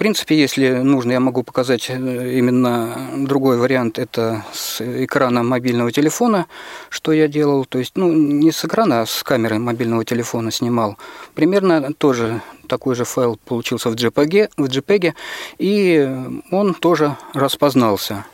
Принципе, 0.00 0.34
если 0.34 0.70
нужно, 0.70 1.12
я 1.12 1.20
могу 1.20 1.42
показать 1.42 1.90
э, 1.90 2.38
именно 2.38 3.10
другой 3.18 3.58
вариант. 3.58 3.98
Это 3.98 4.46
с 4.50 4.80
экрана 4.80 5.42
мобильного 5.42 5.92
телефона, 5.92 6.46
что 6.88 7.12
я 7.12 7.28
делал. 7.28 7.66
То 7.66 7.78
есть, 7.78 7.92
ну, 7.96 8.10
не 8.10 8.50
с 8.50 8.64
экрана, 8.64 9.02
а 9.02 9.06
с 9.06 9.22
камеры 9.22 9.58
мобильного 9.58 10.06
телефона 10.06 10.50
снимал. 10.52 10.96
Примерно 11.34 11.92
тоже 11.92 12.40
такой 12.66 12.94
же 12.94 13.04
файл 13.04 13.38
получился 13.44 13.90
в 13.90 13.94
JPG, 13.94 14.52
в 14.56 14.64
JPEG, 14.64 15.12
и 15.58 16.10
он 16.50 16.72
тоже 16.72 17.18
распознался. 17.34 18.24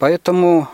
Поэтому 0.00 0.68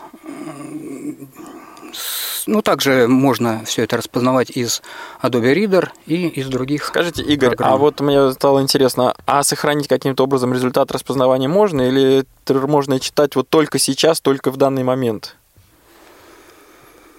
ну, 2.50 2.62
также 2.62 3.06
можно 3.06 3.64
все 3.64 3.84
это 3.84 3.96
распознавать 3.96 4.50
из 4.50 4.82
Adobe 5.22 5.54
Reader 5.54 5.88
и 6.06 6.26
из 6.26 6.48
других. 6.48 6.84
Скажите, 6.84 7.22
Игорь, 7.22 7.50
программ. 7.50 7.74
а 7.74 7.76
вот 7.76 8.00
мне 8.00 8.32
стало 8.32 8.60
интересно, 8.60 9.14
а 9.24 9.44
сохранить 9.44 9.86
каким-то 9.86 10.24
образом 10.24 10.52
результат 10.52 10.90
распознавания 10.90 11.48
можно 11.48 11.82
или 11.82 12.24
можно 12.48 12.98
читать 12.98 13.36
вот 13.36 13.48
только 13.48 13.78
сейчас, 13.78 14.20
только 14.20 14.50
в 14.50 14.56
данный 14.56 14.82
момент? 14.82 15.36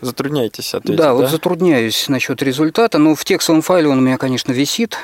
Затрудняетесь 0.02 0.74
ответить, 0.74 0.98
да, 0.98 1.06
да? 1.06 1.14
вот 1.14 1.30
затрудняюсь 1.30 2.10
насчет 2.10 2.42
результата. 2.42 2.98
Ну, 2.98 3.16
в 3.16 3.24
текстовом 3.24 3.62
файле 3.62 3.88
он 3.88 4.00
у 4.00 4.02
меня, 4.02 4.18
конечно, 4.18 4.52
висит. 4.52 4.98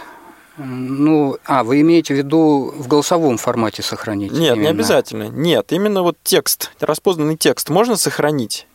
Ну, 0.57 1.37
а, 1.45 1.63
вы 1.63 1.81
имеете 1.81 2.15
в 2.15 2.17
виду 2.17 2.73
в 2.75 2.87
голосовом 2.87 3.37
формате 3.37 3.83
сохранить? 3.83 4.31
Нет, 4.31 4.55
не 4.55 4.63
именно? 4.63 4.69
обязательно. 4.71 5.29
Нет, 5.29 5.71
именно 5.71 6.01
вот 6.01 6.17
текст, 6.23 6.71
распознанный 6.79 7.37
текст 7.37 7.69
можно 7.69 7.95
сохранить? 7.95 8.67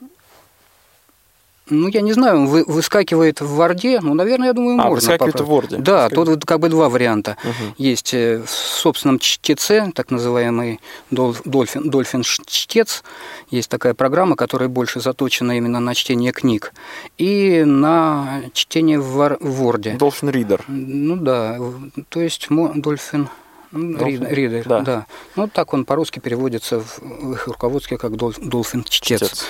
Ну, 1.73 1.89
я 1.89 2.03
не 2.03 2.13
знаю, 2.13 2.37
он 2.41 2.47
вы, 2.47 2.65
выскакивает 2.67 3.41
в 3.41 3.55
Варде, 3.57 4.01
ну, 4.03 4.15
наверное, 4.15 4.49
я 4.49 4.53
думаю, 4.53 4.75
А, 4.75 4.89
можно. 4.89 4.95
выскакивает 4.95 5.41
в 5.41 5.51
Word. 5.51 5.79
Да, 5.79 6.05
Выскакивает. 6.05 6.13
тут 6.15 6.29
вот 6.29 6.45
как 6.45 6.61
бы 6.61 6.69
два 6.69 6.89
варианта. 6.89 7.37
Мгм. 7.43 7.75
Есть 7.79 8.13
э, 8.15 8.43
в 8.45 8.51
собственном 8.51 9.19
чтеце, 9.19 9.91
так 9.95 10.11
называемый 10.11 10.81
дол- 11.11 11.35
Dolphin, 11.45 11.85
Dolphin 11.85 12.23
чтец. 12.47 13.03
Есть 13.51 13.71
такая 13.71 13.95
программа, 13.95 14.37
которая 14.37 14.69
больше 14.69 15.01
заточена 15.01 15.57
именно 15.57 15.81
на 15.81 15.95
чтение 15.95 16.33
книг. 16.33 16.73
И 17.17 17.65
на 17.65 18.43
чтение 18.53 19.01
в, 19.01 19.19
Word. 19.21 19.97
Reader. 20.21 20.63
Ну 20.69 21.17
да, 21.17 21.59
то 22.09 22.21
есть 22.21 22.49
Reader, 23.73 24.69
да. 24.69 24.81
да. 24.81 25.07
Ну, 25.37 25.49
так 25.49 25.73
он 25.73 25.85
по-русски 25.85 26.19
переводится 26.19 26.81
в, 26.81 27.33
их 27.33 27.47
руководстве 27.47 27.97
как 27.97 28.17
Дол- 28.17 28.33
Dolphin 28.33 28.85
чтец. 28.89 29.47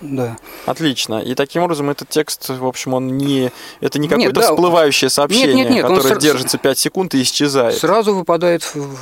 Да. 0.00 0.36
Отлично. 0.66 1.20
И 1.22 1.34
таким 1.34 1.62
образом 1.62 1.88
этот 1.90 2.08
текст, 2.08 2.48
в 2.48 2.66
общем, 2.66 2.94
он 2.94 3.16
не... 3.16 3.50
Это 3.80 3.98
не 3.98 4.08
Нет, 4.08 4.16
какое-то 4.18 4.40
да, 4.40 4.46
всплывающее 4.48 5.08
сообщение, 5.10 5.54
нет, 5.54 5.70
нет, 5.70 5.84
он 5.84 5.96
которое 5.96 6.14
сра- 6.16 6.20
держится 6.20 6.58
5 6.58 6.78
секунд 6.78 7.14
и 7.14 7.22
исчезает. 7.22 7.76
Сразу 7.78 8.14
выпадает 8.14 8.62
в, 8.74 8.96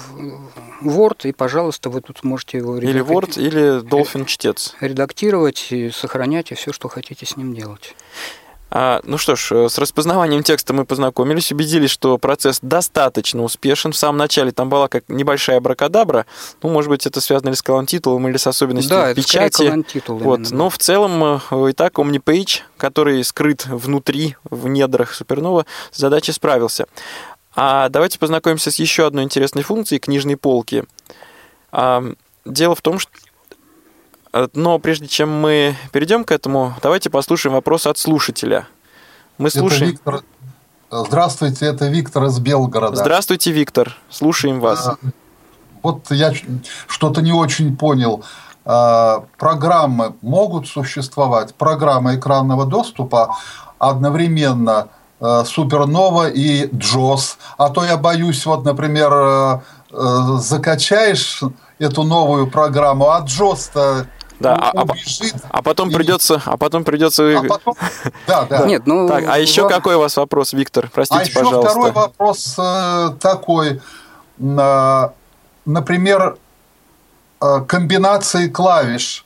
Word, 0.82 1.28
и, 1.28 1.32
пожалуйста, 1.32 1.90
вы 1.90 2.00
тут 2.00 2.22
можете 2.24 2.58
его 2.58 2.76
Или 2.78 3.00
редак- 3.00 3.08
Word, 3.08 3.40
или 3.40 3.80
Dolphin 3.82 4.26
чтец. 4.26 4.74
редактировать 4.80 5.68
и 5.70 5.90
сохранять, 5.90 6.52
и 6.52 6.54
все, 6.54 6.72
что 6.72 6.88
хотите 6.88 7.24
с 7.26 7.36
ним 7.36 7.54
делать. 7.54 7.94
А, 8.74 9.02
ну 9.04 9.18
что 9.18 9.36
ж, 9.36 9.52
э, 9.52 9.68
с 9.68 9.76
распознаванием 9.76 10.42
текста 10.42 10.72
мы 10.72 10.86
познакомились, 10.86 11.52
убедились, 11.52 11.90
что 11.90 12.16
процесс 12.16 12.58
достаточно 12.62 13.42
успешен. 13.42 13.92
В 13.92 13.96
самом 13.96 14.16
начале 14.16 14.50
там 14.50 14.70
была 14.70 14.88
как 14.88 15.04
небольшая 15.08 15.60
бракадабра. 15.60 16.24
Ну, 16.62 16.70
может 16.70 16.88
быть, 16.88 17.06
это 17.06 17.20
связано 17.20 17.50
ли 17.50 17.54
с 17.54 17.60
колонтитулом 17.60 18.26
или 18.28 18.38
с 18.38 18.46
особенностью 18.46 18.96
да, 18.96 19.10
это 19.10 19.20
печати. 19.20 19.66
колонтитул 19.66 20.16
Вот. 20.18 20.36
именно, 20.36 20.50
да. 20.50 20.56
Но 20.56 20.70
в 20.70 20.78
целом, 20.78 21.42
э, 21.50 21.68
и 21.68 21.72
так, 21.74 21.98
OmniPage, 21.98 22.60
который 22.78 23.22
скрыт 23.24 23.66
внутри, 23.66 24.36
в 24.44 24.66
недрах 24.68 25.12
Супернова, 25.12 25.66
с 25.90 25.98
задачей 25.98 26.32
справился. 26.32 26.86
А 27.54 27.90
давайте 27.90 28.18
познакомимся 28.18 28.70
с 28.70 28.78
еще 28.78 29.06
одной 29.06 29.24
интересной 29.24 29.62
функцией 29.62 30.00
книжной 30.00 30.38
полки. 30.38 30.84
Дело 31.70 32.74
в 32.74 32.80
том, 32.80 32.98
что 32.98 33.12
Но 34.54 34.78
прежде 34.78 35.08
чем 35.08 35.30
мы 35.30 35.76
перейдем 35.92 36.24
к 36.24 36.30
этому, 36.30 36.74
давайте 36.82 37.10
послушаем 37.10 37.54
вопрос 37.54 37.86
от 37.86 37.98
слушателя. 37.98 38.66
Мы 39.38 39.48
Это 39.48 39.58
слушаем. 39.58 39.90
Виктор. 39.92 40.22
Здравствуйте, 40.90 41.66
это 41.66 41.88
Виктор 41.88 42.24
из 42.24 42.38
Белгорода. 42.38 42.96
Здравствуйте, 42.96 43.50
Виктор. 43.50 43.96
Слушаем 44.10 44.60
вас. 44.60 44.88
А, 44.88 44.96
Вот 45.82 46.10
я 46.10 46.32
что-то 46.86 47.22
не 47.22 47.32
очень 47.32 47.76
понял. 47.76 48.24
А, 48.64 49.24
Программы 49.38 50.14
могут 50.22 50.68
существовать, 50.68 51.54
программа 51.54 52.16
экранного 52.16 52.66
доступа 52.66 53.34
одновременно 53.78 54.88
э, 55.20 55.42
Супернова 55.44 56.28
и 56.28 56.68
Джос. 56.72 57.36
А 57.58 57.68
то 57.68 57.84
я 57.84 57.96
боюсь, 57.96 58.46
вот, 58.46 58.64
например, 58.64 59.12
э, 59.12 59.60
э, 59.90 60.38
закачаешь 60.38 61.42
эту 61.80 62.04
новую 62.04 62.48
программу, 62.48 63.10
а 63.10 63.20
Джос-то 63.20 64.06
Да, 64.42 64.54
а- 64.56 64.70
а 64.74 64.82
убежит. 64.82 65.34
А 65.50 65.62
потом 65.62 65.90
И- 65.90 65.94
придется, 65.94 66.42
а 66.44 66.56
потом 66.56 66.84
придется. 66.84 67.38
А 67.38 67.42
потом... 67.44 67.74
Да, 68.26 68.44
да. 68.44 68.58
Нет, 68.66 68.86
ну... 68.86 69.08
Так, 69.08 69.24
а 69.28 69.38
еще 69.38 69.68
какой 69.68 69.94
у 69.94 70.00
вас 70.00 70.16
вопрос, 70.16 70.52
Виктор? 70.52 70.90
Простите, 70.92 71.20
а 71.20 71.24
еще 71.24 71.34
пожалуйста. 71.34 71.70
второй 71.70 71.92
вопрос 71.92 72.54
э, 72.58 73.10
такой. 73.20 73.80
Э, 74.40 75.08
Например, 75.64 76.36
э, 77.40 77.60
комбинации 77.68 78.48
клавиш. 78.48 79.24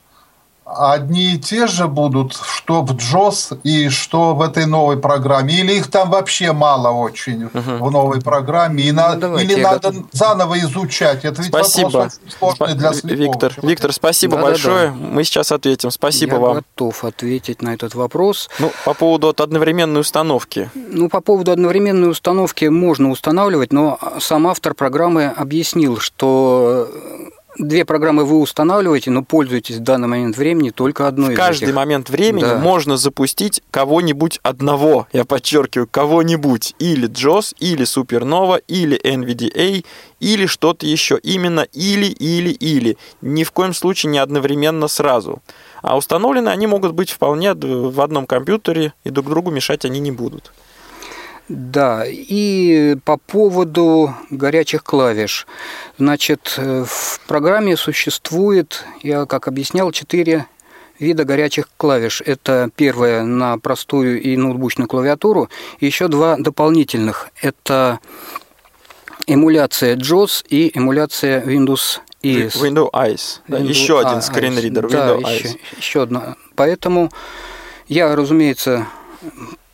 Одни 0.67 1.35
и 1.35 1.39
те 1.39 1.67
же 1.67 1.87
будут, 1.87 2.33
что 2.35 2.81
в 2.81 2.91
JOS 2.91 3.59
и 3.63 3.89
что 3.89 4.35
в 4.35 4.41
этой 4.41 4.65
новой 4.65 4.97
программе? 4.97 5.55
Или 5.55 5.73
их 5.73 5.89
там 5.89 6.09
вообще 6.09 6.51
мало 6.51 6.89
очень 6.89 7.45
угу. 7.45 7.85
в 7.85 7.91
новой 7.91 8.21
программе? 8.21 8.83
И 8.83 8.91
ну, 8.91 9.01
на, 9.01 9.15
давайте, 9.15 9.53
или 9.53 9.61
надо 9.61 9.91
готов... 9.91 10.05
заново 10.11 10.59
изучать? 10.59 11.25
Это 11.25 11.41
ведь 11.41 11.49
спасибо. 11.49 11.85
вопрос 11.85 12.19
очень 12.23 12.37
сложный 12.37 12.75
для 12.75 12.93
слепого. 12.93 13.17
Виктор, 13.17 13.53
Виктор, 13.61 13.93
спасибо 13.93 14.35
да, 14.37 14.41
большое. 14.43 14.87
Да, 14.89 14.93
да. 14.93 15.07
Мы 15.07 15.23
сейчас 15.23 15.51
ответим. 15.51 15.91
Спасибо 15.91 16.33
Я 16.33 16.39
вам. 16.39 16.55
готов 16.55 17.03
ответить 17.03 17.61
на 17.61 17.73
этот 17.73 17.95
вопрос. 17.95 18.49
Ну, 18.59 18.71
по 18.85 18.93
поводу 18.93 19.29
от 19.29 19.41
одновременной 19.41 20.01
установки. 20.01 20.69
Ну, 20.75 21.09
по 21.09 21.21
поводу 21.21 21.51
одновременной 21.51 22.09
установки 22.09 22.65
можно 22.65 23.09
устанавливать, 23.09 23.71
но 23.71 23.99
сам 24.19 24.47
автор 24.47 24.73
программы 24.73 25.27
объяснил, 25.27 25.97
что 25.97 26.89
две 27.57 27.85
программы 27.85 28.25
вы 28.25 28.39
устанавливаете, 28.39 29.11
но 29.11 29.23
пользуетесь 29.23 29.77
в 29.77 29.83
данный 29.83 30.07
момент 30.07 30.37
времени 30.37 30.69
только 30.69 31.07
одной 31.07 31.29
в 31.29 31.31
из 31.31 31.37
каждый 31.37 31.65
этих. 31.65 31.75
момент 31.75 32.09
времени 32.09 32.41
да. 32.43 32.59
можно 32.59 32.97
запустить 32.97 33.61
кого-нибудь 33.71 34.39
одного, 34.43 35.07
я 35.13 35.25
подчеркиваю, 35.25 35.87
кого-нибудь, 35.87 36.75
или 36.79 37.09
JOS, 37.09 37.55
или 37.59 37.85
Supernova, 37.85 38.61
или 38.67 38.99
NVDA, 39.01 39.85
или 40.19 40.45
что-то 40.45 40.85
еще. 40.85 41.19
Именно 41.21 41.61
или, 41.61 42.05
или, 42.05 42.49
или. 42.49 42.97
Ни 43.21 43.43
в 43.43 43.51
коем 43.51 43.73
случае 43.73 44.11
не 44.11 44.19
одновременно 44.19 44.87
сразу. 44.87 45.41
А 45.81 45.97
установлены 45.97 46.49
они 46.49 46.67
могут 46.67 46.93
быть 46.93 47.11
вполне 47.11 47.53
в 47.53 48.01
одном 48.01 48.25
компьютере, 48.25 48.93
и 49.03 49.09
друг 49.09 49.27
другу 49.27 49.51
мешать 49.51 49.85
они 49.85 49.99
не 49.99 50.11
будут. 50.11 50.51
Да, 51.49 52.03
и 52.05 52.97
по 53.05 53.17
поводу 53.17 54.13
горячих 54.29 54.83
клавиш. 54.83 55.47
Значит, 55.97 56.55
э, 56.57 56.83
в 56.85 57.21
программе 57.25 57.77
существует, 57.77 58.83
я 59.01 59.25
как 59.25 59.47
объяснял, 59.47 59.91
четыре 59.93 60.47
вида 60.99 61.23
горячих 61.23 61.69
клавиш. 61.77 62.21
Это 62.25 62.69
первое 62.75 63.23
на 63.23 63.57
простую 63.59 64.21
и 64.21 64.35
ноутбучную 64.35 64.89
клавиатуру, 64.89 65.49
и 65.79 65.85
еще 65.85 66.09
два 66.09 66.35
дополнительных. 66.37 67.29
Это 67.41 67.99
эмуляция 69.25 69.95
JOS 69.95 70.45
и 70.49 70.77
эмуляция 70.77 71.45
Windows 71.45 71.99
ES. 72.23 72.61
Windows 72.61 72.91
Eyes. 72.91 73.39
Да, 73.47 73.59
Windows, 73.59 73.67
еще 73.67 73.99
один 74.01 74.21
скринридер. 74.21 74.89
Да, 74.89 75.15
Windows 75.15 75.33
еще, 75.33 75.47
Eyes. 75.47 75.59
еще 75.77 76.01
одна. 76.03 76.35
Поэтому 76.55 77.11
я, 77.87 78.13
разумеется, 78.15 78.87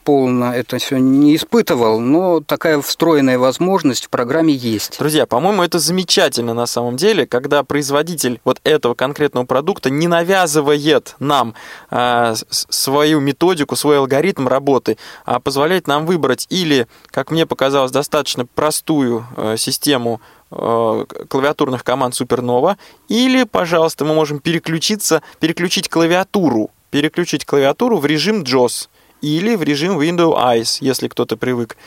полно 0.04 0.54
это 0.54 0.78
все 0.78 0.98
не 0.98 1.36
испытывал, 1.36 2.00
но 2.00 2.42
такая 2.42 2.82
встроенная 2.82 3.40
возможность 3.40 4.06
в 4.06 4.10
программе 4.10 4.54
есть. 4.54 4.98
Друзья, 5.00 5.26
по-моему, 5.26 5.64
это 5.64 5.80
замечательно 5.80 6.54
на 6.54 6.66
самом 6.66 6.98
деле, 6.98 7.26
когда 7.26 7.64
производитель 7.64 8.40
вот 8.44 8.60
этого 8.64 8.94
конкретного 8.94 9.46
продукта 9.46 9.90
не 9.90 10.08
навязывает 10.08 11.16
нам 11.20 11.54
э, 11.90 12.34
свою 12.50 13.20
методику, 13.20 13.76
свой 13.76 13.98
алгоритм 13.98 14.48
работы, 14.48 14.98
а 15.26 15.40
позволяет 15.40 15.88
нам 15.88 16.06
выбрать 16.06 16.48
или, 16.50 16.88
как 17.08 17.32
мне 17.32 17.46
показалось, 17.46 17.92
достаточно 17.92 18.46
простую 18.46 19.26
э, 19.38 19.56
систему 19.58 20.22
э, 20.52 21.06
клавиатурных 21.30 21.84
команд 21.84 22.14
Supernova, 22.20 22.76
или, 23.08 23.44
пожалуйста, 23.44 24.06
мы 24.06 24.14
можем 24.14 24.40
переключиться, 24.40 25.22
переключить 25.40 25.90
клавиатуру, 25.90 26.72
переключить 26.92 27.46
клавиатуру 27.46 27.98
в 27.98 28.06
режим 28.06 28.44
JOS 28.44 28.88
или 29.24 29.56
в 29.56 29.64
режим 29.64 30.00
Windows 30.00 30.36
Eyes, 30.36 30.78
если 30.82 31.08
кто-то 31.08 31.38
привык. 31.38 31.78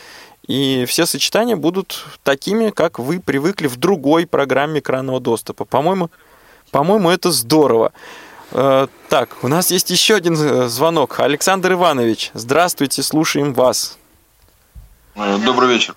И 0.48 0.86
все 0.88 1.04
сочетания 1.04 1.54
будут 1.54 2.04
такими, 2.22 2.70
как 2.70 2.98
вы 2.98 3.20
привыкли 3.20 3.66
в 3.66 3.76
другой 3.76 4.26
программе 4.26 4.80
экранного 4.80 5.20
доступа. 5.20 5.64
По-моему, 5.66 6.10
по-моему, 6.70 7.10
это 7.10 7.30
здорово. 7.30 7.92
Э, 8.52 8.86
так, 9.10 9.36
у 9.42 9.48
нас 9.48 9.70
есть 9.70 9.90
еще 9.90 10.14
один 10.14 10.34
э, 10.34 10.68
звонок. 10.68 11.20
Александр 11.20 11.72
Иванович, 11.72 12.30
здравствуйте, 12.32 13.02
слушаем 13.02 13.52
вас. 13.52 13.98
Э, 15.14 15.36
добрый 15.44 15.68
вечер. 15.68 15.94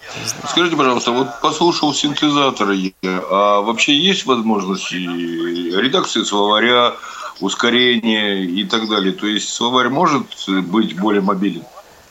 Скажите, 0.49 0.75
пожалуйста, 0.75 1.11
вот 1.11 1.39
послушал 1.41 1.93
синтезаторы, 1.93 2.93
а 3.03 3.61
вообще 3.61 3.95
есть 3.95 4.25
возможность 4.25 4.91
редакции 4.91 6.23
словаря, 6.23 6.95
ускорение 7.39 8.45
и 8.45 8.63
так 8.63 8.87
далее. 8.89 9.13
То 9.13 9.27
есть 9.27 9.49
словарь 9.49 9.89
может 9.89 10.23
быть 10.47 10.99
более 10.99 11.21
мобилен. 11.21 11.63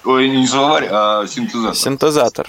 Ой, 0.04 0.28
не 0.28 0.46
словарь, 0.46 0.88
а 0.90 1.26
синтезатор. 1.26 1.74
Синтезатор. 1.74 2.48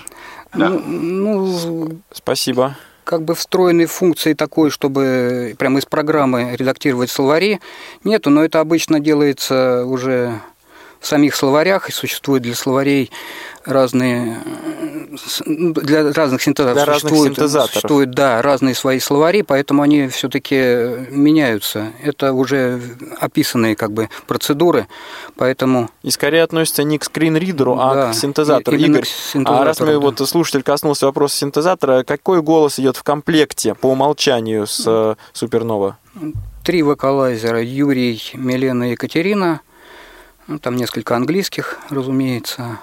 Да. 0.54 0.70
Ну, 0.70 0.80
ну, 0.80 2.00
Спасибо. 2.12 2.76
Как 3.04 3.24
бы 3.24 3.34
встроенной 3.34 3.88
функции 3.88 4.34
такой, 4.34 4.70
чтобы 4.70 5.56
прямо 5.58 5.80
из 5.80 5.86
программы 5.86 6.56
редактировать 6.56 7.10
словари, 7.10 7.60
нету, 8.04 8.30
но 8.30 8.44
это 8.44 8.60
обычно 8.60 9.00
делается 9.00 9.84
уже 9.86 10.42
в 11.00 11.08
самих 11.08 11.36
словарях 11.36 11.90
и 11.90 11.92
существует 11.92 12.44
для 12.44 12.56
словарей 12.56 13.12
разные 13.66 14.42
ну, 15.46 15.74
для 15.74 16.12
разных 16.14 16.42
синтезаторов 16.42 16.86
для 16.86 16.94
существуют, 16.94 17.14
разных 17.14 17.36
синтезаторов. 17.36 17.72
существуют 17.72 18.12
да, 18.12 18.42
разные 18.42 18.76
свои 18.76 19.00
словари, 19.00 19.42
поэтому 19.42 19.82
они 19.82 20.08
все-таки 20.08 20.56
меняются. 21.10 21.92
Это 22.04 22.34
уже 22.34 22.82
описанные 23.20 23.76
как 23.76 23.92
бы 23.92 24.10
процедуры, 24.28 24.88
поэтому... 25.36 25.90
И 26.04 26.12
скорее 26.12 26.44
относится 26.44 26.84
не 26.84 26.98
к 26.98 27.04
скринридеру, 27.04 27.78
а 27.80 27.94
да, 27.94 28.12
к 28.12 28.16
синтезатору. 28.16 28.78
Игорь, 28.78 29.06
синтезатору, 29.06 29.62
а 29.62 29.66
раз 29.66 29.80
мы 29.80 29.88
да. 29.88 30.00
вот 30.00 30.20
слушатель 30.28 30.64
коснулся 30.64 31.06
вопроса 31.06 31.38
синтезатора, 31.38 32.04
какой 32.04 32.42
голос 32.42 32.80
идет 32.80 32.98
в 32.98 33.04
комплекте 33.04 33.76
по 33.76 33.88
умолчанию 33.88 34.68
с 34.68 34.84
э, 34.86 35.16
Супернова? 35.34 35.98
Три 36.64 36.84
вокалайзера 36.84 37.64
Юрий, 37.64 38.22
Милена 38.34 38.90
и 38.90 38.92
Екатерина. 38.92 39.62
Ну, 40.50 40.58
там 40.58 40.76
несколько 40.76 41.16
английских, 41.16 41.78
разумеется. 41.92 42.80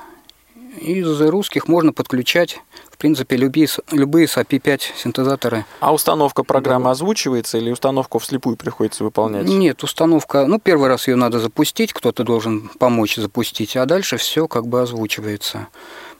Из 0.80 1.20
русских 1.20 1.66
можно 1.66 1.92
подключать, 1.92 2.60
в 2.92 2.96
принципе, 2.96 3.36
любые, 3.36 3.66
любые 3.90 4.26
SAPI-5 4.26 4.80
синтезаторы. 4.96 5.64
А 5.80 5.92
установка 5.92 6.44
программы 6.44 6.90
озвучивается 6.90 7.58
или 7.58 7.72
установку 7.72 8.20
вслепую 8.20 8.56
приходится 8.56 9.02
выполнять? 9.02 9.48
Нет, 9.48 9.82
установка, 9.82 10.46
ну, 10.46 10.60
первый 10.60 10.88
раз 10.88 11.08
ее 11.08 11.16
надо 11.16 11.40
запустить, 11.40 11.92
кто-то 11.92 12.22
должен 12.22 12.68
помочь 12.78 13.16
запустить, 13.16 13.76
а 13.76 13.84
дальше 13.84 14.16
все 14.16 14.46
как 14.46 14.68
бы 14.68 14.82
озвучивается. 14.82 15.66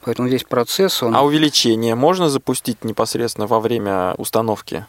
Поэтому 0.01 0.27
весь 0.27 0.43
процесс, 0.43 1.01
он... 1.01 1.15
А 1.15 1.23
увеличение 1.23 1.95
можно 1.95 2.27
запустить 2.27 2.83
непосредственно 2.83 3.47
во 3.47 3.61
время 3.61 4.15
установки? 4.17 4.85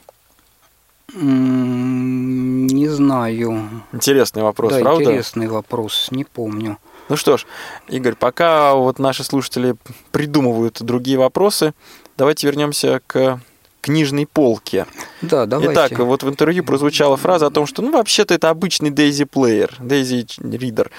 Не 1.15 2.89
знаю. 2.89 3.83
Интересный 3.93 4.43
вопрос, 4.43 4.75
да, 4.75 4.81
правда? 4.81 5.05
интересный 5.05 5.49
вопрос, 5.49 6.09
не 6.11 6.25
помню. 6.25 6.79
Ну 7.09 7.17
что 7.17 7.39
ж, 7.39 7.47
Игорь, 7.89 8.15
пока 8.15 8.75
вот 8.75 8.99
наши 8.99 9.25
слушатели 9.25 9.75
придумывают 10.13 10.83
другие 10.83 11.19
вопросы, 11.19 11.73
давайте 12.19 12.47
вернемся 12.47 13.01
к 13.07 13.41
книжной 13.81 14.27
полке. 14.27 14.87
Да, 15.23 15.47
давайте. 15.47 15.73
Итак, 15.73 15.99
вот 15.99 16.23
в 16.23 16.29
интервью 16.29 16.63
прозвучала 16.63 17.17
фраза 17.17 17.47
о 17.47 17.51
том, 17.51 17.67
что 17.67 17.81
ну 17.81 17.93
вообще-то 17.93 18.35
это 18.35 18.51
обычный 18.51 18.91
Daisy 18.91 19.25
плеер, 19.25 19.77
Daisy 19.79 20.27
Reader. 20.39 20.91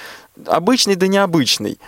Обычный 0.48 0.96
да 0.96 1.06
необычный. 1.06 1.80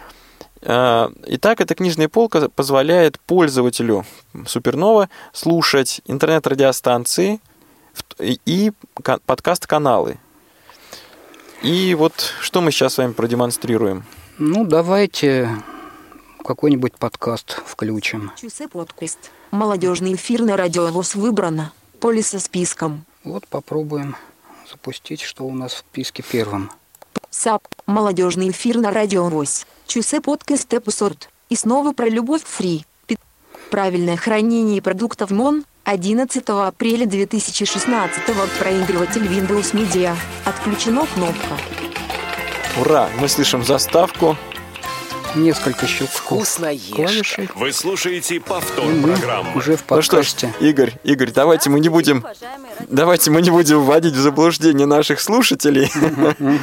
А, 0.63 1.11
итак, 1.26 1.59
эта 1.59 1.74
книжная 1.74 2.07
полка 2.07 2.49
позволяет 2.49 3.19
пользователю 3.19 4.05
Супернова 4.45 5.09
слушать 5.34 6.01
интернет-радиостанции 6.05 7.39
и 8.19 8.71
подкаст-каналы. 9.25 10.17
И 11.61 11.93
вот 11.95 12.13
что 12.41 12.61
мы 12.61 12.71
сейчас 12.71 12.95
с 12.95 12.97
вами 12.97 13.13
продемонстрируем? 13.13 14.03
Ну, 14.37 14.65
давайте 14.65 15.49
какой-нибудь 16.43 16.95
подкаст 16.97 17.61
включим. 17.65 18.31
Часы 18.35 18.67
подкаст. 18.67 19.31
Молодежный 19.51 20.15
эфир 20.15 20.41
на 20.41 20.57
радио 20.57 20.87
ВОЗ 20.87 21.15
выбрано. 21.15 21.71
Поле 21.99 22.23
со 22.23 22.39
списком. 22.39 23.05
Вот 23.23 23.47
попробуем 23.47 24.15
запустить, 24.69 25.21
что 25.21 25.45
у 25.45 25.53
нас 25.53 25.73
в 25.73 25.77
списке 25.77 26.23
первым. 26.23 26.71
САП. 27.29 27.67
Молодежный 27.85 28.49
эфир 28.49 28.77
на 28.77 28.91
радио 28.91 29.27
ВОЗ. 29.27 29.67
Часы 29.85 30.21
подкаст 30.21 30.73
эпизод. 30.73 31.29
И 31.49 31.55
снова 31.55 31.93
про 31.93 32.09
любовь 32.09 32.43
фри. 32.43 32.85
Правильное 33.69 34.17
хранение 34.17 34.81
продуктов 34.81 35.29
МОН. 35.29 35.65
11 35.84 36.43
апреля 36.47 37.05
2016 37.07 38.21
проигрыватель 38.59 39.23
Windows 39.23 39.73
Media. 39.73 40.15
Отключена 40.45 41.07
кнопка. 41.07 41.57
Ура! 42.79 43.09
Мы 43.19 43.27
слышим 43.27 43.63
заставку. 43.63 44.38
Несколько 45.36 45.88
щелчков 45.88 46.21
Вкусно 46.21 46.71
клавишей. 46.93 47.49
Вы 47.55 47.71
слушаете 47.71 48.39
повтор 48.41 48.86
программы. 49.01 49.55
Уже 49.55 49.77
в 49.77 49.84
подкасте. 49.84 50.17
Ну 50.17 50.23
что 50.23 50.59
ж, 50.59 50.61
Игорь, 50.61 50.93
Игорь, 51.03 51.32
давайте 51.32 51.69
мы 51.69 51.79
не 51.79 51.89
будем 51.89 52.25
давайте 52.89 53.32
мы 53.32 53.41
не 53.41 53.49
будем 53.49 53.82
вводить 53.82 54.13
в 54.13 54.19
заблуждение 54.19 54.86
наших 54.86 55.19
слушателей. 55.19 55.89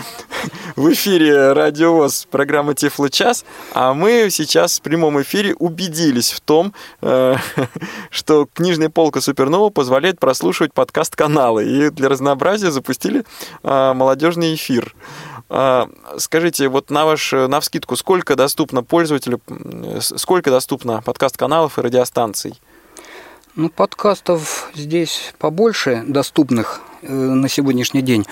В 0.77 0.93
эфире 0.93 1.55
Радио 1.55 1.93
ВОЗ, 1.95 2.29
программа 2.31 2.73
Тифло 2.73 3.11
час, 3.11 3.45
а 3.73 3.95
мы 3.95 4.29
сейчас 4.31 4.79
в 4.79 4.83
прямом 4.83 5.21
эфире 5.23 5.55
убедились 5.55 6.31
в 6.31 6.41
том, 6.41 6.73
э, 7.01 7.35
что 8.11 8.47
книжная 8.55 8.89
полка 8.89 9.21
Супернова 9.21 9.71
позволяет 9.71 10.21
прослушивать 10.21 10.73
подкаст-каналы. 10.73 11.64
И 11.64 11.91
для 11.91 12.09
разнообразия 12.09 12.71
запустили 12.71 13.25
э, 13.64 13.93
молодежный 13.93 14.55
эфир. 14.55 14.95
Э, 15.51 15.87
скажите, 16.19 16.69
вот 16.69 16.91
на 16.91 17.05
ваш, 17.05 17.33
на 17.33 17.61
вскидку, 17.61 17.97
сколько 17.97 18.37
доступно 18.37 18.83
пользователю, 18.83 19.41
сколько 20.01 20.51
доступно 20.51 21.03
подкаст-каналов 21.03 21.79
и 21.79 21.83
радиостанций? 21.83 22.61
Ну, 23.55 23.71
подкастов 23.71 24.71
здесь 24.75 25.35
побольше 25.39 26.05
доступных 26.07 26.81
э, 27.03 27.13
на 27.13 27.49
сегодняшний 27.49 28.03
день, 28.03 28.25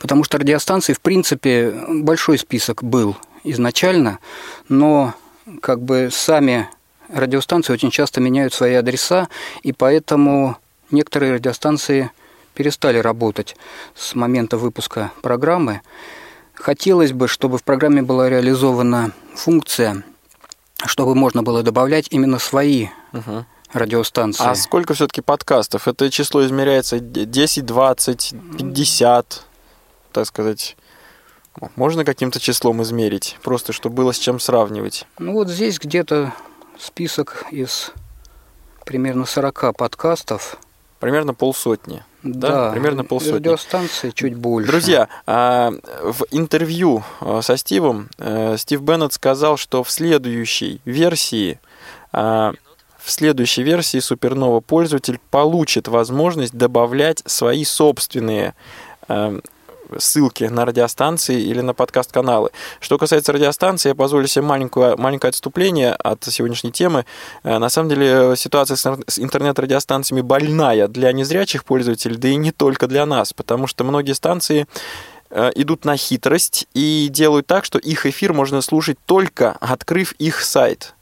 потому 0.00 0.24
что 0.24 0.38
радиостанций, 0.38 0.94
в 0.94 1.00
принципе, 1.00 1.70
большой 1.88 2.38
список 2.38 2.82
был 2.82 3.16
изначально, 3.44 4.18
но 4.68 5.14
как 5.60 5.80
бы 5.80 6.08
сами 6.10 6.68
радиостанции 7.12 7.72
очень 7.72 7.90
часто 7.90 8.20
меняют 8.20 8.54
свои 8.54 8.74
адреса, 8.74 9.28
и 9.62 9.72
поэтому 9.72 10.56
некоторые 10.90 11.34
радиостанции 11.34 12.10
перестали 12.54 12.98
работать 12.98 13.56
с 13.94 14.14
момента 14.14 14.56
выпуска 14.56 15.12
программы. 15.22 15.82
Хотелось 16.62 17.12
бы, 17.12 17.26
чтобы 17.26 17.58
в 17.58 17.64
программе 17.64 18.02
была 18.02 18.28
реализована 18.28 19.10
функция, 19.34 20.04
чтобы 20.86 21.16
можно 21.16 21.42
было 21.42 21.64
добавлять 21.64 22.06
именно 22.10 22.38
свои 22.38 22.86
угу 23.12 23.44
радиостанции. 23.72 24.44
А 24.44 24.54
сколько 24.54 24.94
все-таки 24.94 25.22
подкастов? 25.22 25.88
Это 25.88 26.10
число 26.10 26.44
измеряется 26.44 27.00
10, 27.00 27.66
20, 27.66 28.34
50, 28.58 29.42
так 30.12 30.26
сказать. 30.26 30.76
Можно 31.74 32.04
каким-то 32.04 32.38
числом 32.38 32.82
измерить, 32.82 33.38
просто 33.42 33.72
чтобы 33.72 33.96
было 33.96 34.12
с 34.12 34.18
чем 34.18 34.38
сравнивать? 34.38 35.06
Ну 35.18 35.32
вот 35.32 35.48
здесь 35.48 35.78
где-то 35.78 36.32
список 36.78 37.44
из 37.50 37.92
примерно 38.84 39.26
40 39.26 39.76
подкастов. 39.76 40.58
Примерно 41.00 41.34
полсотни. 41.34 42.04
Да, 42.22 42.48
да 42.48 42.70
примерно 42.72 43.04
полсотни. 43.04 43.36
Радиостанции 43.36 44.10
чуть 44.10 44.34
больше. 44.34 44.70
Друзья, 44.70 45.08
а, 45.26 45.72
в 46.02 46.24
интервью 46.30 47.02
а, 47.20 47.40
со 47.42 47.56
Стивом 47.56 48.08
э, 48.18 48.56
Стив 48.58 48.80
Беннет 48.82 49.12
сказал, 49.12 49.56
что 49.56 49.82
в 49.82 49.90
следующей 49.90 50.80
версии 50.84 51.58
а, 52.12 52.52
в 52.98 53.10
следующей 53.10 53.64
версии 53.64 53.98
Supernova 53.98 54.60
пользователь 54.60 55.18
получит 55.30 55.88
возможность 55.88 56.54
добавлять 56.54 57.22
свои 57.26 57.64
собственные 57.64 58.54
э, 59.08 59.40
ссылки 59.98 60.44
на 60.44 60.64
радиостанции 60.64 61.40
или 61.40 61.60
на 61.60 61.74
подкаст-каналы. 61.74 62.50
Что 62.80 62.98
касается 62.98 63.32
радиостанции, 63.32 63.90
я 63.90 63.94
позволю 63.94 64.26
себе 64.26 64.44
маленькое, 64.44 64.96
маленькое 64.96 65.30
отступление 65.30 65.92
от 65.94 66.24
сегодняшней 66.24 66.72
темы. 66.72 67.04
Э, 67.42 67.58
на 67.58 67.68
самом 67.68 67.88
деле 67.88 68.34
ситуация 68.36 68.76
с 68.76 69.18
интернет-радиостанциями 69.18 70.20
больная 70.20 70.88
для 70.88 71.12
незрячих 71.12 71.64
пользователей, 71.64 72.16
да 72.16 72.28
и 72.28 72.36
не 72.36 72.52
только 72.52 72.86
для 72.86 73.06
нас, 73.06 73.32
потому 73.32 73.66
что 73.66 73.84
многие 73.84 74.12
станции 74.12 74.66
э, 75.30 75.50
идут 75.54 75.84
на 75.84 75.96
хитрость 75.96 76.66
и 76.74 77.08
делают 77.10 77.46
так, 77.46 77.64
что 77.64 77.78
их 77.78 78.06
эфир 78.06 78.32
можно 78.32 78.60
слушать 78.60 78.98
только 79.06 79.52
открыв 79.60 80.12
их 80.12 80.42
сайт. 80.42 80.94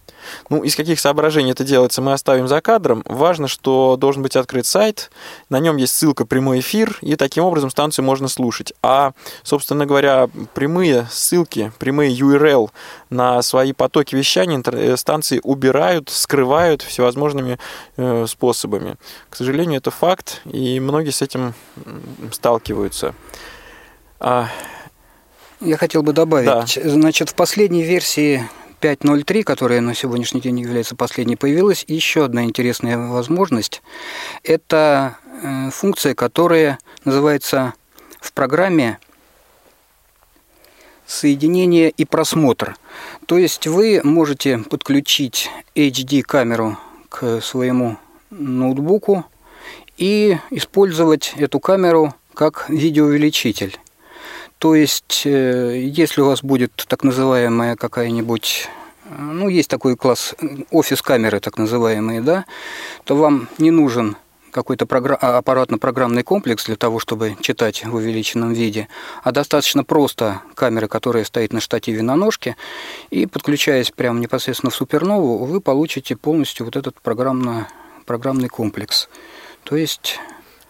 Ну, 0.48 0.62
из 0.62 0.76
каких 0.76 1.00
соображений 1.00 1.52
это 1.52 1.64
делается, 1.64 2.02
мы 2.02 2.12
оставим 2.12 2.48
за 2.48 2.60
кадром. 2.60 3.02
Важно, 3.06 3.48
что 3.48 3.96
должен 3.96 4.22
быть 4.22 4.36
открыт 4.36 4.66
сайт, 4.66 5.10
на 5.48 5.58
нем 5.60 5.76
есть 5.76 5.94
ссылка 5.94 6.24
прямой 6.26 6.60
эфир, 6.60 6.98
и 7.00 7.16
таким 7.16 7.44
образом 7.44 7.70
станцию 7.70 8.04
можно 8.04 8.28
слушать. 8.28 8.72
А, 8.82 9.12
собственно 9.42 9.86
говоря, 9.86 10.28
прямые 10.54 11.06
ссылки, 11.10 11.72
прямые 11.78 12.14
URL 12.14 12.70
на 13.10 13.42
свои 13.42 13.72
потоки 13.72 14.14
вещания 14.14 14.62
э, 14.66 14.96
станции 14.96 15.40
убирают, 15.42 16.10
скрывают 16.10 16.82
всевозможными 16.82 17.58
э, 17.96 18.26
способами. 18.26 18.96
К 19.28 19.36
сожалению, 19.36 19.78
это 19.78 19.90
факт, 19.90 20.42
и 20.44 20.80
многие 20.80 21.10
с 21.10 21.22
этим 21.22 21.54
сталкиваются. 22.32 23.14
А... 24.18 24.48
Я 25.60 25.76
хотел 25.76 26.02
бы 26.02 26.12
добавить, 26.14 26.46
да. 26.46 26.64
значит, 26.66 27.28
в 27.28 27.34
последней 27.34 27.82
версии 27.82 28.48
5.03, 28.80 29.42
которая 29.42 29.80
на 29.80 29.94
сегодняшний 29.94 30.40
день 30.40 30.60
является 30.60 30.96
последней, 30.96 31.36
появилась 31.36 31.84
еще 31.86 32.24
одна 32.24 32.44
интересная 32.44 32.96
возможность. 32.98 33.82
Это 34.42 35.16
э, 35.42 35.70
функция, 35.70 36.14
которая 36.14 36.78
называется 37.04 37.74
в 38.20 38.32
программе 38.32 38.98
соединение 41.06 41.90
и 41.90 42.04
просмотр. 42.04 42.76
То 43.26 43.36
есть 43.36 43.66
вы 43.66 44.00
можете 44.04 44.58
подключить 44.58 45.50
HD-камеру 45.74 46.78
к 47.08 47.40
своему 47.40 47.98
ноутбуку 48.30 49.24
и 49.98 50.38
использовать 50.50 51.34
эту 51.36 51.58
камеру 51.58 52.14
как 52.34 52.70
видеоувеличитель. 52.70 53.78
То 54.60 54.74
есть, 54.74 55.22
э, 55.24 55.80
если 55.82 56.20
у 56.20 56.26
вас 56.26 56.42
будет 56.42 56.84
так 56.86 57.02
называемая 57.02 57.76
какая-нибудь 57.76 58.68
ну, 59.18 59.48
есть 59.48 59.70
такой 59.70 59.96
класс 59.96 60.34
офис-камеры, 60.70 61.40
так 61.40 61.56
называемые, 61.56 62.20
да, 62.20 62.44
то 63.04 63.16
вам 63.16 63.48
не 63.56 63.70
нужен 63.70 64.16
какой-то. 64.50 64.86
А, 64.90 65.38
аппаратно-программный 65.38 66.22
комплекс 66.22 66.66
для 66.66 66.76
того, 66.76 66.98
чтобы 66.98 67.36
читать 67.40 67.86
в 67.86 67.94
увеличенном 67.94 68.52
виде, 68.52 68.88
а 69.22 69.32
достаточно 69.32 69.82
просто 69.82 70.42
камеры, 70.54 70.88
которая 70.88 71.24
стоит 71.24 71.54
на 71.54 71.60
штативе 71.60 72.02
на 72.02 72.14
ножке, 72.14 72.54
и 73.08 73.24
подключаясь 73.24 73.90
прямо 73.90 74.20
непосредственно 74.20 74.70
в 74.70 74.74
супернову, 74.74 75.46
вы 75.46 75.62
получите 75.62 76.16
полностью 76.16 76.66
вот 76.66 76.76
этот 76.76 77.00
программно... 77.00 77.66
программный 78.04 78.50
комплекс. 78.50 79.08
То 79.64 79.76
есть 79.76 80.20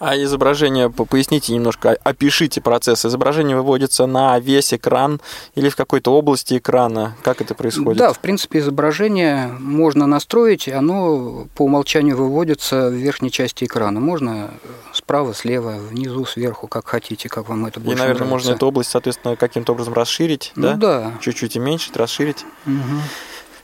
а 0.01 0.17
изображение, 0.17 0.91
поясните 0.91 1.53
немножко, 1.53 1.97
опишите 2.03 2.63
процесс. 2.63 3.05
Изображение 3.05 3.55
выводится 3.55 4.07
на 4.07 4.39
весь 4.41 4.73
экран 4.73 5.21
или 5.55 5.69
в 5.69 5.77
какой-то 5.77 6.15
области 6.15 6.57
экрана? 6.57 7.15
Как 7.23 7.43
это 7.43 7.55
происходит? 7.55 7.99
Да, 7.99 8.15
в 8.15 8.19
принципе, 8.19 8.61
изображение 8.61 9.49
можно 9.61 10.07
настроить, 10.07 10.69
оно 10.69 11.47
по 11.55 11.67
умолчанию 11.67 12.17
выводится 12.17 12.89
в 12.89 12.95
верхней 12.95 13.31
части 13.31 13.65
экрана. 13.65 14.01
Можно 14.01 14.53
справа, 14.95 15.35
слева, 15.35 15.77
внизу, 15.79 16.25
сверху, 16.25 16.67
как 16.67 16.89
хотите, 16.89 17.29
как 17.29 17.51
вам 17.51 17.67
это 17.67 17.79
больше 17.79 17.97
И, 17.97 17.99
наверное, 17.99 18.27
нравится. 18.27 18.31
можно 18.31 18.53
эту 18.53 18.67
область, 18.67 18.91
соответственно, 18.91 19.37
каким-то 19.37 19.73
образом 19.73 19.93
расширить, 19.93 20.53
ну, 20.57 20.63
да? 20.63 20.75
да. 20.77 21.13
Чуть-чуть 21.21 21.57
уменьшить, 21.57 21.97
расширить. 21.97 22.47
Угу 22.67 23.01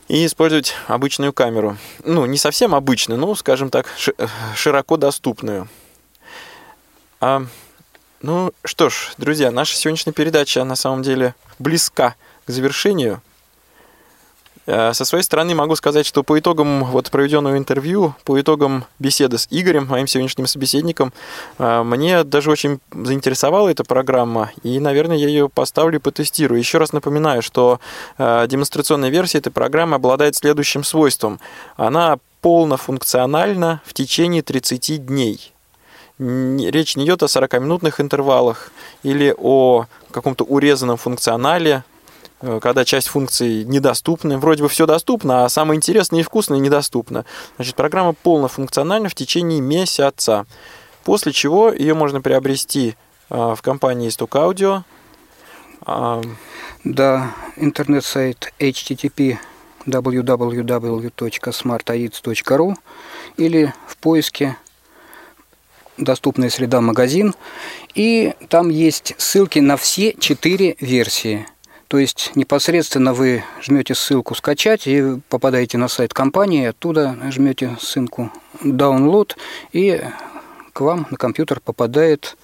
и 0.08 0.24
использовать 0.24 0.72
обычную 0.86 1.32
камеру. 1.32 1.76
Ну, 2.04 2.26
не 2.26 2.38
совсем 2.38 2.76
обычную, 2.76 3.18
но, 3.18 3.34
скажем 3.34 3.70
так, 3.70 3.86
широко 4.54 4.96
доступную. 4.96 5.68
А, 7.26 7.42
ну 8.22 8.52
что 8.64 8.88
ж, 8.88 9.12
друзья, 9.18 9.50
наша 9.50 9.76
сегодняшняя 9.76 10.12
передача 10.12 10.62
на 10.62 10.76
самом 10.76 11.02
деле 11.02 11.34
близка 11.58 12.14
к 12.46 12.50
завершению. 12.52 13.20
А, 14.68 14.92
со 14.92 15.04
своей 15.04 15.24
стороны 15.24 15.52
могу 15.56 15.74
сказать, 15.74 16.06
что 16.06 16.22
по 16.22 16.38
итогам 16.38 16.84
вот 16.84 17.10
проведенного 17.10 17.58
интервью, 17.58 18.14
по 18.22 18.40
итогам 18.40 18.84
беседы 19.00 19.38
с 19.38 19.48
Игорем, 19.50 19.86
моим 19.86 20.06
сегодняшним 20.06 20.46
собеседником, 20.46 21.12
а, 21.58 21.82
мне 21.82 22.22
даже 22.22 22.48
очень 22.48 22.78
заинтересовала 22.92 23.70
эта 23.70 23.82
программа, 23.82 24.52
и, 24.62 24.78
наверное, 24.78 25.16
я 25.16 25.26
ее 25.26 25.48
поставлю 25.48 25.98
и 25.98 26.00
потестирую. 26.00 26.60
Еще 26.60 26.78
раз 26.78 26.92
напоминаю, 26.92 27.42
что 27.42 27.80
а, 28.18 28.46
демонстрационная 28.46 29.10
версия 29.10 29.38
этой 29.38 29.50
программы 29.50 29.96
обладает 29.96 30.36
следующим 30.36 30.84
свойством. 30.84 31.40
Она 31.76 32.18
полнофункциональна 32.40 33.80
в 33.84 33.94
течение 33.94 34.42
30 34.42 35.04
дней 35.04 35.55
речь 36.18 36.96
не 36.96 37.04
идет 37.04 37.22
о 37.22 37.26
40-минутных 37.26 38.00
интервалах 38.00 38.70
или 39.02 39.34
о 39.36 39.86
каком-то 40.10 40.44
урезанном 40.44 40.96
функционале, 40.96 41.84
э, 42.40 42.58
когда 42.62 42.84
часть 42.84 43.08
функций 43.08 43.64
недоступны. 43.64 44.38
Вроде 44.38 44.62
бы 44.62 44.68
все 44.68 44.86
доступно, 44.86 45.44
а 45.44 45.48
самое 45.48 45.76
интересное 45.76 46.20
и 46.20 46.22
вкусное 46.22 46.58
недоступно. 46.58 47.24
Значит, 47.56 47.74
программа 47.76 48.14
полнофункциональна 48.14 49.08
в 49.08 49.14
течение 49.14 49.60
месяца. 49.60 50.46
После 51.04 51.32
чего 51.32 51.70
ее 51.70 51.94
можно 51.94 52.20
приобрести 52.20 52.96
э, 53.30 53.54
в 53.54 53.62
компании 53.62 54.08
Stock 54.08 54.30
Audio. 54.30 54.82
Да, 56.84 57.34
интернет-сайт 57.56 58.52
http 58.58 59.38
www.smartaids.ru 59.86 62.74
или 63.36 63.72
в 63.86 63.96
поиске 63.98 64.56
доступная 65.98 66.50
среда 66.50 66.80
магазин, 66.80 67.34
и 67.94 68.34
там 68.48 68.68
есть 68.68 69.14
ссылки 69.18 69.58
на 69.58 69.76
все 69.76 70.14
четыре 70.18 70.76
версии. 70.80 71.46
То 71.88 71.98
есть 71.98 72.32
непосредственно 72.34 73.12
вы 73.12 73.44
жмете 73.62 73.94
ссылку 73.94 74.34
скачать 74.34 74.86
и 74.86 75.20
попадаете 75.28 75.78
на 75.78 75.88
сайт 75.88 76.12
компании, 76.12 76.66
оттуда 76.66 77.16
жмете 77.30 77.76
ссылку 77.80 78.32
download 78.62 79.36
и 79.72 80.02
к 80.72 80.80
вам 80.80 81.06
на 81.10 81.16
компьютер 81.16 81.60
попадает 81.60 82.36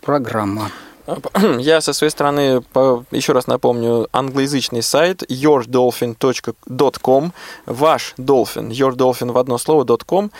программа. 0.00 0.70
Я 1.58 1.80
со 1.80 1.92
своей 1.92 2.10
стороны, 2.10 2.62
еще 3.10 3.32
раз 3.32 3.48
напомню, 3.48 4.06
англоязычный 4.12 4.82
сайт 4.82 5.24
yourdolphin.com, 5.24 7.32
ваш 7.66 8.14
dolphin, 8.16 8.70
yourdolphin 8.70 9.32
в 9.32 9.38
одно 9.38 9.58
слово 9.58 9.84
.com. 10.06 10.30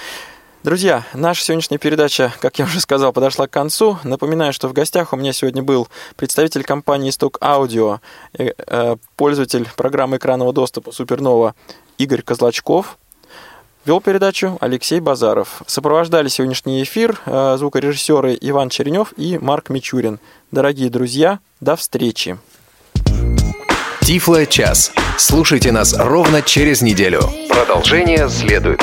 Друзья, 0.62 1.06
наша 1.14 1.42
сегодняшняя 1.42 1.78
передача, 1.78 2.34
как 2.38 2.58
я 2.58 2.66
уже 2.66 2.80
сказал, 2.80 3.14
подошла 3.14 3.46
к 3.46 3.50
концу. 3.50 3.98
Напоминаю, 4.04 4.52
что 4.52 4.68
в 4.68 4.74
гостях 4.74 5.14
у 5.14 5.16
меня 5.16 5.32
сегодня 5.32 5.62
был 5.62 5.88
представитель 6.16 6.64
компании 6.64 7.10
Stock 7.10 7.38
Audio, 7.40 8.00
э, 8.38 8.52
э, 8.66 8.96
пользователь 9.16 9.66
программы 9.74 10.18
экранного 10.18 10.52
доступа 10.52 10.92
Супернова 10.92 11.54
Игорь 11.96 12.20
Козлачков. 12.20 12.98
Вел 13.86 14.02
передачу 14.02 14.58
Алексей 14.60 15.00
Базаров. 15.00 15.62
Сопровождали 15.66 16.28
сегодняшний 16.28 16.82
эфир 16.82 17.18
э, 17.24 17.56
звукорежиссеры 17.56 18.36
Иван 18.38 18.68
Черенев 18.68 19.14
и 19.16 19.38
Марк 19.38 19.70
Мичурин. 19.70 20.20
Дорогие 20.50 20.90
друзья, 20.90 21.38
до 21.60 21.74
встречи. 21.74 22.38
Тифло 24.02 24.44
час. 24.44 24.92
Слушайте 25.16 25.72
нас 25.72 25.96
ровно 25.96 26.42
через 26.42 26.82
неделю. 26.82 27.22
Продолжение 27.48 28.28
следует. 28.28 28.82